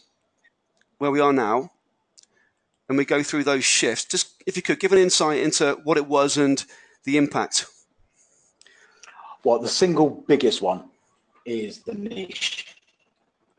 where 0.98 1.10
we 1.10 1.20
are 1.20 1.32
now, 1.32 1.70
and 2.86 2.98
we 2.98 3.06
go 3.06 3.22
through 3.22 3.44
those 3.44 3.64
shifts, 3.64 4.04
just 4.04 4.42
if 4.46 4.56
you 4.56 4.62
could 4.62 4.78
give 4.78 4.92
an 4.92 4.98
insight 4.98 5.38
into 5.38 5.78
what 5.84 5.96
it 5.96 6.06
was 6.06 6.36
and 6.36 6.66
the 7.04 7.16
impact. 7.16 7.64
Well, 9.42 9.58
the 9.58 9.68
single 9.68 10.10
biggest 10.10 10.60
one 10.60 10.84
is 11.46 11.78
the 11.78 11.94
niche 11.94 12.77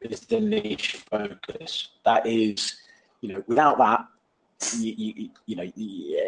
is 0.02 0.22
the 0.22 0.40
niche 0.40 1.04
focus. 1.10 1.90
That 2.06 2.26
is, 2.26 2.76
you 3.22 3.34
know, 3.34 3.44
without 3.48 3.78
that, 3.78 4.06
you, 4.78 4.94
you, 4.98 5.30
you 5.46 5.56
know, 5.56 5.72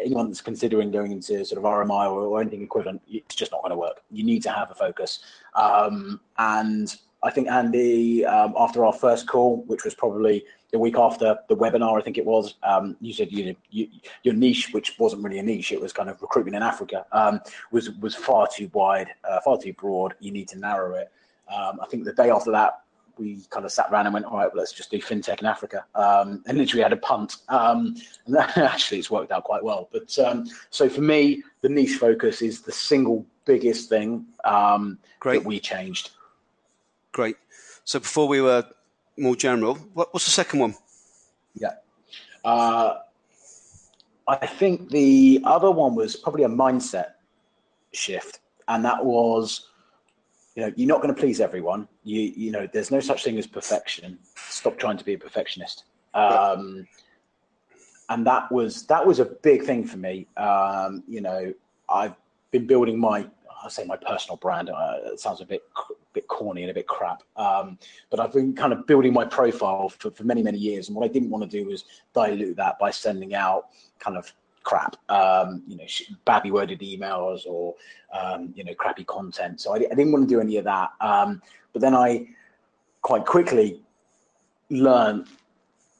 anyone 0.04 0.28
that's 0.28 0.40
considering 0.40 0.90
going 0.90 1.12
into 1.12 1.44
sort 1.44 1.58
of 1.58 1.64
RMI 1.64 2.10
or, 2.10 2.22
or 2.22 2.40
anything 2.40 2.62
equivalent, 2.62 3.02
it's 3.08 3.34
just 3.34 3.52
not 3.52 3.62
going 3.62 3.70
to 3.70 3.76
work. 3.76 4.02
You 4.10 4.24
need 4.24 4.42
to 4.44 4.50
have 4.50 4.70
a 4.70 4.74
focus. 4.74 5.20
Um, 5.54 6.20
and 6.38 6.94
I 7.22 7.30
think 7.30 7.48
Andy, 7.48 8.24
um, 8.24 8.54
after 8.58 8.84
our 8.84 8.92
first 8.92 9.28
call, 9.28 9.62
which 9.66 9.84
was 9.84 9.94
probably 9.94 10.44
the 10.72 10.78
week 10.78 10.96
after 10.96 11.38
the 11.48 11.56
webinar, 11.56 11.98
I 12.00 12.02
think 12.02 12.18
it 12.18 12.24
was, 12.24 12.54
um, 12.62 12.96
you 13.00 13.12
said 13.12 13.30
you 13.30 13.54
you, 13.70 13.88
your 14.22 14.34
niche, 14.34 14.70
which 14.72 14.98
wasn't 14.98 15.22
really 15.22 15.38
a 15.38 15.42
niche, 15.42 15.70
it 15.70 15.80
was 15.80 15.92
kind 15.92 16.08
of 16.08 16.20
recruitment 16.22 16.56
in 16.56 16.62
Africa, 16.62 17.04
um, 17.12 17.40
was 17.70 17.90
was 18.00 18.14
far 18.14 18.48
too 18.52 18.70
wide, 18.72 19.08
uh, 19.28 19.40
far 19.40 19.58
too 19.58 19.74
broad. 19.74 20.14
You 20.18 20.32
need 20.32 20.48
to 20.48 20.58
narrow 20.58 20.94
it. 20.94 21.12
Um, 21.54 21.78
I 21.80 21.86
think 21.86 22.04
the 22.04 22.14
day 22.14 22.30
after 22.30 22.50
that, 22.52 22.80
we 23.22 23.40
kind 23.50 23.64
of 23.64 23.72
sat 23.72 23.86
around 23.90 24.06
and 24.06 24.14
went, 24.14 24.26
all 24.26 24.38
right, 24.38 24.48
well, 24.52 24.58
let's 24.58 24.72
just 24.72 24.90
do 24.90 24.98
fintech 24.98 25.40
in 25.40 25.46
Africa. 25.46 25.84
Um, 25.94 26.42
and 26.46 26.58
literally 26.58 26.82
had 26.82 26.92
a 26.92 26.96
punt. 26.96 27.36
Um, 27.48 27.96
and 28.26 28.34
that, 28.34 28.56
actually, 28.58 28.98
it's 28.98 29.10
worked 29.10 29.30
out 29.30 29.44
quite 29.44 29.62
well. 29.62 29.88
But 29.92 30.18
um, 30.18 30.46
so 30.70 30.88
for 30.88 31.00
me, 31.00 31.42
the 31.60 31.68
niche 31.68 31.96
focus 31.96 32.42
is 32.42 32.62
the 32.62 32.72
single 32.72 33.24
biggest 33.44 33.88
thing 33.88 34.26
um, 34.44 34.98
that 35.24 35.44
we 35.44 35.60
changed. 35.60 36.10
Great. 37.12 37.36
So 37.84 37.98
before 37.98 38.28
we 38.28 38.40
were 38.40 38.64
more 39.16 39.36
general, 39.36 39.74
what, 39.94 40.12
what's 40.12 40.24
the 40.24 40.30
second 40.30 40.60
one? 40.60 40.74
Yeah. 41.54 41.74
Uh, 42.44 42.98
I 44.26 44.46
think 44.46 44.90
the 44.90 45.40
other 45.44 45.70
one 45.70 45.94
was 45.94 46.16
probably 46.16 46.44
a 46.44 46.48
mindset 46.48 47.12
shift. 47.92 48.40
And 48.68 48.84
that 48.84 49.04
was 49.04 49.68
you 50.54 50.62
know, 50.62 50.72
you're 50.76 50.88
not 50.88 51.00
going 51.00 51.14
to 51.14 51.18
please 51.18 51.40
everyone. 51.40 51.88
You, 52.04 52.20
you 52.20 52.50
know, 52.50 52.68
there's 52.72 52.90
no 52.90 53.00
such 53.00 53.24
thing 53.24 53.38
as 53.38 53.46
perfection. 53.46 54.18
Stop 54.36 54.78
trying 54.78 54.98
to 54.98 55.04
be 55.04 55.14
a 55.14 55.18
perfectionist. 55.18 55.84
Um, 56.14 56.86
and 58.10 58.26
that 58.26 58.52
was 58.52 58.84
that 58.86 59.06
was 59.06 59.18
a 59.20 59.24
big 59.24 59.64
thing 59.64 59.84
for 59.84 59.96
me. 59.96 60.26
Um, 60.36 61.02
you 61.08 61.22
know, 61.22 61.54
I've 61.88 62.14
been 62.50 62.66
building 62.66 62.98
my, 62.98 63.26
I 63.64 63.68
say 63.68 63.84
my 63.84 63.96
personal 63.96 64.36
brand. 64.36 64.68
Uh, 64.68 64.96
it 65.04 65.20
sounds 65.20 65.40
a 65.40 65.46
bit 65.46 65.62
bit 66.12 66.28
corny 66.28 66.62
and 66.62 66.70
a 66.70 66.74
bit 66.74 66.86
crap, 66.86 67.22
um, 67.36 67.78
but 68.10 68.20
I've 68.20 68.34
been 68.34 68.54
kind 68.54 68.74
of 68.74 68.86
building 68.86 69.14
my 69.14 69.24
profile 69.24 69.88
for, 69.88 70.10
for 70.10 70.24
many 70.24 70.42
many 70.42 70.58
years. 70.58 70.88
And 70.88 70.96
what 70.96 71.04
I 71.08 71.08
didn't 71.08 71.30
want 71.30 71.50
to 71.50 71.58
do 71.58 71.68
was 71.70 71.84
dilute 72.12 72.56
that 72.56 72.78
by 72.78 72.90
sending 72.90 73.34
out 73.34 73.68
kind 73.98 74.18
of 74.18 74.30
crap, 74.64 74.96
um, 75.10 75.62
you 75.66 75.76
know, 75.76 75.84
badly 76.24 76.50
worded 76.50 76.80
emails 76.80 77.46
or, 77.46 77.74
um, 78.12 78.52
you 78.56 78.64
know, 78.64 78.74
crappy 78.74 79.04
content. 79.04 79.60
So 79.60 79.74
I, 79.74 79.76
I, 79.76 79.94
didn't 79.94 80.12
want 80.12 80.28
to 80.28 80.34
do 80.34 80.40
any 80.40 80.56
of 80.56 80.64
that. 80.64 80.90
Um, 81.00 81.42
but 81.72 81.82
then 81.82 81.94
I 81.94 82.28
quite 83.02 83.24
quickly 83.24 83.82
learned 84.70 85.26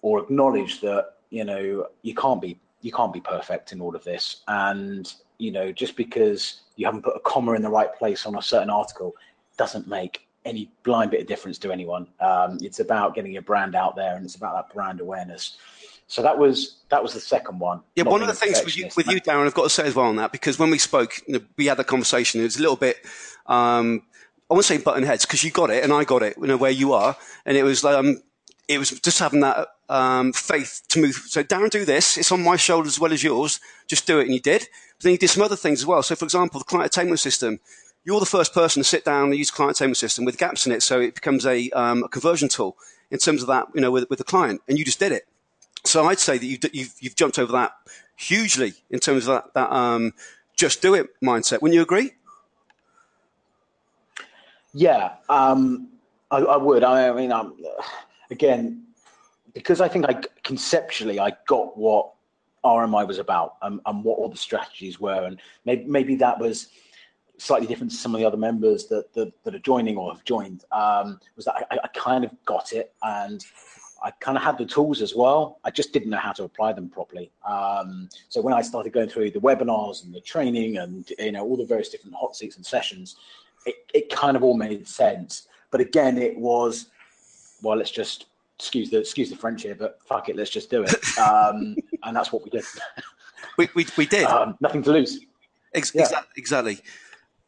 or 0.02 0.20
acknowledged 0.20 0.82
that, 0.82 1.14
you 1.30 1.44
know, 1.44 1.86
you 2.02 2.14
can't 2.14 2.40
be, 2.40 2.58
you 2.80 2.92
can't 2.92 3.12
be 3.12 3.20
perfect 3.20 3.72
in 3.72 3.80
all 3.80 3.94
of 3.94 4.04
this. 4.04 4.42
And, 4.48 5.12
you 5.38 5.52
know, 5.52 5.72
just 5.72 5.96
because 5.96 6.62
you 6.76 6.86
haven't 6.86 7.02
put 7.02 7.16
a 7.16 7.20
comma 7.20 7.52
in 7.52 7.62
the 7.62 7.70
right 7.70 7.92
place 7.94 8.26
on 8.26 8.36
a 8.36 8.42
certain 8.42 8.70
article 8.70 9.14
doesn't 9.56 9.86
make 9.86 10.26
any 10.44 10.70
blind 10.82 11.10
bit 11.10 11.20
of 11.20 11.26
difference 11.26 11.58
to 11.58 11.72
anyone. 11.72 12.06
Um, 12.20 12.58
it's 12.60 12.80
about 12.80 13.14
getting 13.14 13.32
your 13.32 13.42
brand 13.42 13.74
out 13.74 13.96
there 13.96 14.16
and 14.16 14.24
it's 14.24 14.34
about 14.34 14.54
that 14.54 14.74
brand 14.74 15.00
awareness. 15.00 15.56
So 16.12 16.20
that 16.20 16.36
was 16.36 16.76
that 16.90 17.02
was 17.02 17.14
the 17.14 17.20
second 17.20 17.58
one. 17.58 17.80
Yeah, 17.96 18.04
one 18.04 18.20
of 18.20 18.28
the 18.28 18.34
things 18.34 18.62
with 18.62 18.76
you, 18.76 18.90
with 18.94 19.06
you, 19.08 19.18
Darren, 19.18 19.46
I've 19.46 19.54
got 19.54 19.62
to 19.62 19.70
say 19.70 19.86
as 19.86 19.94
well 19.94 20.04
on 20.04 20.16
that 20.16 20.30
because 20.30 20.58
when 20.58 20.70
we 20.70 20.76
spoke, 20.76 21.14
you 21.26 21.32
know, 21.32 21.40
we 21.56 21.64
had 21.64 21.78
that 21.78 21.86
conversation. 21.86 22.42
It 22.42 22.44
was 22.44 22.58
a 22.58 22.60
little 22.60 22.76
bit. 22.76 22.98
Um, 23.46 24.02
I 24.50 24.52
won't 24.52 24.66
say 24.66 24.76
button 24.76 25.04
heads 25.04 25.24
because 25.24 25.42
you 25.42 25.50
got 25.50 25.70
it 25.70 25.82
and 25.82 25.90
I 25.90 26.04
got 26.04 26.22
it, 26.22 26.36
you 26.36 26.46
know, 26.46 26.58
where 26.58 26.70
you 26.70 26.92
are, 26.92 27.16
and 27.46 27.56
it 27.56 27.62
was 27.62 27.82
um, 27.82 28.22
it 28.68 28.76
was 28.76 28.90
just 28.90 29.20
having 29.20 29.40
that 29.40 29.68
um, 29.88 30.34
faith 30.34 30.82
to 30.88 31.00
move. 31.00 31.14
So, 31.14 31.42
Darren, 31.42 31.70
do 31.70 31.86
this. 31.86 32.18
It's 32.18 32.30
on 32.30 32.42
my 32.42 32.56
shoulders 32.56 32.92
as 32.92 33.00
well 33.00 33.14
as 33.14 33.24
yours. 33.24 33.58
Just 33.86 34.06
do 34.06 34.18
it, 34.18 34.24
and 34.24 34.34
you 34.34 34.40
did. 34.40 34.68
But 34.98 35.04
then 35.04 35.12
you 35.12 35.18
did 35.18 35.30
some 35.30 35.42
other 35.42 35.56
things 35.56 35.80
as 35.80 35.86
well. 35.86 36.02
So, 36.02 36.14
for 36.14 36.26
example, 36.26 36.58
the 36.60 36.64
client 36.64 36.94
attainment 36.94 37.20
system. 37.20 37.58
You're 38.04 38.20
the 38.20 38.26
first 38.26 38.52
person 38.52 38.82
to 38.82 38.88
sit 38.88 39.06
down 39.06 39.30
and 39.30 39.34
use 39.36 39.50
client 39.50 39.78
attainment 39.78 39.96
system 39.96 40.26
with 40.26 40.36
gaps 40.36 40.66
in 40.66 40.72
it, 40.72 40.82
so 40.82 41.00
it 41.00 41.14
becomes 41.14 41.46
a, 41.46 41.70
um, 41.70 42.04
a 42.04 42.08
conversion 42.08 42.50
tool 42.50 42.76
in 43.10 43.18
terms 43.18 43.40
of 43.40 43.48
that, 43.48 43.68
you 43.74 43.80
know, 43.80 43.92
with, 43.92 44.10
with 44.10 44.18
the 44.18 44.24
client, 44.24 44.60
and 44.68 44.76
you 44.76 44.84
just 44.84 44.98
did 44.98 45.12
it. 45.12 45.26
So 45.84 46.06
I'd 46.06 46.18
say 46.18 46.38
that 46.38 46.46
you've, 46.46 46.60
you've, 46.72 46.94
you've 47.00 47.16
jumped 47.16 47.38
over 47.38 47.52
that 47.52 47.72
hugely 48.16 48.74
in 48.90 49.00
terms 49.00 49.26
of 49.26 49.34
that, 49.34 49.54
that 49.54 49.72
um, 49.72 50.12
just 50.56 50.80
do 50.80 50.94
it 50.94 51.08
mindset. 51.22 51.60
Wouldn't 51.60 51.74
you 51.74 51.82
agree? 51.82 52.12
Yeah, 54.74 55.14
um, 55.28 55.88
I, 56.30 56.38
I, 56.38 56.56
would. 56.56 56.82
I, 56.82 57.12
mean, 57.12 57.30
um, 57.30 57.56
again, 58.30 58.84
because 59.54 59.80
I 59.80 59.88
think 59.88 60.06
I 60.08 60.22
conceptually, 60.42 61.20
I 61.20 61.32
got 61.46 61.76
what 61.76 62.12
RMI 62.64 63.06
was 63.06 63.18
about 63.18 63.56
and, 63.62 63.80
and 63.84 64.02
what 64.04 64.18
all 64.18 64.28
the 64.28 64.36
strategies 64.36 64.98
were, 64.98 65.24
and 65.24 65.38
maybe 65.66 65.84
maybe 65.84 66.14
that 66.16 66.38
was 66.38 66.68
slightly 67.36 67.66
different 67.66 67.90
to 67.90 67.98
some 67.98 68.14
of 68.14 68.20
the 68.20 68.26
other 68.26 68.36
members 68.36 68.86
that 68.86 69.12
that, 69.12 69.32
that 69.44 69.54
are 69.54 69.58
joining 69.58 69.96
or 69.98 70.12
have 70.14 70.24
joined. 70.24 70.64
Um, 70.72 71.20
was 71.36 71.44
that 71.44 71.66
I, 71.70 71.78
I 71.84 71.88
kind 71.88 72.24
of 72.24 72.30
got 72.44 72.72
it 72.72 72.94
and. 73.02 73.44
I 74.02 74.10
kind 74.12 74.36
of 74.36 74.42
had 74.42 74.58
the 74.58 74.64
tools 74.64 75.00
as 75.00 75.14
well. 75.14 75.58
I 75.64 75.70
just 75.70 75.92
didn't 75.92 76.10
know 76.10 76.18
how 76.18 76.32
to 76.32 76.44
apply 76.44 76.72
them 76.72 76.88
properly. 76.88 77.30
Um, 77.48 78.08
so 78.28 78.40
when 78.40 78.52
I 78.52 78.60
started 78.60 78.92
going 78.92 79.08
through 79.08 79.30
the 79.30 79.40
webinars 79.40 80.04
and 80.04 80.12
the 80.12 80.20
training 80.20 80.78
and 80.78 81.10
you 81.18 81.32
know 81.32 81.44
all 81.44 81.56
the 81.56 81.64
various 81.64 81.88
different 81.88 82.16
hot 82.16 82.36
seats 82.36 82.56
and 82.56 82.66
sessions, 82.66 83.16
it, 83.66 83.76
it 83.94 84.10
kind 84.10 84.36
of 84.36 84.42
all 84.42 84.56
made 84.56 84.86
sense. 84.88 85.48
But 85.70 85.80
again, 85.80 86.18
it 86.18 86.36
was 86.36 86.86
well, 87.62 87.78
let's 87.78 87.90
just 87.90 88.26
excuse 88.58 88.90
the 88.90 88.98
excuse 88.98 89.30
the 89.30 89.36
French 89.36 89.62
here, 89.62 89.74
but 89.74 89.98
fuck 90.04 90.28
it, 90.28 90.36
let's 90.36 90.50
just 90.50 90.70
do 90.70 90.82
it. 90.82 90.94
Um, 91.18 91.76
and 92.04 92.16
that's 92.16 92.32
what 92.32 92.42
we 92.42 92.50
did. 92.50 92.64
we, 93.58 93.68
we, 93.74 93.86
we 93.96 94.06
did. 94.06 94.24
Um, 94.24 94.56
nothing 94.60 94.82
to 94.82 94.90
lose. 94.90 95.20
Ex- 95.74 95.92
yeah. 95.94 96.02
exactly, 96.02 96.32
exactly. 96.36 96.78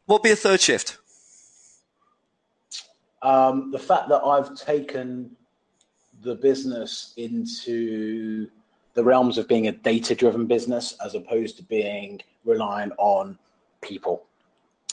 What 0.05 0.23
be 0.23 0.31
a 0.31 0.35
third 0.35 0.61
shift? 0.61 0.97
Um, 3.21 3.71
the 3.71 3.79
fact 3.79 4.07
that 4.09 4.21
I've 4.23 4.55
taken 4.55 5.35
the 6.25 6.35
business 6.35 7.13
into 7.17 8.49
the 8.95 9.03
realms 9.03 9.37
of 9.37 9.47
being 9.47 9.67
a 9.67 9.71
data 9.71 10.15
driven 10.15 10.47
business 10.47 10.95
as 11.05 11.15
opposed 11.15 11.55
to 11.57 11.63
being 11.63 12.19
reliant 12.43 12.93
on 12.97 13.37
people 13.81 14.25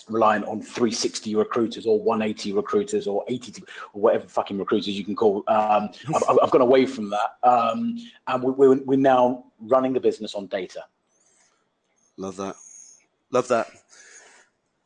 relying 0.08 0.42
on 0.44 0.60
360 0.60 1.36
recruiters 1.36 1.86
or 1.86 1.98
180 1.98 2.52
recruiters 2.52 3.06
or 3.06 3.24
80 3.28 3.62
or 3.94 4.02
whatever 4.02 4.26
fucking 4.26 4.58
recruiters 4.58 4.88
you 4.88 5.04
can 5.04 5.14
call. 5.14 5.44
Um, 5.46 5.90
I've, 6.14 6.38
I've, 6.42 6.50
gone 6.50 6.60
away 6.60 6.86
from 6.86 7.10
that, 7.10 7.36
um, 7.42 7.96
and 8.26 8.42
we, 8.42 8.50
we're, 8.50 8.82
we're 8.82 8.98
now 8.98 9.44
running 9.60 9.92
the 9.92 10.00
business 10.00 10.34
on 10.34 10.46
data. 10.46 10.84
Love 12.16 12.36
that. 12.36 12.56
Love 13.30 13.48
that. 13.48 13.68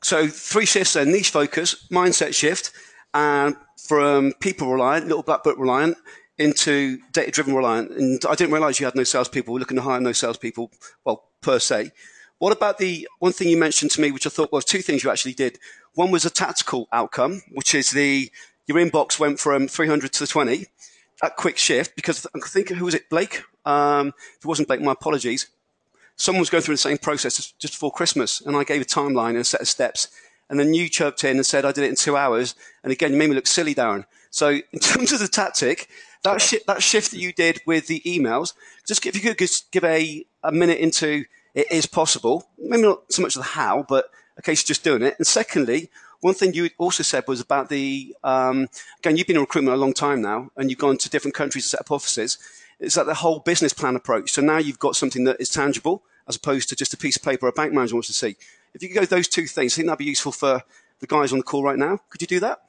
So 0.02 0.28
three 0.28 0.66
shifts 0.66 0.92
there: 0.92 1.06
niche 1.06 1.30
focus, 1.30 1.86
mindset 1.90 2.34
shift, 2.34 2.72
and 3.14 3.56
from 3.78 4.32
people 4.40 4.70
reliant, 4.70 5.06
little 5.06 5.22
black 5.22 5.42
book 5.42 5.58
reliant, 5.58 5.96
into 6.38 6.98
data 7.12 7.30
driven 7.30 7.54
reliant. 7.54 7.90
And 7.92 8.22
I 8.28 8.34
didn't 8.34 8.52
realize 8.52 8.78
you 8.78 8.86
had 8.86 8.94
no 8.94 9.04
salespeople. 9.04 9.54
We're 9.54 9.60
looking 9.60 9.76
to 9.76 9.82
hire 9.82 10.00
no 10.00 10.12
salespeople, 10.12 10.70
well, 11.04 11.24
per 11.40 11.58
se. 11.58 11.92
What 12.38 12.52
about 12.52 12.78
the 12.78 13.08
one 13.18 13.32
thing 13.32 13.48
you 13.48 13.56
mentioned 13.56 13.90
to 13.92 14.00
me, 14.00 14.10
which 14.10 14.26
I 14.26 14.30
thought 14.30 14.52
was 14.52 14.64
two 14.64 14.82
things 14.82 15.02
you 15.02 15.10
actually 15.10 15.32
did? 15.32 15.58
One 15.94 16.10
was 16.10 16.26
a 16.26 16.30
tactical 16.30 16.88
outcome, 16.92 17.42
which 17.52 17.74
is 17.74 17.90
the 17.90 18.30
your 18.66 18.78
inbox 18.78 19.18
went 19.18 19.40
from 19.40 19.68
300 19.68 20.12
to 20.12 20.26
20. 20.26 20.66
That 21.22 21.36
quick 21.36 21.56
shift, 21.56 21.96
because 21.96 22.26
I 22.34 22.38
think 22.40 22.68
who 22.68 22.84
was 22.84 22.94
it, 22.94 23.08
Blake? 23.08 23.42
Um, 23.64 24.08
if 24.08 24.44
it 24.44 24.46
wasn't 24.46 24.68
Blake, 24.68 24.82
my 24.82 24.92
apologies. 24.92 25.46
Someone 26.16 26.40
was 26.40 26.50
going 26.50 26.62
through 26.62 26.74
the 26.74 26.78
same 26.78 26.98
process 26.98 27.52
just 27.58 27.74
before 27.74 27.92
Christmas, 27.92 28.40
and 28.40 28.56
I 28.56 28.64
gave 28.64 28.82
a 28.82 28.84
timeline 28.84 29.30
and 29.30 29.38
a 29.38 29.44
set 29.44 29.60
of 29.62 29.68
steps. 29.68 30.08
And 30.48 30.60
then 30.60 30.74
you 30.74 30.88
chirped 30.88 31.24
in 31.24 31.36
and 31.36 31.46
said, 31.46 31.64
I 31.64 31.72
did 31.72 31.84
it 31.84 31.90
in 31.90 31.96
two 31.96 32.16
hours. 32.16 32.54
And 32.82 32.92
again, 32.92 33.12
you 33.12 33.18
made 33.18 33.30
me 33.30 33.34
look 33.34 33.46
silly, 33.46 33.74
Darren. 33.74 34.04
So 34.30 34.50
in 34.50 34.78
terms 34.80 35.12
of 35.12 35.20
the 35.20 35.28
tactic, 35.28 35.88
that, 36.26 36.40
shi- 36.40 36.60
that 36.66 36.82
shift 36.82 37.10
that 37.12 37.18
you 37.18 37.32
did 37.32 37.60
with 37.66 37.86
the 37.86 38.00
emails, 38.00 38.54
just 38.86 39.04
if 39.06 39.14
you 39.14 39.22
could 39.22 39.38
just 39.38 39.70
give 39.70 39.84
a, 39.84 40.26
a 40.42 40.52
minute 40.52 40.78
into 40.78 41.24
it 41.54 41.70
is 41.70 41.86
possible. 41.86 42.48
Maybe 42.58 42.82
not 42.82 43.12
so 43.12 43.22
much 43.22 43.34
the 43.34 43.42
how, 43.42 43.84
but 43.88 44.10
a 44.36 44.42
case 44.42 44.62
of 44.62 44.66
just 44.66 44.84
doing 44.84 45.02
it. 45.02 45.14
And 45.18 45.26
secondly, 45.26 45.90
one 46.20 46.34
thing 46.34 46.54
you 46.54 46.68
also 46.78 47.02
said 47.02 47.24
was 47.26 47.40
about 47.40 47.68
the 47.68 48.14
um, 48.24 48.68
again, 48.98 49.16
you've 49.16 49.26
been 49.26 49.36
in 49.36 49.42
recruitment 49.42 49.76
a 49.76 49.80
long 49.80 49.92
time 49.92 50.20
now, 50.20 50.50
and 50.56 50.70
you've 50.70 50.78
gone 50.78 50.98
to 50.98 51.10
different 51.10 51.34
countries 51.34 51.64
to 51.64 51.68
set 51.70 51.80
up 51.80 51.90
offices. 51.90 52.38
It's 52.78 52.96
like 52.96 53.06
the 53.06 53.14
whole 53.14 53.38
business 53.38 53.72
plan 53.72 53.96
approach. 53.96 54.32
So 54.32 54.42
now 54.42 54.58
you've 54.58 54.78
got 54.78 54.96
something 54.96 55.24
that 55.24 55.40
is 55.40 55.48
tangible 55.48 56.02
as 56.28 56.36
opposed 56.36 56.68
to 56.68 56.76
just 56.76 56.92
a 56.92 56.96
piece 56.96 57.16
of 57.16 57.22
paper 57.22 57.46
a 57.46 57.52
bank 57.52 57.72
manager 57.72 57.94
wants 57.94 58.08
to 58.08 58.14
see. 58.14 58.36
If 58.74 58.82
you 58.82 58.88
could 58.88 58.98
go 59.00 59.04
those 59.06 59.28
two 59.28 59.46
things, 59.46 59.72
I 59.72 59.76
think 59.76 59.86
that'd 59.86 59.98
be 59.98 60.04
useful 60.04 60.32
for 60.32 60.62
the 61.00 61.06
guys 61.06 61.32
on 61.32 61.38
the 61.38 61.44
call 61.44 61.62
right 61.62 61.78
now. 61.78 62.00
Could 62.10 62.20
you 62.20 62.26
do 62.26 62.40
that? 62.40 62.60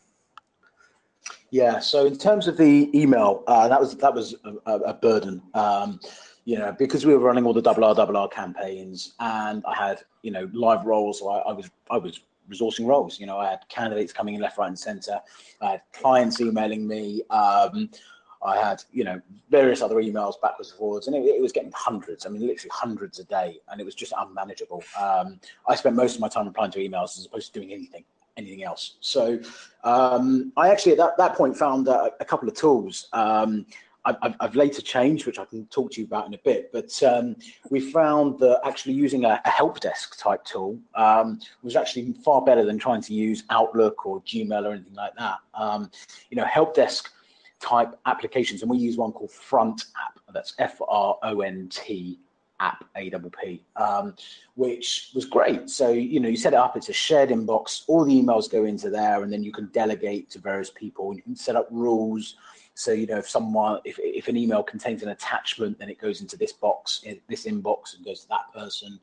Yeah. 1.52 1.80
So 1.80 2.06
in 2.06 2.18
terms 2.18 2.48
of 2.48 2.58
the 2.58 2.90
email, 2.98 3.44
uh, 3.48 3.68
that 3.68 3.80
was 3.80 3.96
that 3.98 4.14
was 4.14 4.36
a, 4.44 4.74
a 4.74 4.94
burden. 4.94 5.42
Um, 5.54 6.00
you 6.46 6.58
know, 6.58 6.74
because 6.80 7.06
we 7.06 7.14
were 7.14 7.20
running 7.20 7.46
all 7.46 7.54
the 7.54 7.62
double 7.62 7.84
R 7.84 7.94
double 7.94 8.16
R 8.16 8.30
campaigns, 8.30 9.16
and 9.20 9.64
I 9.66 9.76
had 9.76 10.04
you 10.24 10.32
know 10.32 10.50
live 10.54 10.86
roles, 10.86 11.20
so 11.20 11.30
I, 11.30 11.40
I 11.40 11.54
was 11.54 11.70
I 11.90 11.98
was 11.98 12.22
resourcing 12.50 12.88
roles. 12.88 13.20
You 13.20 13.26
know, 13.26 13.38
I 13.38 13.50
had 13.50 13.60
candidates 13.70 14.14
coming 14.14 14.36
in 14.36 14.42
left, 14.42 14.58
right, 14.58 14.68
and 14.68 14.80
centre. 14.80 15.20
I 15.62 15.72
had 15.72 15.82
clients 15.94 16.40
emailing 16.40 16.88
me. 16.88 17.24
Um, 17.30 17.90
I 18.44 18.58
had, 18.58 18.84
you 18.92 19.04
know, 19.04 19.20
various 19.50 19.82
other 19.82 19.96
emails 19.96 20.40
backwards 20.42 20.70
and 20.70 20.78
forwards, 20.78 21.08
and 21.08 21.16
it, 21.16 21.24
it, 21.24 21.42
was 21.42 21.52
getting 21.52 21.72
hundreds. 21.76 22.26
I 22.26 22.30
mean, 22.30 22.42
literally 22.42 22.70
hundreds 22.72 23.20
a 23.20 23.24
day, 23.24 23.60
and 23.70 23.82
it 23.82 23.84
was 23.84 23.96
just 23.96 24.14
unmanageable. 24.18 24.84
Um, 25.00 25.40
I 25.68 25.76
spent 25.76 25.96
most 25.96 26.16
of 26.16 26.22
my 26.22 26.28
time 26.28 26.46
replying 26.46 26.72
to 26.72 26.80
emails 26.80 27.18
as 27.18 27.26
opposed 27.26 27.52
to 27.54 27.60
doing 27.60 27.74
anything, 27.74 28.04
anything 28.38 28.64
else. 28.64 28.98
So 29.02 29.40
um, 29.84 30.52
I 30.56 30.70
actually 30.70 30.94
at 30.94 30.98
that, 31.00 31.18
that 31.18 31.36
point 31.36 31.58
found 31.58 31.88
uh, 31.88 32.10
a 32.20 32.26
couple 32.26 32.48
of 32.48 32.56
tools. 32.56 33.08
Um, 33.14 33.66
I've, 34.06 34.36
I've, 34.40 34.56
later 34.56 34.82
changed, 34.82 35.26
which 35.26 35.38
I 35.38 35.44
can 35.44 35.66
talk 35.66 35.92
to 35.92 36.00
you 36.00 36.08
about 36.08 36.28
in 36.28 36.34
a 36.34 36.38
bit. 36.38 36.72
But 36.72 37.04
um, 37.04 37.36
we 37.70 37.82
found 37.92 38.40
that 38.40 38.62
actually 38.64 38.94
using 38.94 39.26
a, 39.26 39.42
a 39.44 39.50
help 39.50 39.82
desk 39.82 40.18
type 40.18 40.46
tool 40.46 40.80
um, 40.96 41.42
was 41.62 41.76
actually 41.76 42.14
far 42.24 42.42
better 42.42 42.64
than 42.64 42.80
trying 42.80 43.02
to 43.02 43.14
use 43.14 43.44
Outlook 43.50 44.06
or 44.06 44.22
Gmail 44.22 44.66
or 44.66 44.72
anything 44.72 44.94
like 44.94 45.14
that. 45.18 45.40
Um, 45.54 45.92
you 46.30 46.38
know, 46.38 46.46
help 46.46 46.74
desk 46.74 47.12
type 47.60 48.00
applications, 48.06 48.62
and 48.62 48.72
we 48.72 48.78
use 48.78 48.96
one 48.96 49.12
called 49.12 49.32
Front 49.32 49.86
App. 50.06 50.20
That's 50.34 50.54
F 50.60 50.80
R 50.88 51.18
O 51.24 51.42
N 51.42 51.68
T 51.70 52.20
app 52.60 52.84
A 52.96 53.10
W 53.10 53.32
P, 53.42 53.64
um, 53.76 54.16
which 54.56 55.12
was 55.14 55.26
great. 55.26 55.70
So 55.70 55.90
you 55.90 56.20
know, 56.20 56.30
you 56.30 56.38
set 56.38 56.54
it 56.54 56.60
up. 56.60 56.76
It's 56.78 56.90
a 56.90 56.94
shared 56.94 57.30
inbox. 57.30 57.84
All 57.88 58.06
the 58.06 58.14
emails 58.14 58.52
go 58.52 58.66
into 58.66 58.90
there, 58.90 59.24
and 59.24 59.32
then 59.32 59.44
you 59.44 59.52
can 59.52 59.68
delegate 59.68 60.30
to 60.32 60.40
various 60.40 60.70
people. 60.70 61.10
And 61.10 61.18
you 61.18 61.24
can 61.24 61.36
set 61.36 61.56
up 61.56 61.68
rules 61.72 62.36
so 62.78 62.92
you 62.92 63.08
know, 63.08 63.18
if 63.18 63.28
someone, 63.28 63.80
if 63.86 63.98
if 63.98 64.28
an 64.28 64.38
email 64.38 64.62
contains 64.62 65.02
an 65.02 65.10
attachment, 65.10 65.80
then 65.80 65.90
it 65.90 66.00
goes 66.00 66.22
into 66.22 66.38
this 66.38 66.54
box, 66.54 67.04
this 67.28 67.46
inbox, 67.46 67.96
and 67.96 68.06
goes 68.06 68.22
to 68.22 68.28
that 68.28 68.54
person. 68.54 69.00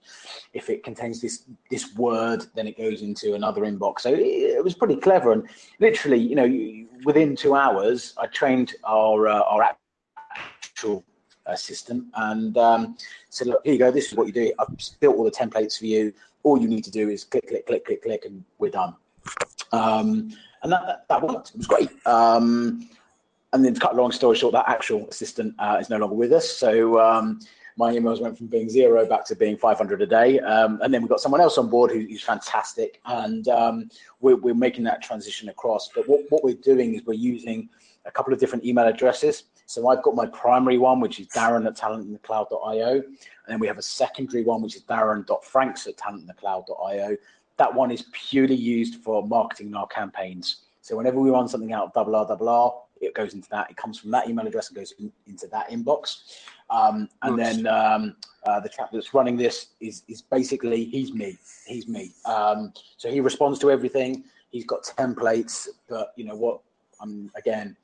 If 0.53 0.71
it 0.71 0.85
contains 0.85 1.21
this 1.21 1.43
this 1.73 1.93
word, 1.97 2.47
then 2.55 2.69
it 2.69 2.79
goes 2.79 3.03
into 3.03 3.35
another 3.35 3.63
inbox. 3.63 4.03
So 4.03 4.11
it, 4.15 4.21
it 4.21 4.63
was 4.63 4.75
pretty 4.75 4.95
clever, 4.95 5.33
and 5.33 5.49
literally, 5.81 6.19
you 6.19 6.37
know, 6.37 6.87
within 7.05 7.35
two 7.35 7.57
hours, 7.57 8.15
I 8.17 8.29
trained 8.29 8.77
our 8.85 9.27
uh, 9.27 9.41
our 9.41 9.77
actual 10.63 11.03
assistant 11.47 12.05
and 12.15 12.57
um, 12.59 12.97
said, 13.31 13.49
look, 13.49 13.61
here 13.65 13.73
you 13.75 13.79
go. 13.79 13.91
This 13.91 14.11
is 14.11 14.15
what 14.15 14.27
you 14.27 14.33
do. 14.33 14.53
I've 14.59 14.69
built 15.01 15.17
all 15.17 15.25
the 15.25 15.31
templates 15.31 15.79
for 15.79 15.87
you. 15.87 16.13
All 16.43 16.61
you 16.61 16.69
need 16.69 16.85
to 16.85 16.91
do 16.91 17.09
is 17.09 17.25
click, 17.25 17.49
click, 17.49 17.67
click, 17.67 17.85
click, 17.85 18.03
click, 18.03 18.25
and 18.25 18.45
we're 18.59 18.71
done. 18.71 18.95
Um, 19.73 20.31
and 20.63 20.73
that, 20.73 20.87
that, 20.87 21.09
that 21.09 21.23
worked. 21.23 21.51
It 21.51 21.59
was 21.59 21.67
great. 21.67 21.91
Um, 22.07 22.89
and 23.53 23.65
then 23.65 23.75
to 23.75 23.81
cut 23.81 23.93
a 23.93 23.97
long 23.97 24.11
story 24.11 24.37
short, 24.37 24.53
that 24.53 24.69
actual 24.69 25.09
assistant 25.09 25.55
uh, 25.59 25.79
is 25.81 25.89
no 25.89 25.97
longer 25.97 26.17
with 26.17 26.33
us. 26.33 26.51
So 26.51 27.01
um, 27.01 27.41
my 27.77 27.93
emails 27.93 28.21
went 28.21 28.37
from 28.37 28.47
being 28.47 28.69
zero 28.69 29.07
back 29.07 29.25
to 29.27 29.37
being 29.37 29.57
500 29.57 30.03
a 30.03 30.07
day. 30.07 30.41
Um, 30.41 30.81
and 30.83 30.93
then 30.93 31.03
we've 31.03 31.09
got 31.09 31.21
someone 31.21 31.41
else 31.41 31.59
on 31.59 31.69
board 31.69 31.91
who, 31.91 32.01
who's 32.01 32.23
fantastic. 32.23 33.01
And 33.07 33.47
um, 33.49 33.89
we're, 34.21 34.37
we're, 34.37 34.55
making 34.55 34.85
that 34.85 35.03
transition 35.03 35.49
across. 35.49 35.89
But 35.95 36.09
what, 36.09 36.21
what 36.31 36.45
we're 36.45 36.55
doing 36.55 36.95
is 36.95 37.03
we're 37.05 37.15
using 37.15 37.69
a 38.07 38.11
couple 38.11 38.33
of 38.33 38.41
different 38.41 38.65
email 38.65 38.87
addresses. 38.87 39.45
So 39.67 39.89
I've 39.89 40.03
got 40.03 40.15
my 40.15 40.27
primary 40.27 40.79
one, 40.79 41.01
which 41.01 41.21
is 41.21 41.29
darren 41.29 41.67
at 41.67 41.77
talentinthecloud.io. 41.77 42.93
And 42.95 43.03
then 43.49 43.59
we 43.59 43.67
have 43.67 43.79
a 43.79 43.83
secondary 43.83 44.45
one, 44.45 44.63
which 44.63 44.77
is 44.77 44.83
darren.franks 44.83 45.87
at 45.87 45.97
talentinthecloud.io. 45.97 47.17
That 47.57 47.75
one 47.75 47.91
is 47.91 48.05
purely 48.13 48.55
used 48.55 48.97
for 48.97 49.27
marketing 49.27 49.75
our 49.75 49.87
campaigns. 49.87 50.63
So 50.81 50.97
whenever 50.97 51.19
we 51.19 51.31
run 51.31 51.49
something 51.49 51.73
out 51.73 51.95
double 51.95 52.15
R, 52.17 52.27
double 52.27 52.49
R, 52.49 52.75
it 53.01 53.15
goes 53.15 53.35
into 53.35 53.49
that. 53.51 53.71
It 53.71 53.77
comes 53.77 53.99
from 53.99 54.11
that 54.11 54.29
email 54.29 54.47
address 54.47 54.69
and 54.69 54.77
goes 54.77 54.93
in, 54.99 55.13
into 55.27 55.47
that 55.49 55.71
inbox. 55.71 56.39
Um, 56.71 57.09
and 57.23 57.37
nice. 57.37 57.57
then 57.57 57.67
um, 57.67 58.17
uh, 58.45 58.61
the 58.61 58.69
chap 58.69 58.91
that's 58.93 59.15
running 59.15 59.37
this 59.37 59.69
is 59.81 60.03
is 60.09 60.23
basically 60.23 60.85
he's 60.85 61.13
me. 61.13 61.39
He's 61.67 61.89
me. 61.89 62.13
Um, 62.25 62.73
so 62.97 63.11
he 63.11 63.21
responds 63.21 63.59
to 63.61 63.71
everything. 63.71 64.25
He's 64.51 64.65
got 64.65 64.83
templates, 64.83 65.69
but 65.89 66.13
you 66.17 66.25
know 66.25 66.37
what? 66.37 66.61
I'm 67.01 67.31
again 67.37 67.77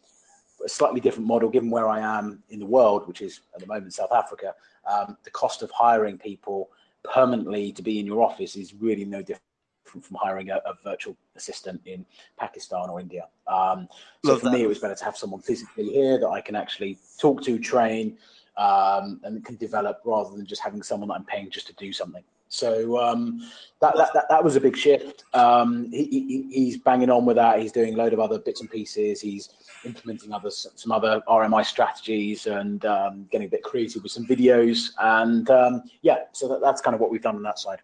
a 0.64 0.68
slightly 0.68 1.00
different 1.00 1.26
model 1.26 1.48
given 1.48 1.70
where 1.70 1.88
I 1.88 2.00
am 2.00 2.42
in 2.50 2.58
the 2.58 2.66
world, 2.66 3.06
which 3.08 3.20
is 3.20 3.40
at 3.54 3.60
the 3.60 3.66
moment 3.66 3.94
South 3.94 4.12
Africa. 4.12 4.54
Um, 4.90 5.16
the 5.24 5.30
cost 5.30 5.62
of 5.62 5.70
hiring 5.70 6.18
people 6.18 6.70
permanently 7.02 7.72
to 7.72 7.82
be 7.82 7.98
in 7.98 8.06
your 8.06 8.22
office 8.22 8.56
is 8.56 8.74
really 8.74 9.04
no 9.04 9.20
different 9.20 9.42
from, 9.84 10.16
hiring 10.20 10.50
a, 10.50 10.56
a, 10.66 10.74
virtual 10.84 11.16
assistant 11.34 11.80
in 11.84 12.06
Pakistan 12.38 12.88
or 12.88 13.00
India. 13.00 13.26
Um, 13.48 13.88
so 14.24 14.32
Love 14.32 14.40
for 14.40 14.44
that. 14.46 14.52
me, 14.52 14.62
it 14.62 14.68
was 14.68 14.78
better 14.78 14.94
to 14.94 15.04
have 15.04 15.16
someone 15.16 15.40
physically 15.40 15.90
here 15.90 16.18
that 16.18 16.28
I 16.28 16.40
can 16.40 16.54
actually 16.54 16.98
talk 17.18 17.42
to, 17.42 17.58
train, 17.58 18.16
um, 18.56 19.20
and 19.24 19.44
can 19.44 19.56
develop 19.56 20.00
rather 20.04 20.36
than 20.36 20.46
just 20.46 20.62
having 20.62 20.82
someone 20.82 21.08
that 21.08 21.14
I'm 21.14 21.24
paying 21.24 21.50
just 21.50 21.66
to 21.68 21.72
do 21.74 21.92
something. 21.92 22.22
So 22.50 22.98
um, 22.98 23.40
that, 23.80 23.96
that, 23.96 24.12
that, 24.12 24.24
that 24.28 24.42
was 24.42 24.56
a 24.56 24.60
big 24.60 24.76
shift. 24.76 25.24
Um, 25.34 25.88
he, 25.92 26.04
he, 26.04 26.48
he's 26.50 26.76
banging 26.76 27.08
on 27.08 27.24
with 27.24 27.36
that. 27.36 27.60
He's 27.60 27.70
doing 27.70 27.94
a 27.94 27.96
load 27.96 28.12
of 28.12 28.18
other 28.18 28.40
bits 28.40 28.60
and 28.60 28.68
pieces. 28.68 29.20
He's 29.20 29.50
implementing 29.84 30.32
other 30.32 30.50
some 30.50 30.90
other 30.90 31.22
RMI 31.28 31.64
strategies 31.64 32.48
and 32.48 32.84
um, 32.84 33.28
getting 33.30 33.46
a 33.46 33.50
bit 33.50 33.62
creative 33.62 34.02
with 34.02 34.10
some 34.10 34.26
videos. 34.26 34.90
And 34.98 35.48
um, 35.48 35.84
yeah, 36.02 36.24
so 36.32 36.48
that, 36.48 36.60
that's 36.60 36.80
kind 36.80 36.94
of 36.94 37.00
what 37.00 37.12
we've 37.12 37.22
done 37.22 37.36
on 37.36 37.42
that 37.44 37.60
side. 37.60 37.78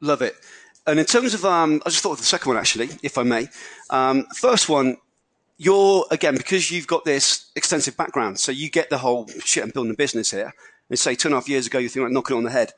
Love 0.00 0.22
it. 0.22 0.36
And 0.86 1.00
in 1.00 1.04
terms 1.04 1.34
of, 1.34 1.44
um, 1.44 1.82
I 1.84 1.90
just 1.90 2.02
thought 2.02 2.12
of 2.12 2.18
the 2.18 2.24
second 2.24 2.50
one 2.50 2.58
actually, 2.58 2.90
if 3.02 3.18
I 3.18 3.24
may. 3.24 3.48
Um, 3.90 4.24
first 4.36 4.68
one, 4.68 4.98
you're 5.58 6.06
again 6.12 6.36
because 6.36 6.70
you've 6.70 6.86
got 6.86 7.04
this 7.04 7.50
extensive 7.56 7.96
background, 7.96 8.38
so 8.38 8.52
you 8.52 8.70
get 8.70 8.88
the 8.88 8.98
whole 8.98 9.26
shit 9.44 9.64
and 9.64 9.72
building 9.72 9.92
a 9.92 9.96
business 9.96 10.30
here. 10.30 10.52
And 10.88 10.98
say 10.98 11.16
two 11.16 11.28
and 11.28 11.34
a 11.34 11.38
half 11.38 11.48
years 11.48 11.66
ago, 11.66 11.78
you 11.78 11.88
think 11.88 12.04
like 12.04 12.12
knocking 12.12 12.36
it 12.36 12.38
on 12.38 12.44
the 12.44 12.50
head, 12.50 12.72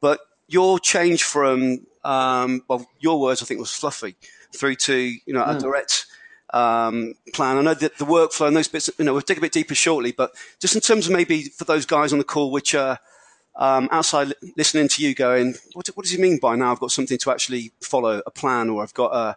but 0.00 0.20
your 0.52 0.78
change 0.78 1.22
from 1.22 1.86
um, 2.04 2.62
well, 2.68 2.86
your 3.00 3.20
words 3.20 3.42
I 3.42 3.46
think 3.46 3.60
was 3.60 3.72
fluffy 3.72 4.16
through 4.54 4.76
to 4.76 4.94
you 4.94 5.32
know 5.32 5.42
a 5.42 5.54
mm. 5.54 5.60
direct 5.60 6.06
um, 6.52 7.14
plan. 7.32 7.58
I 7.58 7.62
know 7.62 7.74
that 7.74 7.98
the 7.98 8.04
workflow 8.04 8.46
and 8.48 8.56
those 8.56 8.68
bits, 8.68 8.90
you 8.98 9.04
know, 9.04 9.12
we'll 9.12 9.22
dig 9.22 9.38
a 9.38 9.40
bit 9.40 9.52
deeper 9.52 9.74
shortly, 9.74 10.12
but 10.12 10.32
just 10.60 10.74
in 10.74 10.80
terms 10.80 11.06
of 11.06 11.12
maybe 11.12 11.44
for 11.44 11.64
those 11.64 11.86
guys 11.86 12.12
on 12.12 12.18
the 12.18 12.24
call 12.24 12.50
which 12.50 12.74
are 12.74 12.98
um, 13.56 13.88
outside 13.90 14.34
listening 14.56 14.88
to 14.88 15.02
you 15.02 15.14
going, 15.14 15.54
what, 15.72 15.86
what, 15.88 16.04
does 16.04 16.12
he 16.12 16.20
mean 16.20 16.38
by 16.38 16.56
now 16.56 16.72
I've 16.72 16.80
got 16.80 16.90
something 16.90 17.18
to 17.18 17.30
actually 17.30 17.72
follow, 17.80 18.22
a 18.26 18.30
plan, 18.30 18.70
or 18.70 18.82
I've 18.82 18.94
got 18.94 19.12
a, 19.14 19.36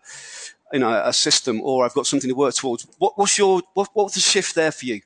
you 0.73 0.79
know, 0.79 1.01
a 1.03 1.13
system, 1.13 1.61
or 1.61 1.85
I've 1.85 1.93
got 1.93 2.07
something 2.07 2.29
to 2.29 2.35
work 2.35 2.53
towards. 2.53 2.87
What, 2.97 3.17
what's 3.17 3.37
your, 3.37 3.61
what, 3.73 3.89
what 3.93 4.05
was 4.05 4.13
the 4.15 4.19
shift 4.19 4.55
there 4.55 4.71
for 4.71 4.85
you? 4.85 5.01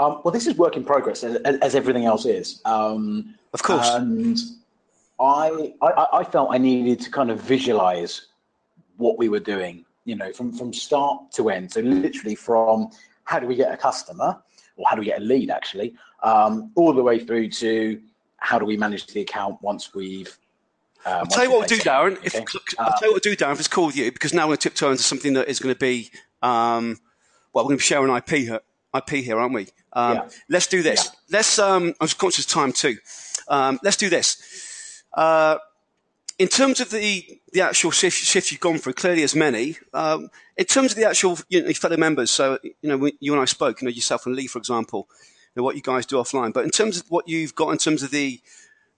Um, 0.00 0.22
well, 0.24 0.32
this 0.32 0.46
is 0.46 0.56
work 0.56 0.76
in 0.76 0.84
progress, 0.84 1.22
as, 1.22 1.36
as 1.58 1.74
everything 1.74 2.06
else 2.06 2.24
is. 2.24 2.62
Um, 2.64 3.34
of 3.52 3.62
course. 3.62 3.86
And 3.90 4.38
I, 5.20 5.74
I, 5.82 6.06
I 6.14 6.24
felt 6.24 6.48
I 6.52 6.58
needed 6.58 7.00
to 7.00 7.10
kind 7.10 7.30
of 7.30 7.38
visualize 7.42 8.28
what 8.96 9.18
we 9.18 9.28
were 9.28 9.40
doing, 9.40 9.84
you 10.06 10.16
know, 10.16 10.32
from, 10.32 10.52
from 10.52 10.72
start 10.72 11.30
to 11.32 11.50
end. 11.50 11.70
So 11.70 11.80
literally 11.80 12.34
from 12.34 12.90
how 13.24 13.38
do 13.40 13.46
we 13.46 13.54
get 13.54 13.72
a 13.72 13.76
customer 13.76 14.40
or 14.76 14.88
how 14.88 14.96
do 14.96 15.00
we 15.00 15.06
get 15.06 15.20
a 15.20 15.24
lead 15.24 15.50
actually, 15.50 15.94
um, 16.22 16.72
all 16.76 16.94
the 16.94 17.02
way 17.02 17.18
through 17.18 17.50
to 17.50 18.00
how 18.38 18.58
do 18.58 18.64
we 18.64 18.78
manage 18.78 19.06
the 19.06 19.20
account 19.20 19.60
once 19.60 19.94
we've 19.94 20.36
um, 21.06 21.14
I'll 21.14 21.26
tell 21.26 21.44
you 21.44 21.50
what 21.50 21.60
we'll 21.60 21.68
do, 21.68 21.76
Darren. 21.78 22.18
If, 22.22 22.34
uh, 22.34 22.40
I'll 22.78 22.98
tell 22.98 23.08
you 23.08 23.14
what 23.14 23.24
we'll 23.24 23.34
do, 23.34 23.34
Darren, 23.34 23.52
if 23.52 23.60
it's 23.60 23.68
cool 23.68 23.86
with 23.86 23.96
you, 23.96 24.12
because 24.12 24.34
now 24.34 24.42
we're 24.42 24.48
going 24.48 24.58
to 24.58 24.62
tiptoe 24.68 24.90
into 24.90 25.02
something 25.02 25.32
that 25.32 25.48
is 25.48 25.58
going 25.58 25.74
to 25.74 25.78
be, 25.78 26.10
um, 26.42 26.98
well, 27.54 27.64
we're 27.64 27.70
going 27.70 27.78
to 27.78 27.82
be 27.82 27.84
sharing 27.84 28.14
IP 28.14 28.60
IP 28.94 29.24
here, 29.24 29.38
aren't 29.38 29.54
we? 29.54 29.68
Um, 29.92 30.16
yeah. 30.16 30.28
Let's 30.48 30.66
do 30.66 30.82
this. 30.82 31.04
Yeah. 31.04 31.38
Let's. 31.38 31.58
Um, 31.58 31.94
I'm 32.00 32.08
conscious 32.08 32.44
of 32.44 32.50
time 32.50 32.72
too. 32.72 32.96
Um, 33.48 33.78
let's 33.82 33.96
do 33.96 34.08
this. 34.08 35.02
Uh, 35.14 35.58
in 36.38 36.48
terms 36.48 36.80
of 36.80 36.90
the, 36.90 37.38
the 37.52 37.60
actual 37.60 37.90
shift, 37.90 38.16
shift 38.16 38.50
you've 38.50 38.60
gone 38.60 38.78
through, 38.78 38.94
clearly 38.94 39.22
as 39.22 39.34
many. 39.34 39.76
Um, 39.92 40.30
in 40.56 40.64
terms 40.64 40.92
of 40.92 40.96
the 40.96 41.06
actual 41.06 41.38
you 41.50 41.62
know, 41.62 41.70
fellow 41.74 41.98
members, 41.98 42.30
so 42.30 42.58
you 42.62 42.88
know 42.88 43.10
you 43.20 43.32
and 43.34 43.42
I 43.42 43.44
spoke, 43.44 43.82
you 43.82 43.86
know 43.86 43.92
yourself 43.92 44.24
and 44.24 44.34
Lee, 44.34 44.46
for 44.46 44.58
example, 44.58 45.06
you 45.54 45.60
know, 45.60 45.64
what 45.64 45.76
you 45.76 45.82
guys 45.82 46.06
do 46.06 46.16
offline. 46.16 46.54
But 46.54 46.64
in 46.64 46.70
terms 46.70 46.98
of 46.98 47.10
what 47.10 47.28
you've 47.28 47.54
got 47.54 47.70
in 47.70 47.78
terms 47.78 48.02
of 48.02 48.10
the 48.10 48.40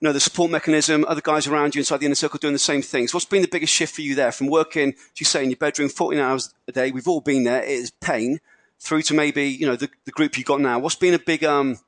you 0.03 0.09
know 0.09 0.13
the 0.13 0.21
support 0.21 0.53
mechanism, 0.53 1.05
other 1.09 1.21
guys 1.21 1.49
around 1.49 1.75
you 1.75 1.81
inside 1.81 1.99
the 1.99 2.07
inner 2.07 2.15
circle 2.15 2.39
doing 2.39 2.53
the 2.53 2.61
same 2.61 2.81
things. 2.81 3.13
What's 3.13 3.27
been 3.27 3.43
the 3.43 3.49
biggest 3.49 3.73
shift 3.73 3.95
for 3.97 4.03
you 4.03 4.15
there 4.15 4.33
from 4.33 4.47
working, 4.47 4.91
as 4.91 5.21
you 5.21 5.27
say, 5.27 5.43
in 5.43 5.51
your 5.51 5.57
bedroom, 5.57 5.89
14 5.89 6.21
hours 6.21 6.55
a 6.69 6.73
day? 6.73 6.93
We've 6.93 7.09
all 7.09 7.21
been 7.21 7.43
there. 7.43 7.63
It 7.63 7.71
is 7.71 7.91
pain. 7.91 8.41
Through 8.83 9.03
to 9.03 9.15
maybe 9.15 9.45
you 9.49 9.67
know 9.67 9.77
the, 9.77 9.89
the 10.05 10.11
group 10.11 10.37
you 10.37 10.45
got 10.45 10.61
now. 10.61 10.79
What's 10.79 10.97
been 10.97 11.15
a 11.15 11.19
big 11.19 11.45
um, 11.45 11.79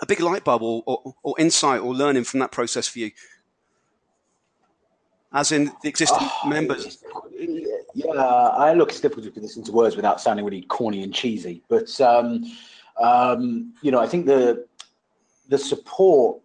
a 0.00 0.06
big 0.06 0.20
light 0.20 0.44
bulb 0.44 0.62
or, 0.62 0.82
or, 0.86 1.14
or 1.22 1.34
insight 1.38 1.80
or 1.80 1.94
learning 1.94 2.24
from 2.24 2.40
that 2.40 2.50
process 2.50 2.88
for 2.88 2.98
you? 2.98 3.12
as 5.34 5.52
in 5.52 5.72
the 5.82 5.88
existing 5.88 6.18
oh, 6.20 6.48
members? 6.48 7.02
Yeah, 7.94 8.10
I 8.12 8.72
look, 8.74 8.90
it's 8.90 9.00
difficult 9.00 9.26
to 9.26 9.30
put 9.32 9.42
this 9.42 9.56
into 9.56 9.72
words 9.72 9.96
without 9.96 10.20
sounding 10.20 10.44
really 10.44 10.62
corny 10.62 11.02
and 11.02 11.12
cheesy. 11.12 11.62
But 11.68 12.00
um, 12.00 12.44
um, 13.00 13.74
you 13.82 13.90
know, 13.90 14.00
I 14.00 14.06
think 14.06 14.26
the 14.26 14.66
the 15.48 15.58
support 15.58 16.40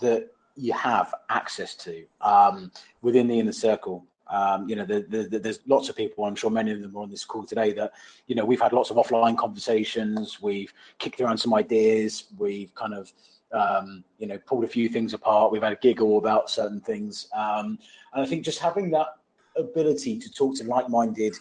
that 0.00 0.28
you 0.56 0.72
have 0.74 1.14
access 1.28 1.74
to 1.76 2.04
um, 2.20 2.70
within 3.00 3.26
the 3.26 3.38
inner 3.38 3.52
circle. 3.52 4.04
Um, 4.28 4.68
you 4.68 4.76
know, 4.76 4.84
the, 4.84 5.04
the, 5.08 5.24
the, 5.24 5.38
there's 5.38 5.60
lots 5.66 5.88
of 5.88 5.96
people. 5.96 6.24
I'm 6.24 6.34
sure 6.34 6.50
many 6.50 6.72
of 6.72 6.80
them 6.80 6.96
are 6.96 7.02
on 7.02 7.10
this 7.10 7.24
call 7.24 7.44
today. 7.44 7.72
That 7.72 7.92
you 8.26 8.34
know, 8.34 8.44
we've 8.44 8.60
had 8.60 8.72
lots 8.72 8.90
of 8.90 8.96
offline 8.96 9.36
conversations. 9.36 10.40
We've 10.40 10.72
kicked 10.98 11.20
around 11.20 11.38
some 11.38 11.54
ideas. 11.54 12.24
We've 12.38 12.74
kind 12.74 12.94
of 12.94 13.12
um, 13.52 14.04
you 14.18 14.26
know, 14.26 14.38
pulled 14.38 14.64
a 14.64 14.68
few 14.68 14.88
things 14.88 15.14
apart. 15.14 15.52
We've 15.52 15.62
had 15.62 15.72
a 15.72 15.76
giggle 15.76 16.18
about 16.18 16.50
certain 16.50 16.80
things. 16.80 17.28
Um, 17.34 17.78
and 18.12 18.24
I 18.24 18.26
think 18.26 18.44
just 18.44 18.58
having 18.58 18.90
that 18.92 19.08
ability 19.56 20.18
to 20.18 20.30
talk 20.32 20.56
to 20.56 20.64
like-minded 20.64 21.36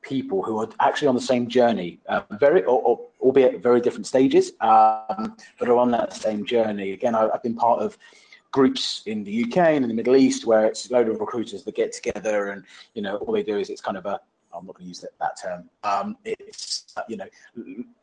people 0.00 0.42
who 0.42 0.58
are 0.58 0.68
actually 0.80 1.08
on 1.08 1.14
the 1.14 1.20
same 1.20 1.48
journey, 1.48 2.00
uh, 2.08 2.22
very, 2.32 2.64
or, 2.64 2.82
or, 2.82 3.00
albeit 3.20 3.62
very 3.62 3.80
different 3.80 4.06
stages, 4.06 4.52
um, 4.60 5.36
but 5.58 5.68
are 5.68 5.76
on 5.76 5.90
that 5.92 6.12
same 6.12 6.44
journey. 6.44 6.92
Again, 6.92 7.14
I, 7.14 7.22
have 7.32 7.42
been 7.42 7.54
part 7.54 7.80
of 7.80 7.96
groups 8.52 9.02
in 9.06 9.24
the 9.24 9.44
UK 9.44 9.56
and 9.58 9.84
in 9.84 9.88
the 9.88 9.94
Middle 9.94 10.16
East 10.16 10.46
where 10.46 10.66
it's 10.66 10.88
a 10.88 10.92
load 10.92 11.08
of 11.08 11.18
recruiters 11.18 11.64
that 11.64 11.74
get 11.74 11.92
together 11.92 12.50
and, 12.50 12.64
you 12.94 13.02
know, 13.02 13.16
all 13.16 13.32
they 13.32 13.42
do 13.42 13.58
is 13.58 13.70
it's 13.70 13.80
kind 13.80 13.96
of 13.96 14.06
a 14.06 14.20
I'm 14.54 14.66
not 14.66 14.76
going 14.76 14.84
to 14.84 14.88
use 14.88 15.00
that, 15.00 15.18
that 15.18 15.40
term. 15.40 15.68
Um, 15.82 16.16
it's 16.24 16.92
uh, 16.96 17.02
you 17.08 17.16
know, 17.16 17.26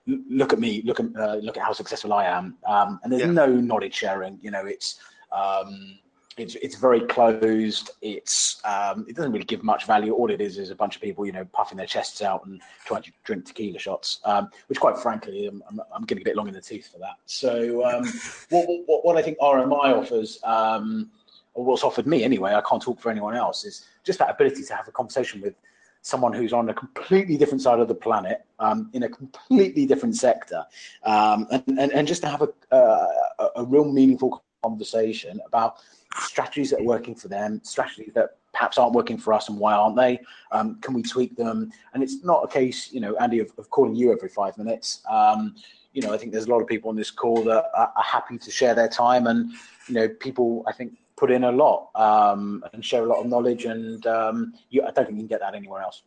look 0.08 0.54
at 0.54 0.60
me, 0.60 0.82
look 0.84 1.00
at 1.00 1.06
uh, 1.16 1.36
look 1.36 1.58
at 1.58 1.64
how 1.64 1.74
successful 1.74 2.14
I 2.14 2.26
am, 2.26 2.58
um, 2.68 3.00
and 3.04 3.12
there's 3.12 3.22
yeah. 3.24 3.32
no 3.32 3.47
knowledge 3.47 3.93
sharing. 3.93 4.39
You 4.41 4.52
know, 4.52 4.66
it's 4.66 5.00
um, 5.32 6.00
it's 6.40 6.56
it's 6.56 6.76
very 6.76 7.02
closed. 7.02 7.92
It's 8.02 8.62
um, 8.64 9.06
it 9.08 9.16
doesn't 9.16 9.32
really 9.32 9.46
give 9.46 9.64
much 9.64 9.86
value. 9.86 10.14
All 10.14 10.32
it 10.32 10.42
is 10.42 10.58
is 10.58 10.70
a 10.70 10.76
bunch 10.76 10.96
of 10.96 11.02
people, 11.02 11.26
you 11.26 11.32
know, 11.32 11.46
puffing 11.52 11.78
their 11.78 11.86
chests 11.86 12.22
out 12.22 12.46
and 12.46 12.62
trying 12.86 13.04
to 13.04 13.12
drink 13.24 13.46
tequila 13.46 13.80
shots. 13.80 14.20
Um, 14.24 14.50
which, 14.68 14.80
quite 14.80 14.98
frankly, 14.98 15.48
I'm, 15.48 15.62
I'm, 15.70 15.82
I'm, 15.94 16.04
getting 16.04 16.24
a 16.24 16.26
bit 16.26 16.36
long 16.36 16.48
in 16.48 16.54
the 16.54 16.62
tooth 16.62 16.88
for 16.88 17.00
that. 17.00 17.16
So, 17.26 17.86
um, 17.86 18.06
what, 18.50 18.66
what, 18.86 19.06
what 19.06 19.18
I 19.18 19.22
think 19.22 19.38
RMI 19.40 19.96
offers, 19.96 20.40
um, 20.44 21.10
or 21.54 21.66
what's 21.66 21.84
offered 21.84 22.08
me 22.08 22.24
anyway, 22.24 22.54
I 22.54 22.62
can't 22.62 22.82
talk 22.82 23.00
for 23.00 23.12
anyone 23.12 23.36
else, 23.36 23.66
is 23.66 23.86
just 24.04 24.20
that 24.20 24.30
ability 24.30 24.64
to 24.64 24.76
have 24.76 24.88
a 24.88 24.92
conversation 24.92 25.42
with 25.42 25.56
someone 26.02 26.32
who's 26.32 26.54
on 26.54 26.70
a 26.70 26.74
completely 26.74 27.38
different 27.38 27.62
side 27.62 27.80
of 27.80 27.90
the 27.90 27.96
planet, 27.96 28.46
um, 28.60 28.90
in 28.94 29.04
a 29.04 29.10
completely 29.10 29.86
different 29.86 30.16
sector, 30.16 30.64
um, 31.04 31.46
and, 31.52 31.64
and, 31.68 31.92
and, 31.92 32.08
just 32.08 32.22
to 32.22 32.30
have 32.30 32.42
a, 32.42 32.50
uh, 32.74 33.50
a 33.58 33.66
real 33.66 33.84
meaningful 33.84 34.42
conversation 34.64 35.39
about 35.45 35.78
strategies 36.22 36.72
that 36.72 36.80
are 36.80 36.86
working 36.86 37.16
for 37.16 37.28
them, 37.28 37.62
strategies 37.64 38.12
that 38.14 38.38
perhaps 38.53 38.78
aren't 38.78 38.93
working 38.93 39.18
for 39.18 39.34
us, 39.34 39.49
and 39.49 39.57
why 39.60 39.74
aren't 39.74 39.95
they? 39.95 40.20
Um, 40.51 40.80
can 40.82 40.93
we 40.93 41.03
tweak 41.03 41.36
them? 41.36 41.72
And 41.93 42.01
it's 42.03 42.24
not 42.24 42.43
a 42.43 42.47
case, 42.47 42.91
you 42.91 42.99
know, 42.99 43.16
Andy, 43.18 43.39
of, 43.39 43.51
of 43.57 43.70
calling 43.70 43.95
you 43.95 44.12
every 44.12 44.30
five 44.30 44.57
minutes. 44.57 45.01
Um, 45.10 45.55
you 45.93 46.01
know, 46.01 46.14
I 46.14 46.18
think 46.18 46.32
there's 46.32 46.45
a 46.45 46.49
lot 46.49 46.62
of 46.62 46.68
people 46.68 46.89
on 46.89 46.95
this 46.95 47.12
call 47.12 47.43
that 47.43 47.66
are, 47.76 47.93
are 47.95 48.03
happy 48.03 48.38
to 48.38 48.51
share 48.51 48.74
their 48.76 48.89
time, 48.89 49.28
and 49.28 49.51
you 49.88 49.95
know, 49.95 50.10
people 50.10 50.64
I 50.68 50.72
think 50.74 50.93
put 51.16 51.32
in 51.32 51.43
a 51.43 51.51
lot 51.51 51.89
um, 51.95 52.64
and 52.74 52.84
share 52.84 53.03
a 53.03 53.05
lot 53.05 53.20
of 53.20 53.28
knowledge. 53.28 53.66
And 53.66 54.05
um, 54.07 54.53
you, 54.70 54.82
I 54.82 54.91
don't 54.91 55.05
think 55.05 55.12
you 55.12 55.18
can 55.18 55.28
get 55.28 55.41
that 55.41 55.55
anywhere 55.55 55.82
else. 55.82 56.03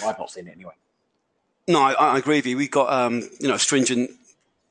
Well, 0.00 0.10
I've 0.10 0.18
not 0.18 0.30
seen 0.30 0.48
it 0.48 0.52
anyway. 0.54 0.72
No, 1.66 1.80
I, 1.80 1.92
I 1.92 2.18
agree 2.18 2.36
with 2.36 2.46
you. 2.46 2.56
We've 2.56 2.70
got 2.70 2.90
um, 2.90 3.28
you 3.40 3.48
know 3.48 3.56
stringent, 3.56 4.10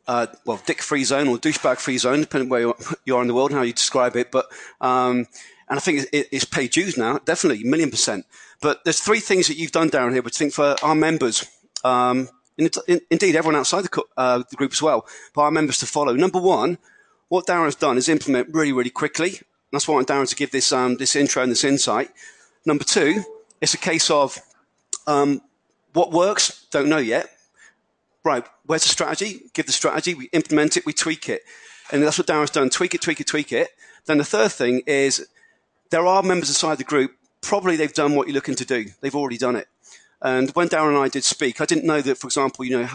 uh, 0.08 0.28
well, 0.46 0.62
dick 0.66 0.82
free 0.82 1.04
zone 1.04 1.28
or 1.28 1.38
douchebag 1.38 1.78
free 1.78 1.98
zone, 1.98 2.22
depending 2.22 2.50
where 2.50 2.74
you 3.06 3.16
are 3.16 3.22
in 3.22 3.28
the 3.28 3.34
world, 3.34 3.52
and 3.52 3.58
how 3.58 3.64
you 3.64 3.74
describe 3.74 4.16
it. 4.16 4.32
But 4.32 4.48
um, 4.82 5.28
and 5.70 5.78
I 5.78 5.80
think 5.80 6.08
it, 6.14 6.28
it's 6.32 6.46
paid 6.46 6.72
dues 6.72 6.98
now, 6.98 7.20
definitely, 7.20 7.64
million 7.64 7.92
percent. 7.92 8.26
But 8.62 8.84
there's 8.84 9.00
three 9.00 9.20
things 9.20 9.48
that 9.48 9.58
you've 9.58 9.72
done 9.72 9.90
down 9.90 10.14
here, 10.14 10.22
which 10.22 10.38
I 10.38 10.40
think 10.40 10.54
for 10.54 10.76
our 10.82 10.96
members, 10.96 11.46
um, 11.84 12.30
in, 12.58 12.70
indeed 13.12 13.36
everyone 13.36 13.60
outside 13.60 13.84
the, 13.84 14.04
uh, 14.18 14.44
the, 14.50 14.56
group 14.56 14.72
as 14.72 14.82
well, 14.82 15.06
but 15.36 15.42
our 15.42 15.52
members 15.52 15.78
to 15.80 15.86
follow. 15.86 16.14
Number 16.14 16.40
one, 16.40 16.80
what 17.28 17.46
Darren 17.46 17.66
has 17.66 17.76
done 17.76 17.98
is 17.98 18.10
implement 18.10 18.48
really, 18.52 18.72
really 18.72 18.90
quickly 18.90 19.42
that's 19.72 19.88
why 19.88 19.94
I 19.94 19.96
want 19.98 20.08
Darren 20.08 20.30
to 20.30 20.36
give 20.36 20.52
this 20.52 20.72
um, 20.72 20.98
this 20.98 21.16
intro 21.16 21.44
and 21.44 21.52
this 21.52 21.64
insight. 21.64 22.10
Number 22.66 22.84
two, 22.84 23.24
it's 23.62 23.74
a 23.74 23.78
case 23.78 24.10
of 24.10 24.40
um, 25.06 25.42
what 25.94 26.12
works, 26.12 26.66
don't 26.72 26.90
know 26.90 26.98
yet. 26.98 27.30
Right, 28.28 28.46
where's 28.66 28.84
the 28.84 28.90
strategy? 28.90 29.40
Give 29.54 29.66
the 29.66 29.72
strategy, 29.72 30.14
we 30.14 30.26
implement 30.34 30.76
it, 30.76 30.86
we 30.86 30.92
tweak 30.92 31.30
it. 31.30 31.44
And 31.94 32.04
that's 32.04 32.18
what 32.18 32.28
Darren's 32.28 32.50
done 32.50 32.70
tweak 32.70 32.94
it, 32.94 33.00
tweak 33.00 33.22
it, 33.22 33.28
tweak 33.28 33.54
it. 33.54 33.70
Then 34.06 34.18
the 34.18 34.26
third 34.26 34.52
thing 34.52 34.82
is 34.86 35.26
there 35.92 36.06
are 36.06 36.22
members 36.22 36.50
inside 36.50 36.78
the 36.78 36.84
group, 36.84 37.12
probably 37.40 37.78
they've 37.78 37.94
done 37.94 38.16
what 38.16 38.28
you're 38.28 38.34
looking 38.34 38.56
to 38.56 38.66
do. 38.66 38.88
They've 39.00 39.16
already 39.16 39.38
done 39.38 39.56
it. 39.56 39.70
And 40.22 40.50
when 40.50 40.68
Darren 40.68 40.90
and 40.90 40.98
I 40.98 41.08
did 41.08 41.24
speak, 41.24 41.62
I 41.62 41.66
didn't 41.66 41.86
know 41.86 42.02
that, 42.02 42.18
for 42.18 42.28
example, 42.28 42.66
you 42.66 42.78
know, 42.78 42.90